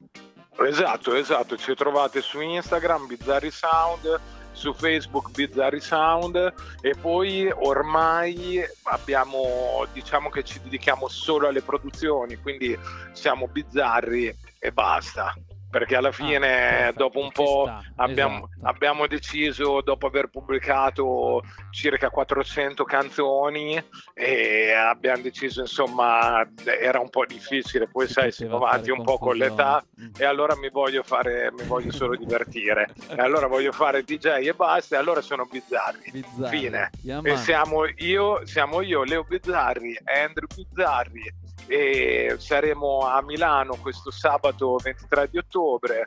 Esatto, 0.59 1.15
esatto, 1.15 1.57
ci 1.57 1.75
trovate 1.75 2.21
su 2.21 2.41
Instagram 2.41 3.07
Bizzarri 3.07 3.51
Sound, 3.51 4.21
su 4.53 4.75
Facebook 4.75 5.31
Bizzarri 5.31 5.81
Sound 5.81 6.53
e 6.81 6.95
poi 7.01 7.51
ormai 7.51 8.61
abbiamo, 8.85 9.87
diciamo 9.93 10.29
che 10.29 10.45
ci 10.45 10.61
dedichiamo 10.61 11.09
solo 11.09 11.49
alle 11.49 11.63
produzioni, 11.63 12.37
quindi 12.37 12.79
siamo 13.13 13.47
bizzarri 13.49 14.37
e 14.59 14.73
basta. 14.73 15.35
Perché 15.71 15.97
alla 15.97 16.13
fine, 16.13 16.39
perfetto, 16.39 16.99
dopo 16.99 17.21
un 17.21 17.31
po', 17.31 17.73
abbiamo, 17.97 18.49
esatto. 18.49 18.67
abbiamo 18.67 19.07
deciso, 19.07 19.81
dopo 19.83 20.07
aver 20.07 20.29
pubblicato 20.29 21.43
circa 21.71 22.11
400 22.11 22.85
canzoni, 22.85 23.83
e 24.13 24.73
abbiamo 24.73 25.23
deciso, 25.23 25.61
insomma, 25.61 26.47
era 26.65 26.99
un 26.99 27.09
po' 27.09 27.25
difficile. 27.25 27.89
Poi, 27.89 28.07
Si 28.07 28.13
sai, 28.13 28.33
siamo 28.33 28.59
poteva 28.59 28.71
avanti 28.71 28.91
un 28.91 29.03
po' 29.03 29.19
con 29.19 29.37
l'età 29.37 29.85
e 30.19 30.25
allora 30.25 30.57
mi 30.57 30.71
voglio 30.71 31.03
fare 31.03 31.53
mi 31.53 31.65
voglio 31.65 31.93
solo 31.93 32.17
divertire 32.17 32.93
e 33.09 33.21
allora 33.21 33.47
voglio 33.47 33.73
fare 33.73 34.03
DJ 34.03 34.47
e 34.47 34.55
basta 34.55 34.97
e 34.97 34.99
allora 34.99 35.21
sono 35.21 35.45
bizzarri 35.45 36.11
Bizzarri. 36.11 36.59
fine 36.59 36.91
Yeah, 37.03 37.21
e 37.23 37.37
siamo 37.37 37.85
io 37.97 38.45
siamo 38.47 38.81
io 38.81 39.05
Leo 39.05 39.25
Bizzarri 39.25 39.99
Andrew 40.05 40.47
Bizzarri 40.55 41.35
e 41.71 42.35
saremo 42.39 43.07
a 43.07 43.23
Milano 43.23 43.77
questo 43.77 44.11
sabato 44.11 44.77
23 44.83 45.29
di 45.31 45.39
ottobre 45.39 46.05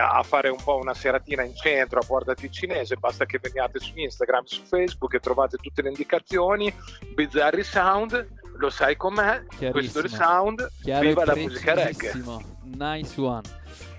a 0.00 0.22
fare 0.22 0.48
un 0.48 0.62
po' 0.62 0.78
una 0.78 0.94
seratina 0.94 1.42
in 1.42 1.54
centro 1.54 2.00
a 2.00 2.04
Porta 2.06 2.34
Ticinese 2.34 2.96
basta 2.96 3.26
che 3.26 3.38
veniate 3.40 3.78
su 3.78 3.92
Instagram 3.94 4.44
su 4.44 4.62
Facebook 4.62 5.12
e 5.14 5.20
trovate 5.20 5.58
tutte 5.58 5.82
le 5.82 5.88
indicazioni 5.88 6.72
Bizzarri 7.14 7.62
Sound 7.62 8.42
lo 8.56 8.70
sai 8.70 8.96
com'è 8.96 9.44
questo 9.70 10.00
è 10.00 10.02
il 10.04 10.10
sound 10.10 10.70
Chiaro 10.82 11.06
viva 11.06 11.24
la 11.24 11.34
musica 11.34 11.74
reggae. 11.74 12.12
Nice 12.64 13.20
one. 13.20 13.42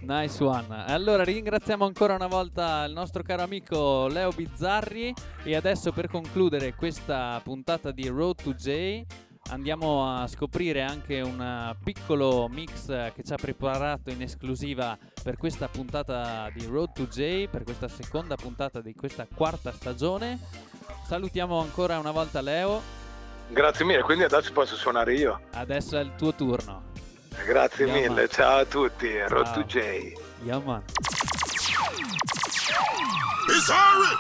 Nice 0.02 0.44
one. 0.44 0.86
Allora 0.88 1.24
ringraziamo 1.24 1.86
ancora 1.86 2.16
una 2.16 2.28
volta 2.28 2.84
il 2.86 2.94
nostro 2.94 3.24
caro 3.24 3.44
amico 3.44 4.08
Leo 4.08 4.32
Bizzarri 4.32 5.14
e 5.44 5.56
adesso 5.56 5.92
per 5.92 6.08
concludere 6.08 6.74
questa 6.74 7.40
puntata 7.44 7.92
di 7.92 8.08
Road 8.08 8.42
to 8.42 8.54
J 8.54 9.04
andiamo 9.50 10.22
a 10.22 10.28
scoprire 10.28 10.82
anche 10.82 11.22
un 11.22 11.76
piccolo 11.84 12.48
mix 12.50 12.86
che 13.14 13.24
ci 13.24 13.34
ha 13.34 13.38
preparato 13.38 14.10
in 14.10 14.22
esclusiva 14.22 14.98
per 15.22 15.38
questa 15.38 15.68
puntata 15.68 16.50
di 16.54 16.66
Road 16.66 16.94
to 16.94 17.08
J, 17.08 17.48
per 17.48 17.64
questa 17.64 17.88
seconda 17.88 18.36
puntata 18.36 18.82
di 18.82 18.94
questa 18.96 19.28
quarta 19.34 19.72
stagione. 19.72 20.40
Salutiamo 21.08 21.60
ancora 21.60 21.98
una 22.00 22.12
volta 22.12 22.42
Leo, 22.42 22.82
Grazie 23.48 23.86
mille, 23.86 24.02
quindi 24.02 24.24
adesso 24.24 24.52
posso 24.52 24.76
suonare 24.76 25.14
io. 25.14 25.40
adesso 25.54 25.98
è 25.98 26.02
il 26.02 26.14
tuo 26.18 26.34
turno. 26.34 26.82
Grazie 27.46 27.86
Yeah, 27.86 27.96
mille, 27.96 28.22
man. 28.22 28.28
ciao 28.30 28.58
a 28.60 28.66
tutti. 28.66 29.08
Road 29.28 29.52
to 29.54 29.66
Ciao. 29.68 29.82
J. 29.82 30.14
Yeah, 30.44 30.58
man. 30.60 30.84
Bizarre. 33.46 34.18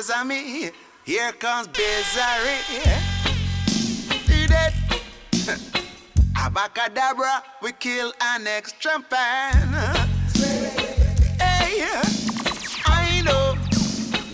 Sesame, 0.00 0.70
here 1.04 1.32
comes 1.32 1.66
Bizarre. 1.66 2.38
Read 4.28 4.52
it. 4.52 4.72
Abacadabra, 6.36 7.42
we 7.60 7.72
kill 7.72 8.12
an 8.20 8.46
extra 8.46 9.00
fan. 9.10 9.74
Hey, 11.40 11.82
I 12.86 13.22
know. 13.24 13.56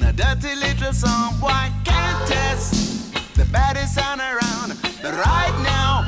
Now 0.03 0.13
dirty 0.13 0.55
little 0.55 0.93
song 0.93 1.41
boy 1.41 1.73
can't 1.83 2.29
test 2.29 3.35
the 3.35 3.47
baddest 3.47 3.95
sound 3.95 4.21
around. 4.21 4.77
But 5.01 5.15
right 5.15 5.57
now, 5.63 6.07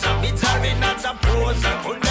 closer. 0.00 0.28
It's 0.28 0.42
a 0.42 0.74
not 0.80 1.04
a 1.04 1.14
pose. 1.22 2.09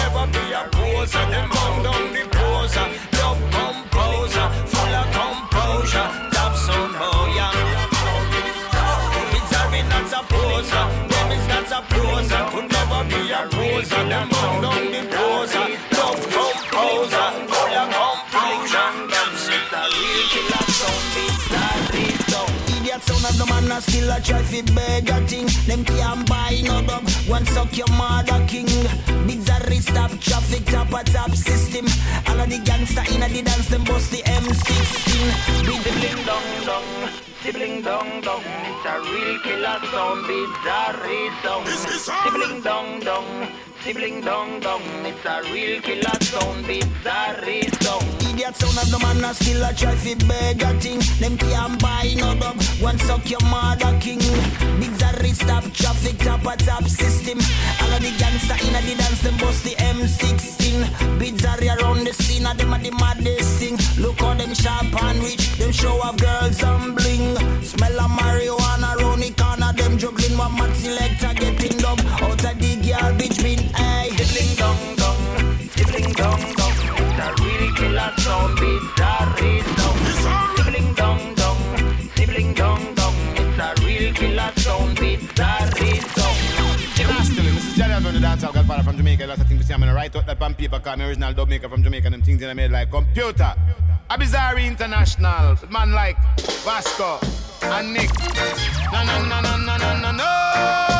Of 23.22 23.36
the 23.36 23.44
man 23.46 23.70
a 23.70 23.80
still 23.82 24.10
a 24.10 24.20
try 24.20 24.42
fi 24.42 24.62
beg 24.74 25.10
a 25.10 25.20
thing. 25.26 25.46
Them 25.66 25.84
can't 25.84 26.26
buy 26.28 26.60
no 26.64 26.80
dub. 26.80 27.08
One 27.28 27.44
suck 27.44 27.76
your 27.76 27.90
mother 27.98 28.42
king. 28.48 28.66
Big 29.26 29.40
Zari 29.40 29.80
stop 29.82 30.10
traffic 30.20 30.64
top 30.64 30.88
a 30.88 31.04
top 31.04 31.32
system. 31.32 31.86
All 32.28 32.40
of 32.40 32.48
the 32.48 32.58
gangster 32.64 33.04
inna 33.12 33.28
the 33.28 33.42
dance 33.42 33.68
them 33.68 33.84
bust 33.84 34.10
the 34.10 34.22
M16. 34.24 35.66
Big 35.66 35.80
Sibling 36.00 36.24
dong 36.24 36.64
dong, 36.66 37.10
sibling 37.42 37.82
dong 37.82 38.20
dong, 38.22 38.42
it's 38.44 38.86
a 38.86 39.00
real 39.00 39.38
killer 39.40 39.78
sound, 39.92 40.26
bizarre 40.26 40.96
sound. 41.42 41.66
Sibling 41.68 42.62
dong 42.62 43.00
dong, 43.00 43.48
sibling 43.82 44.20
dong 44.20 44.60
dong, 44.60 44.82
it's 45.04 45.24
a 45.24 45.42
real 45.52 45.80
killer 45.80 46.18
sound, 46.20 46.66
bizarre 46.66 47.34
sound. 47.80 48.04
Idiot 48.28 48.56
sound 48.56 48.78
of 48.78 48.90
the 48.90 48.98
man 49.00 49.24
a 49.24 49.34
still 49.34 49.64
a 49.64 49.72
try 49.74 49.94
fi 49.96 50.14
beg 50.14 50.62
a 50.62 50.70
thing. 50.80 51.00
Them 51.20 51.36
can't 51.38 51.80
buy 51.80 52.14
no 52.16 52.34
dub. 52.34 52.60
One 52.80 52.98
suck 52.98 53.28
your 53.30 53.42
mother 53.48 53.96
king. 54.00 54.18
Big 54.80 54.92
Zari 55.00 55.34
stop 55.34 55.64
traffic 55.72 56.18
top 56.18 56.44
a 56.44 56.56
top 56.56 56.84
system. 56.84 57.38
All 57.82 57.92
of 57.92 58.00
the 58.02 58.12
gangster 58.18 58.56
inna 58.66 58.80
the 58.82 58.94
dance 58.96 59.22
them 59.22 59.36
bust 59.38 59.64
the 59.64 59.74
M16. 59.76 61.18
Big 61.18 61.34
Zari 61.36 61.68
around 61.74 62.04
the 62.06 62.12
scene 62.12 62.46
a 62.46 62.54
them 62.54 62.72
a 62.72 62.78
the 62.78 62.90
maddest 62.92 63.58
thing. 63.60 63.78
Look 64.02 64.20
how 64.20 64.34
them 64.34 64.54
sharp 64.54 65.02
and 65.02 65.22
rich. 65.22 65.56
Them 65.56 65.72
show 65.72 66.00
off 66.02 66.16
girls 66.18 66.62
and 66.62 66.96
bling. 66.96 67.36
Smell 67.62 68.00
of 68.00 68.10
marijuana 68.10 68.96
round 68.96 69.22
the 69.22 69.30
corner. 69.32 69.72
Them 69.72 69.98
juggling 69.98 70.36
one 70.36 70.56
man 70.56 70.74
selector 70.74 71.34
getting 71.34 71.59
dub. 71.96 72.06
Out 72.22 72.44
of 72.44 72.58
the 72.58 72.72
garbage 72.88 73.42
bin. 73.42 73.58
Hey. 73.74 74.10
Sibling 74.10 74.54
dong 74.56 74.96
dong, 74.96 75.18
sibling 75.70 76.12
dong 76.12 76.40
dong, 76.54 76.74
it's 76.96 77.18
a 77.20 77.28
real 77.42 77.74
killer 77.74 78.12
sound, 78.18 78.56
bizarre 78.56 79.36
sound. 79.76 80.56
Sibling 80.56 80.94
dong 80.94 81.34
dong, 81.34 81.58
sibling 82.16 82.54
dong 82.54 82.94
dong, 82.94 83.14
it's 83.36 83.58
a 83.58 83.84
real 83.84 84.14
killer 84.14 84.52
sound, 84.56 84.96
bizarre 84.96 85.70
sound. 85.70 86.36
Still, 87.24 87.44
this 87.44 87.66
is 87.66 87.76
Johnny 87.76 87.94
from 88.02 88.14
the 88.14 88.20
dancehall 88.20 88.54
godfather 88.54 88.82
from 88.82 88.96
Jamaica. 88.96 89.26
Lots 89.26 89.40
of 89.40 89.48
things 89.48 89.60
to 89.62 89.66
see. 89.66 89.74
I'm 89.74 89.80
gonna 89.80 89.94
write 89.94 90.14
out 90.16 90.26
that 90.26 90.40
on 90.42 90.54
paper. 90.54 90.80
Call 90.80 90.96
me 90.96 91.04
original 91.04 91.32
dub 91.32 91.48
maker 91.48 91.68
from 91.68 91.82
Jamaica. 91.82 92.10
Them 92.10 92.22
things 92.22 92.40
that 92.40 92.50
I 92.50 92.54
made 92.54 92.70
like 92.70 92.90
computer. 92.90 93.54
A 94.10 94.18
bizarre 94.18 94.58
international 94.58 95.56
man 95.70 95.92
like 95.92 96.16
Vasco 96.64 97.18
and 97.62 97.92
Nick. 97.92 98.10
No, 98.92 99.04
no, 99.04 99.24
no, 99.24 99.40
no, 99.40 99.56
no, 99.56 99.76
no, 99.76 99.98
no, 100.00 100.12
no. 100.12 100.99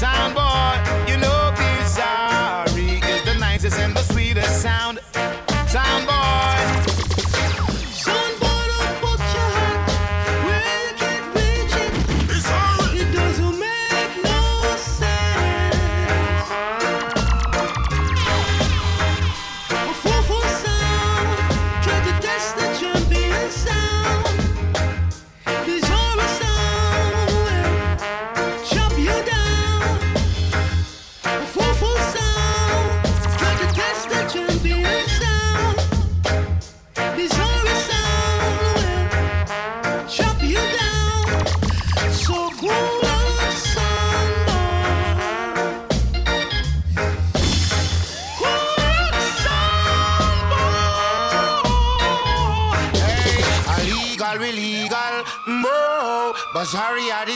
Sound 0.00 0.49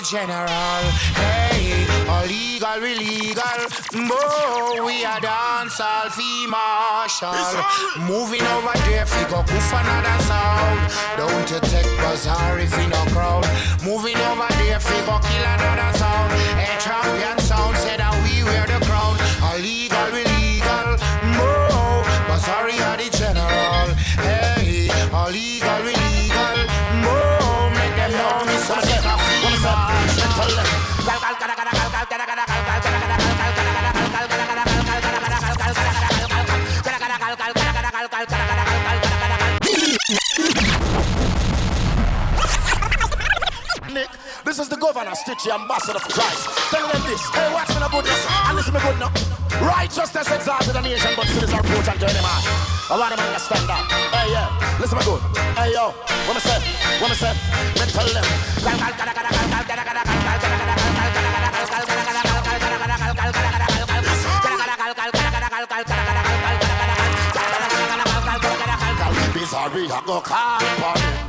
general. 0.04 0.82
Hey, 1.16 1.86
illegal, 2.06 2.84
illegal, 2.84 3.60
mo. 3.94 4.84
We 4.84 5.04
are 5.04 5.20
dance 5.20 5.80
all 5.80 6.10
fee 6.10 6.46
marshal. 6.46 7.32
Moving 8.04 8.42
over 8.42 8.76
there, 8.84 9.06
fi 9.06 9.24
go 9.30 9.42
goof 9.42 9.72
another 9.72 10.22
sound. 10.24 10.92
Don't 11.16 11.50
you 11.50 11.60
take 11.60 11.88
Bazari 12.04 12.68
fi 12.68 12.86
no 12.86 13.02
crowd. 13.12 13.46
Moving 13.82 14.16
over 14.28 14.48
there, 14.60 14.78
fi 14.80 14.98
go 15.06 15.18
kill 15.24 15.44
another 15.54 15.96
sound. 15.96 16.32
Hey, 16.60 16.76
champion 16.78 17.38
sound 17.38 17.76
said 17.78 18.00
that 18.00 18.12
we 18.24 18.44
wear 18.44 18.66
the 18.66 18.84
crown. 18.84 19.16
Illegal, 19.54 19.54
illegal, 19.54 19.93
this 44.54 44.70
is 44.70 44.70
the 44.70 44.76
governor, 44.76 45.10
Stitchy, 45.18 45.50
ambassador 45.50 45.98
of 45.98 46.06
Christ. 46.06 46.46
Tell 46.70 46.86
them 46.86 47.02
this. 47.10 47.18
Hey, 47.34 47.50
watch 47.52 47.66
me 47.74 47.82
now 47.82 47.90
this. 47.90 48.22
And 48.46 48.54
listen 48.54 48.70
me 48.70 48.78
good 48.86 48.98
now. 49.02 49.10
Righteousness 49.58 50.30
exalted 50.30 50.76
a 50.76 50.80
nation, 50.80 51.10
but 51.16 51.26
sin 51.26 51.42
is 51.42 51.50
reproach 51.50 51.88
unto 51.90 52.06
any 52.06 52.22
man. 52.22 52.42
I 52.86 52.94
want 52.94 53.10
them 53.10 53.18
to 53.18 53.26
understand 53.34 53.66
that. 53.66 53.82
Hey, 54.14 54.30
yeah. 54.30 54.78
Listen 54.78 54.94
me 54.94 55.04
good. 55.10 55.22
Hey, 55.58 55.74
yo. 55.74 55.90
What 55.90 56.38
me 56.38 56.42
say? 56.46 56.62
What 57.02 57.10
me 57.10 57.18
say? 57.18 57.34
Me 57.34 57.86
tell 57.90 58.06
them. 58.06 58.22
Bizarre, 69.34 69.70
I 69.74 70.02
go 70.06 70.20
call 70.20 70.62
upon 70.62 71.00
him. 71.02 71.23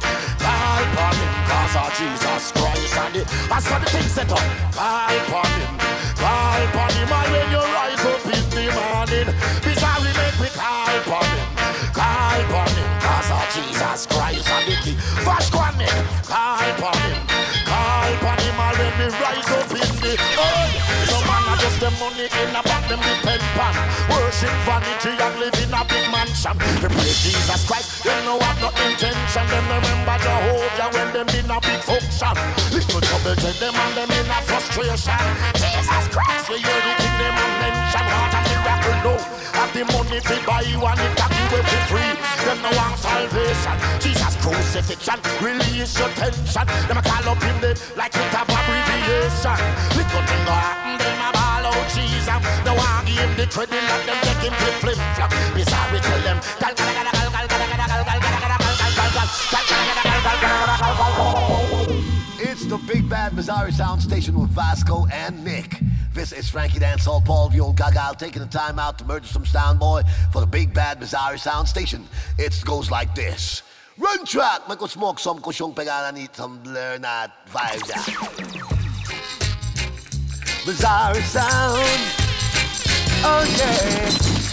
Jesus 1.98 2.52
Christ 2.52 2.98
and 2.98 3.16
the, 3.16 3.22
I 3.50 3.60
saw 3.60 3.80
the 3.80 3.86
thing 3.86 4.04
set 4.04 4.30
up. 4.30 4.40
Call 4.76 5.16
upon 5.16 5.48
him. 5.56 5.80
Call 6.20 6.60
upon 6.68 6.92
him. 6.92 7.08
And 7.08 7.32
when 7.32 7.48
you 7.56 7.64
rise 7.72 8.04
up 8.04 8.26
in 8.36 8.46
the 8.52 8.66
morning, 8.76 9.28
bizarre, 9.64 10.04
make 10.04 10.38
me 10.44 10.50
call 10.52 10.92
upon 10.92 11.24
him. 11.24 11.48
Call 11.96 12.42
upon 12.44 12.68
him. 12.76 12.90
Cause 13.00 13.32
of 13.32 13.48
Jesus 13.56 14.08
Christ 14.08 14.50
and 14.50 14.66
the 14.68 14.76
key. 14.84 14.96
Vash. 15.24 15.50
Call 15.50 15.72
upon 15.72 16.98
him. 16.98 17.35
Them 21.86 21.94
money 22.02 22.26
in 22.26 22.50
a 22.50 22.62
bank, 22.66 22.82
them 22.90 22.98
depend 22.98 23.46
on. 23.62 23.76
Worship 24.10 24.50
vanity 24.66 25.14
and 25.14 25.36
live 25.38 25.54
in 25.62 25.70
a 25.70 25.86
big 25.86 26.06
mansion. 26.10 26.58
They 26.82 26.90
pray 26.90 27.14
Jesus 27.22 27.62
Christ, 27.70 28.02
they 28.02 28.18
know 28.26 28.42
have 28.42 28.58
no 28.58 28.74
intention. 28.82 29.46
Them 29.46 29.66
remember 29.70 30.18
Jehovah 30.18 30.90
when 30.98 31.10
them 31.14 31.30
in 31.38 31.46
a 31.46 31.58
big 31.62 31.82
function. 31.86 32.34
Little 32.74 33.02
trouble 33.06 33.38
take 33.38 33.60
them 33.62 33.78
and 33.78 33.94
them 33.94 34.10
in 34.10 34.26
a 34.26 34.40
frustration. 34.50 35.22
Jesus 35.54 36.06
Christ, 36.10 36.50
you 36.50 36.58
hear 36.58 36.82
the 36.82 36.94
king 36.98 37.18
them 37.22 37.38
a 37.38 37.46
mention. 37.62 38.06
What 38.10 38.34
a 38.34 38.40
miracle, 38.50 38.98
no. 39.06 39.14
Have 39.54 39.72
the 39.78 39.84
money 39.94 40.20
to 40.26 40.36
buy 40.42 40.66
one, 40.82 40.98
it 40.98 41.14
can 41.14 41.32
give 41.54 41.70
it 41.70 41.84
free. 41.86 42.14
Them 42.50 42.58
no 42.66 42.72
want 42.74 42.98
salvation. 42.98 43.78
Jesus 44.02 44.34
crucifixion, 44.42 45.22
release 45.38 45.94
your 46.02 46.10
tension. 46.18 46.66
Them 46.90 46.98
a 46.98 47.04
call 47.06 47.30
up 47.30 47.42
him 47.46 47.58
dead 47.62 47.78
like 47.94 48.16
it 48.18 48.34
have 48.34 48.50
abbreviation. 48.50 49.60
Little 49.94 50.26
thing 50.26 50.46
the 53.36 53.66
them 54.06 54.18
get 54.24 54.38
him 54.44 54.54
flip 54.54 54.96
flop. 55.16 55.32
Bizarre, 55.54 55.92
we 55.92 56.00
tell 56.00 56.22
them. 56.22 56.40
It's 62.40 62.66
the 62.66 62.78
Big 62.88 63.10
Bad 63.10 63.36
Bizarre 63.36 63.72
Sound 63.72 64.02
Station 64.02 64.40
with 64.40 64.50
Vasco 64.50 65.06
and 65.12 65.44
Nick. 65.44 65.80
This 66.14 66.32
is 66.32 66.50
Frankie 66.50 66.80
Dancehall, 66.80 67.24
Paul 67.26 67.50
Viol 67.50 67.74
Gaga, 67.74 68.16
taking 68.18 68.42
the 68.42 68.48
time 68.48 68.80
out 68.80 68.98
to 69.00 69.06
murder 69.06 69.28
some 69.28 69.46
sound 69.46 69.80
boy 69.80 70.02
for 70.32 70.40
the 70.40 70.48
Big 70.48 70.74
Bad 70.74 71.00
Bizarre 71.00 71.38
Sound 71.38 71.68
Station. 71.68 72.08
It 72.38 72.56
goes 72.66 72.90
like 72.90 73.14
this. 73.14 73.64
Run 73.98 74.26
track! 74.26 74.68
Make 74.68 74.82
us 74.82 74.94
smoke 74.94 75.20
some 75.20 75.40
kushong 75.40 75.76
pegana 75.76 76.14
need 76.14 76.36
some 76.36 76.64
learn 76.64 77.02
that 77.02 77.48
vibe. 77.48 77.82
Bizarre 80.66 81.16
sound. 81.22 82.45
Oh 83.24 83.44
yeah, 83.58 84.10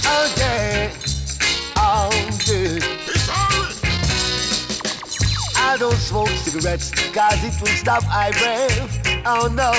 oh 0.07 0.35
yeah, 0.39 0.91
oh 1.77 2.11
good. 2.47 2.83
I 5.57 5.77
don't 5.79 5.95
smoke 5.95 6.29
cigarettes, 6.29 6.91
cause 7.13 7.43
it 7.43 7.61
will 7.61 7.77
stop 7.77 8.05
eye 8.09 8.31
breath. 8.33 9.23
Oh 9.25 9.49
no. 9.49 9.73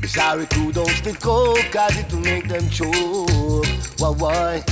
Bizarre 0.00 0.44
crew 0.46 0.72
don't 0.72 0.88
stiff 0.90 1.20
coke, 1.20 1.58
cause 1.72 1.96
it 1.96 2.12
will 2.12 2.20
make 2.20 2.48
them 2.48 2.68
choke. 2.68 3.66
Why, 3.98 4.10
why? 4.10 4.64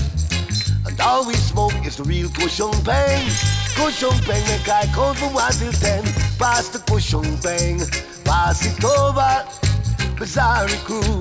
And 0.87 1.01
all 1.01 1.27
we 1.27 1.35
smoke 1.35 1.87
is 1.87 1.97
the 1.97 2.03
real 2.03 2.29
cushion 2.29 2.71
bang. 2.85 3.31
Cushion 3.77 4.13
bang, 4.27 4.45
make 4.47 4.69
I 4.69 4.87
count 4.95 5.17
from 5.19 5.33
one 5.33 5.53
till 5.53 5.73
ten. 5.73 6.05
Pass 6.39 6.69
the 6.69 6.81
cushion 6.81 7.37
bang, 7.43 7.81
pass 8.25 8.67
it 8.67 8.85
over. 8.85 9.45
Bizarre 10.19 10.69
crew, 10.85 11.21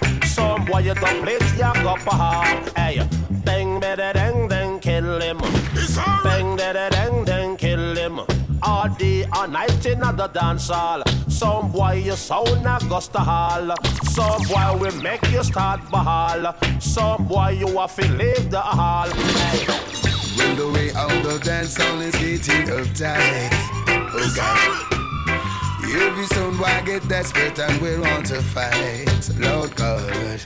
Some 0.61 0.69
boy 0.69 0.79
you 0.81 0.93
don't 0.93 1.23
place 1.23 1.53
for 1.53 2.13
hawk. 2.13 2.77
Hey, 2.77 3.01
bang, 3.43 3.79
bang, 3.79 3.97
dang, 3.97 4.47
dang, 4.47 4.79
kill 4.79 5.19
him. 5.19 5.39
Bang, 6.23 6.55
bang, 6.55 6.89
dang, 6.91 7.25
dang, 7.25 7.57
kill 7.57 7.95
him. 7.95 8.19
All 8.61 8.87
day, 8.89 9.25
all 9.33 9.47
night 9.47 9.83
in 9.87 10.01
the 10.01 10.29
dance 10.31 10.69
hall. 10.69 11.01
Some 11.29 11.71
boy 11.71 12.03
you 12.05 12.15
sound 12.15 12.67
a 12.67 12.77
gust 12.87 13.15
hall. 13.15 13.73
Some 14.03 14.43
boy 14.43 14.77
will 14.77 15.01
make 15.01 15.27
you 15.31 15.43
start 15.43 15.81
bahal. 15.89 16.53
Some 16.79 17.25
boy 17.25 17.57
you 17.57 17.79
a 17.79 17.87
feel 17.87 18.11
leave 18.11 18.51
the 18.51 18.61
hall. 18.61 19.09
Hey. 19.09 19.65
Well, 20.37 20.55
the 20.57 20.71
way 20.71 20.93
out 20.93 21.23
the 21.23 21.39
dance 21.43 21.71
sound 21.71 22.03
is 22.03 22.13
getting 22.13 22.67
uptight. 22.67 23.49
Oh 24.13 24.33
God. 24.35 25.00
Every 25.93 26.25
sound 26.27 26.57
boy 26.57 26.81
get 26.85 27.07
desperate 27.07 27.59
and 27.59 27.81
will 27.81 28.01
want 28.01 28.25
to 28.27 28.41
fight. 28.41 29.29
Lord 29.37 29.75
God. 29.75 30.39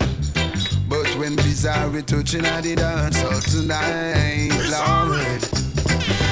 But 0.90 1.08
when 1.18 1.36
bizarre 1.36 1.90
we 1.90 2.02
touching 2.02 2.46
at 2.46 2.64
the 2.64 2.76
dance 2.76 3.22
hall 3.22 3.40
tonight, 3.42 4.50
Lord. 4.70 5.66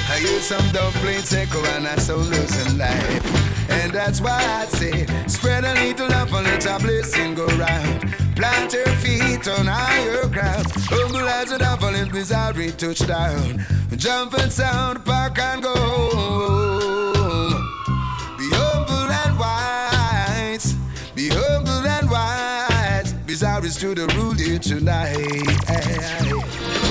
I 0.09 0.19
hear 0.19 0.39
some 0.41 0.67
dumplings 0.71 1.33
echo 1.33 1.63
and 1.75 1.87
I 1.87 1.95
sound 1.97 2.29
losing 2.29 2.77
life. 2.77 3.69
And 3.69 3.91
that's 3.91 4.19
why 4.21 4.37
I 4.37 4.65
say, 4.65 5.05
spread 5.27 5.63
a 5.63 5.73
little 5.73 6.07
love 6.09 6.33
and 6.33 6.45
let 6.45 6.65
a 6.65 6.79
blessing 6.79 7.35
go 7.35 7.45
round. 7.57 8.13
Plant 8.35 8.73
your 8.73 8.85
feet 8.97 9.47
on 9.47 9.67
higher 9.67 10.27
ground. 10.27 10.67
Humble 10.89 11.27
as 11.29 11.51
a 11.51 11.59
devil 11.59 11.93
in 11.93 12.09
bizarre 12.09 12.53
touchdown. 12.53 13.63
Jump 13.95 14.33
and 14.33 14.51
sound, 14.51 15.05
park 15.05 15.37
and 15.39 15.61
go. 15.63 16.72
Wise. 23.63 23.63
Bizarre 23.63 23.65
is 23.65 23.77
to 23.77 23.95
the 23.95 24.07
rule 24.15 24.33
here 24.33 24.59
tonight. 24.59 25.17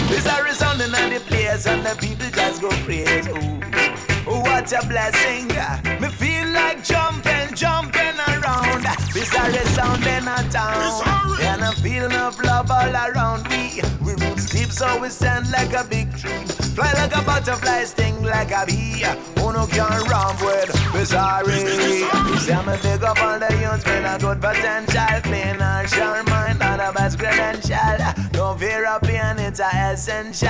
Bizarre 0.09 0.49
is 0.49 0.63
on 0.63 0.81
and 0.81 1.13
the 1.13 1.21
place 1.27 1.67
and 1.67 1.85
the 1.85 1.95
people 2.01 2.31
just 2.31 2.61
go 2.61 2.71
crazy. 2.85 3.31
Ooh, 4.29 4.41
what 4.41 4.73
a 4.73 4.87
blessing. 4.87 5.49
Me 6.01 6.09
feel 6.09 6.49
like 6.53 6.85
jumping, 6.85 7.55
jumping 7.55 8.19
around. 8.29 8.85
Bizarre 9.13 9.53
sound 9.75 10.07
in 10.07 10.29
a 10.29 10.49
town. 10.51 11.41
And 11.41 11.63
I'm 11.63 11.75
feeling 11.77 12.13
of 12.13 12.39
love 12.41 12.71
all 12.71 12.95
around 12.95 13.49
me. 13.51 13.81
We 14.05 14.13
roots 14.15 14.51
deep 14.51 14.71
so 14.71 15.01
we 15.01 15.09
stand 15.09 15.51
like 15.51 15.73
a 15.73 15.85
big 15.85 16.17
tree. 16.17 16.47
Fly 16.75 16.93
like 16.95 17.15
a 17.15 17.23
butterfly, 17.23 17.85
sting 17.85 18.23
like 18.23 18.51
a 18.51 18.65
bee. 18.67 19.05
Who 19.39 19.53
no 19.53 19.67
can 19.67 20.05
run 20.09 20.37
with 20.41 20.73
Bizarre. 20.93 21.45
See 21.45 22.55
me 22.55 22.77
big 22.83 23.03
up 23.03 23.21
all 23.23 23.39
the 23.39 23.51
youths 23.61 23.85
with 23.85 24.05
a 24.05 24.19
good 24.19 24.41
potential. 24.41 25.21
Clean 25.23 25.61
and 25.61 25.89
sharp 25.91 26.32
Don't 28.63 28.71
fear 28.71 28.87
of 28.87 29.03
pain, 29.03 29.39
it's 29.41 29.59
essential. 29.59 30.49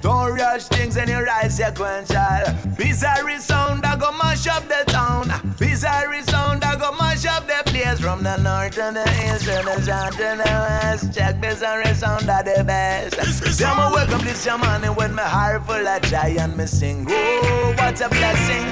Don't 0.00 0.34
rush 0.34 0.64
things 0.64 0.96
and 0.96 1.08
you 1.08 1.18
rise 1.18 1.56
sequential. 1.56 2.18
Bizarre 2.76 3.38
sound 3.38 3.84
that 3.84 4.00
go 4.00 4.10
mash 4.10 4.48
up 4.48 4.66
the 4.66 4.82
town. 4.90 5.30
Bizarre 5.56 6.20
sound 6.22 6.62
that 6.62 6.80
go 6.80 6.90
mash 6.98 7.24
up 7.26 7.46
the 7.46 7.62
place 7.70 8.00
from 8.00 8.24
the 8.24 8.36
north 8.38 8.74
to 8.74 8.90
the 8.92 9.04
east 9.22 9.44
to 9.44 9.62
the 9.64 9.80
south 9.82 10.16
to 10.16 10.34
the 10.36 10.42
west. 10.42 11.14
Check 11.14 11.40
Bizarre 11.40 11.94
sound 11.94 12.26
that 12.26 12.44
the 12.44 12.64
best. 12.64 13.60
Yeah, 13.60 13.70
me 13.74 13.94
welcome 13.94 14.26
this 14.26 14.44
your 14.44 14.58
morning 14.58 14.96
with 14.96 15.12
my 15.12 15.22
heart 15.22 15.64
full 15.64 15.86
of 15.86 16.02
joy 16.02 16.34
and 16.36 16.56
me 16.56 16.66
sing. 16.66 17.06
Oh, 17.08 17.74
what 17.78 18.00
a 18.00 18.08
blessing. 18.08 18.66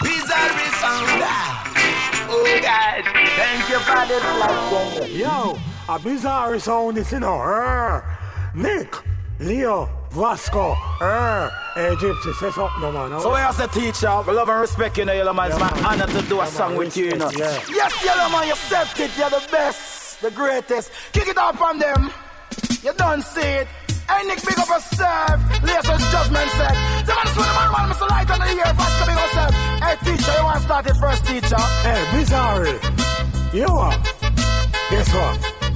Bizarre 0.00 0.56
sound. 0.80 1.22
Oh 2.30 2.58
God, 2.62 3.04
thank 3.36 3.68
you 3.68 3.78
for 3.80 4.00
the 4.08 4.18
blessing. 4.32 5.20
Yo, 5.20 5.58
a 5.88 5.98
bizarre 5.98 6.58
sound 6.58 6.98
is 6.98 7.12
in 7.12 7.22
her. 7.22 8.04
Nick, 8.54 8.94
Leo, 9.40 9.88
Vasco, 10.10 10.76
er, 11.00 11.50
hey 11.74 11.94
Gypsy, 11.96 12.34
say 12.34 12.50
something, 12.50 12.80
no 12.80 12.92
man. 12.92 13.20
So 13.20 13.34
as 13.34 13.58
a 13.60 13.68
teacher, 13.68 14.08
love 14.08 14.48
and 14.48 14.60
respect 14.60 14.98
you, 14.98 15.04
know, 15.04 15.12
Yellow 15.12 15.32
Man. 15.32 15.50
It's 15.50 15.60
my 15.60 15.70
honor 15.84 16.06
to 16.06 16.22
do 16.28 16.40
a 16.40 16.46
song 16.46 16.76
with 16.76 16.96
you, 16.96 17.06
you 17.06 17.16
know. 17.16 17.30
Yeah. 17.30 17.60
Yes, 17.70 18.04
Yellow 18.04 18.30
Man, 18.30 18.48
you 18.48 18.56
stepped 18.56 19.00
it. 19.00 19.10
You're 19.16 19.30
the 19.30 19.46
best, 19.50 20.20
the 20.20 20.30
greatest. 20.30 20.90
Kick 21.12 21.28
it 21.28 21.38
off 21.38 21.60
on 21.62 21.78
them. 21.78 22.10
You 22.82 22.92
don't 22.94 23.22
see 23.22 23.40
it. 23.40 23.68
Hey, 24.08 24.26
Nick, 24.26 24.42
big 24.44 24.58
up 24.58 24.68
yourself. 24.68 25.62
Latest 25.62 26.10
judgment 26.12 26.50
set. 26.52 26.74
The 27.04 27.14
man 27.14 27.26
is 27.26 27.36
with 27.36 27.46
the 27.46 27.54
man, 27.56 27.72
man, 27.72 27.88
Mr. 27.90 28.08
Light 28.08 28.30
on 28.30 28.38
the 28.40 28.48
ear. 28.56 28.74
Fast 28.74 28.98
coming 28.98 29.16
yourself. 29.16 29.54
Hey, 29.84 29.96
teacher, 30.04 30.32
you 30.36 30.44
want 30.44 30.56
to 30.56 30.62
start 30.64 30.86
it 30.86 30.96
first, 30.96 31.24
teacher? 31.24 31.62
Hey, 31.84 32.00
Bizarre, 32.12 32.66
you 33.54 33.66
are. 33.66 34.02
Guess 34.90 35.14
what? 35.14 35.67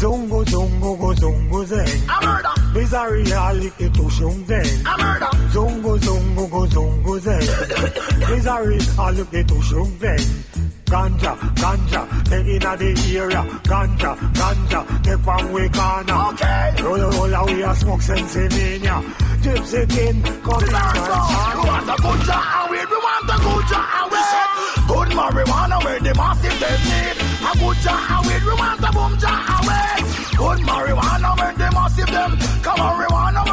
Zongo, 0.00 0.42
zongo, 0.46 0.96
go, 0.98 1.12
zongo, 1.12 1.62
zeng. 1.66 2.08
A 2.08 2.24
murder. 2.24 2.54
Bizaria, 2.72 3.52
lick 3.60 3.76
the 3.76 3.88
tushung, 3.90 4.44
zeng. 4.46 4.80
A 4.86 4.96
murder. 4.96 5.26
Zongo, 5.52 5.98
zongo, 5.98 6.50
go, 6.50 6.66
zongo, 6.66 7.20
zeng. 7.20 7.42
Bizaria, 8.28 9.16
lick 9.16 9.30
the 9.30 9.44
tushung, 9.44 9.92
zeng. 9.98 10.24
Ganja, 10.86 11.36
ganja, 11.60 12.24
they 12.30 12.56
inna 12.56 12.76
the 12.78 13.18
area. 13.18 13.42
Ganja, 13.68 14.16
ganja, 14.32 15.04
they 15.04 15.22
from 15.22 15.52
we 15.52 15.68
canna. 15.68 16.28
Okay. 16.30 16.82
Roll, 16.82 17.10
roll, 17.10 17.46
we 17.46 17.62
a 17.62 17.74
smoke 17.74 18.00
Pennsylvania. 18.00 19.02
Gypsy 19.42 19.88
king, 19.90 20.22
come 20.22 20.64
in 20.64 20.74
and 20.74 20.96
You 20.96 21.60
want 21.68 21.86
the 21.86 21.96
ganja, 22.00 22.38
and 22.40 22.70
we, 22.70 22.78
want 22.86 23.26
the 23.26 23.32
ganja, 23.34 24.02
and 24.02 24.12
we. 24.12 24.59
Good 25.00 25.16
marijuana 25.16 25.82
where 25.82 25.98
the 25.98 26.14
massive 26.14 26.60
them 26.60 26.80
need. 26.84 27.16
A 27.40 27.56
put 27.56 27.78
Jah 27.80 28.20
away. 28.20 28.38
We 28.44 28.52
want 28.52 28.80
to 28.84 28.92
boom 28.92 29.16
Jah 29.16 29.48
away. 29.56 29.96
Good 30.36 30.60
marijuana 30.68 31.38
when 31.38 31.56
they 31.56 31.70
massive 31.72 32.10
them. 32.12 32.36
Come 32.60 32.76
marijuana 32.76 33.49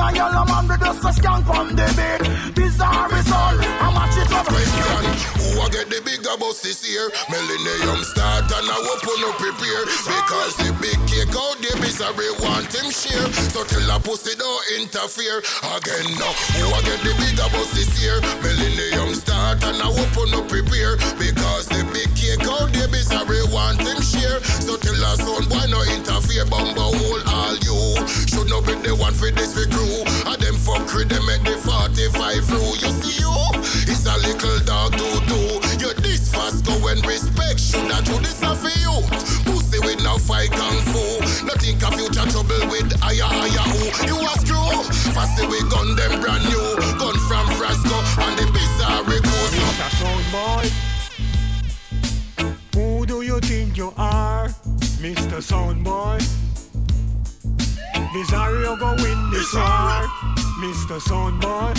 And 0.00 0.16
yellow 0.16 0.44
man 0.48 0.64
just 0.80 1.04
a 1.04 1.10
skank 1.12 1.44
from 1.44 1.76
the 1.76 1.86
beat. 1.92 2.56
Bizarre 2.56 3.12
is. 3.12 3.28
How 3.28 3.92
much 3.92 4.16
it 4.16 4.32
up? 4.32 4.48
Question, 4.48 5.04
who 5.36 5.60
a 5.60 5.66
get 5.68 5.86
the 5.92 6.00
bigger 6.00 6.36
bus 6.40 6.64
this 6.64 6.80
year? 6.88 7.12
Millennium 7.28 8.00
start 8.08 8.48
and 8.48 8.64
I 8.64 8.76
open 8.80 9.20
up 9.28 9.36
prepare. 9.36 9.84
Because 10.08 10.56
the 10.56 10.72
big 10.80 10.96
cake 11.04 11.36
out 11.36 11.60
there, 11.60 11.76
misery 11.84 12.32
want 12.40 12.72
him 12.72 12.88
share. 12.88 13.28
So 13.52 13.60
tell 13.68 13.84
a 13.92 14.00
pussy 14.00 14.32
don't 14.40 14.64
interfere. 14.80 15.44
Again 15.68 16.08
now, 16.16 16.32
who 16.56 16.64
a 16.72 16.80
get 16.80 17.00
the 17.04 17.12
bigger 17.20 17.48
bus 17.52 17.70
this 17.76 17.92
year? 18.00 18.18
Millennium 18.40 19.12
start 19.12 19.60
and 19.68 19.84
I 19.84 19.88
open 19.92 20.32
up 20.32 20.48
prepare. 20.48 20.96
Because 21.20 21.68
the 21.68 21.84
big 21.92 22.08
cake 22.16 22.48
out 22.48 22.72
there, 22.72 22.88
misery 22.88 23.44
want 23.52 23.84
him 23.84 24.00
share. 24.00 24.40
So 24.64 24.80
tell 24.80 24.96
a 24.96 25.12
son, 25.20 25.44
why 25.52 25.68
no 25.68 25.84
interfere? 25.92 26.48
Bumbo 26.48 26.89
this 29.40 29.56
for 29.56 29.68
crew. 29.72 30.04
And 30.28 30.36
them 30.36 30.54
fuckery, 30.54 31.08
them 31.08 31.24
make 31.24 31.44
the 31.48 31.56
45 31.56 32.44
through. 32.44 32.72
You 32.84 32.92
see 33.00 33.24
you? 33.24 33.32
It's 33.88 34.04
a 34.04 34.14
little 34.20 34.60
dog 34.68 34.92
to 34.92 35.08
do. 35.24 35.40
You 35.80 35.92
this 36.04 36.28
fast 36.28 36.64
go 36.66 36.76
respect 37.08 37.58
should 37.58 37.90
I 37.90 38.00
do 38.04 38.16
this 38.20 38.40
for 38.40 38.72
you? 38.84 38.94
Pussy 39.48 39.80
with 39.80 40.04
no 40.04 40.18
fight 40.18 40.52
kung 40.52 40.78
fu. 40.92 41.00
No 41.46 41.54
think 41.56 41.80
of 41.82 41.96
future 41.96 42.26
trouble 42.28 42.64
with 42.68 42.92
aya 43.02 43.24
aya 43.24 43.64
who. 43.72 43.80
You 44.04 44.16
a 44.20 44.34
screw. 44.44 44.84
Fasty 45.16 45.48
we 45.48 45.58
gun 45.72 45.96
them 45.96 46.20
brand 46.20 46.44
new. 46.44 46.76
Gun 47.00 47.16
war, 59.54 60.06
Mr. 60.58 61.00
Soundboy. 61.00 61.76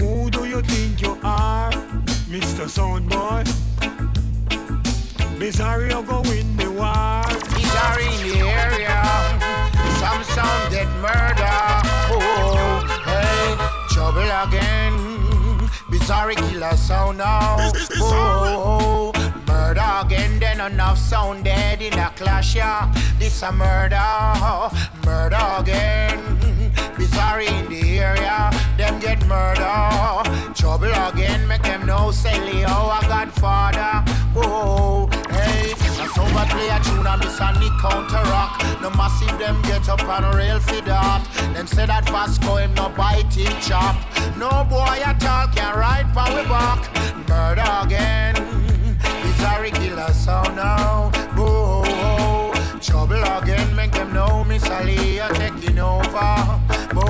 Who 0.00 0.30
do 0.30 0.44
you 0.44 0.60
think 0.62 1.00
you 1.00 1.18
are, 1.22 1.70
Mr. 2.28 2.66
Soundboy? 2.68 3.44
Bizarro 5.38 6.06
go 6.06 6.20
win 6.22 6.56
the 6.56 6.70
war. 6.70 7.24
Bizarre 7.54 8.00
in 8.00 8.28
the 8.28 8.38
area. 8.44 9.02
Some 10.00 10.22
sound 10.34 10.70
get 10.70 10.88
murder. 11.00 11.58
Oh, 12.10 12.18
oh, 12.20 12.78
hey, 13.04 13.56
trouble 13.94 14.30
again. 14.44 15.70
Bizarre 15.90 16.34
killer 16.34 16.76
sound 16.76 17.18
now. 17.18 17.56
Oh, 17.60 17.72
oh, 17.92 19.12
oh. 19.12 19.13
Murder 19.74 20.06
again. 20.06 20.38
Then 20.38 20.60
enough 20.72 20.98
sound 20.98 21.44
dead 21.44 21.82
in 21.82 21.98
a 21.98 22.10
clash. 22.16 22.54
Yeah, 22.54 22.92
this 23.18 23.42
a 23.42 23.52
murder. 23.52 24.00
Murder 25.04 25.38
again. 25.58 26.72
Bizarre 26.96 27.40
in 27.40 27.68
the 27.68 27.98
area. 27.98 28.50
Them 28.76 29.00
get 29.00 29.24
murder. 29.26 30.54
Trouble 30.54 30.92
again. 31.08 31.46
Make 31.48 31.62
them 31.62 31.86
know 31.86 32.10
say 32.10 32.38
Leo 32.40 32.68
a 32.68 33.00
godfather. 33.08 34.04
Oh, 34.36 35.08
hey. 35.30 35.72
Now 35.98 36.06
somebody 36.14 36.50
play 36.50 36.68
a 36.68 36.80
tune 36.84 37.06
and 37.06 37.20
miss 37.20 37.40
a 37.40 37.52
Nick 37.58 37.72
counter 37.80 38.22
rock. 38.30 38.62
No 38.80 38.90
massive 38.90 39.38
them 39.38 39.60
get 39.62 39.88
up 39.88 40.02
and 40.02 40.34
rail 40.34 40.60
for 40.60 40.80
that. 40.82 41.26
Them 41.54 41.66
say 41.66 41.86
that 41.86 42.08
Vasco 42.08 42.56
him 42.56 42.74
no 42.74 42.90
bite 42.90 43.34
him 43.34 43.52
chop. 43.60 43.96
No 44.36 44.64
boy 44.64 45.00
at 45.04 45.24
all 45.24 45.48
can 45.48 45.76
ride 45.76 46.06
we 46.08 46.48
back. 46.48 47.28
Murder 47.28 47.64
again 47.82 48.63
sorry 49.44 49.70
killer 49.72 50.12
sound 50.24 50.56
now. 50.56 51.10
Boo. 51.36 51.84
Trouble 52.80 53.24
again, 53.36 53.68
make 53.76 53.92
them 53.92 54.10
know 54.16 54.44
Miss 54.44 54.66
Ali 54.76 55.20
are 55.20 55.34
taking 55.42 55.78
over. 55.78 56.32
Boo. 56.94 57.08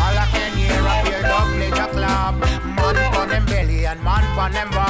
All 0.00 0.16
I 0.24 0.26
can 0.34 0.52
hear 0.60 0.82
are 0.94 1.04
your 1.10 1.22
double 1.32 1.92
club. 1.96 2.34
Man 2.76 2.96
for 3.12 3.26
them 3.32 3.44
belly 3.52 3.86
and 3.90 4.00
man 4.02 4.24
for 4.36 4.48
them 4.54 4.70
body. 4.70 4.85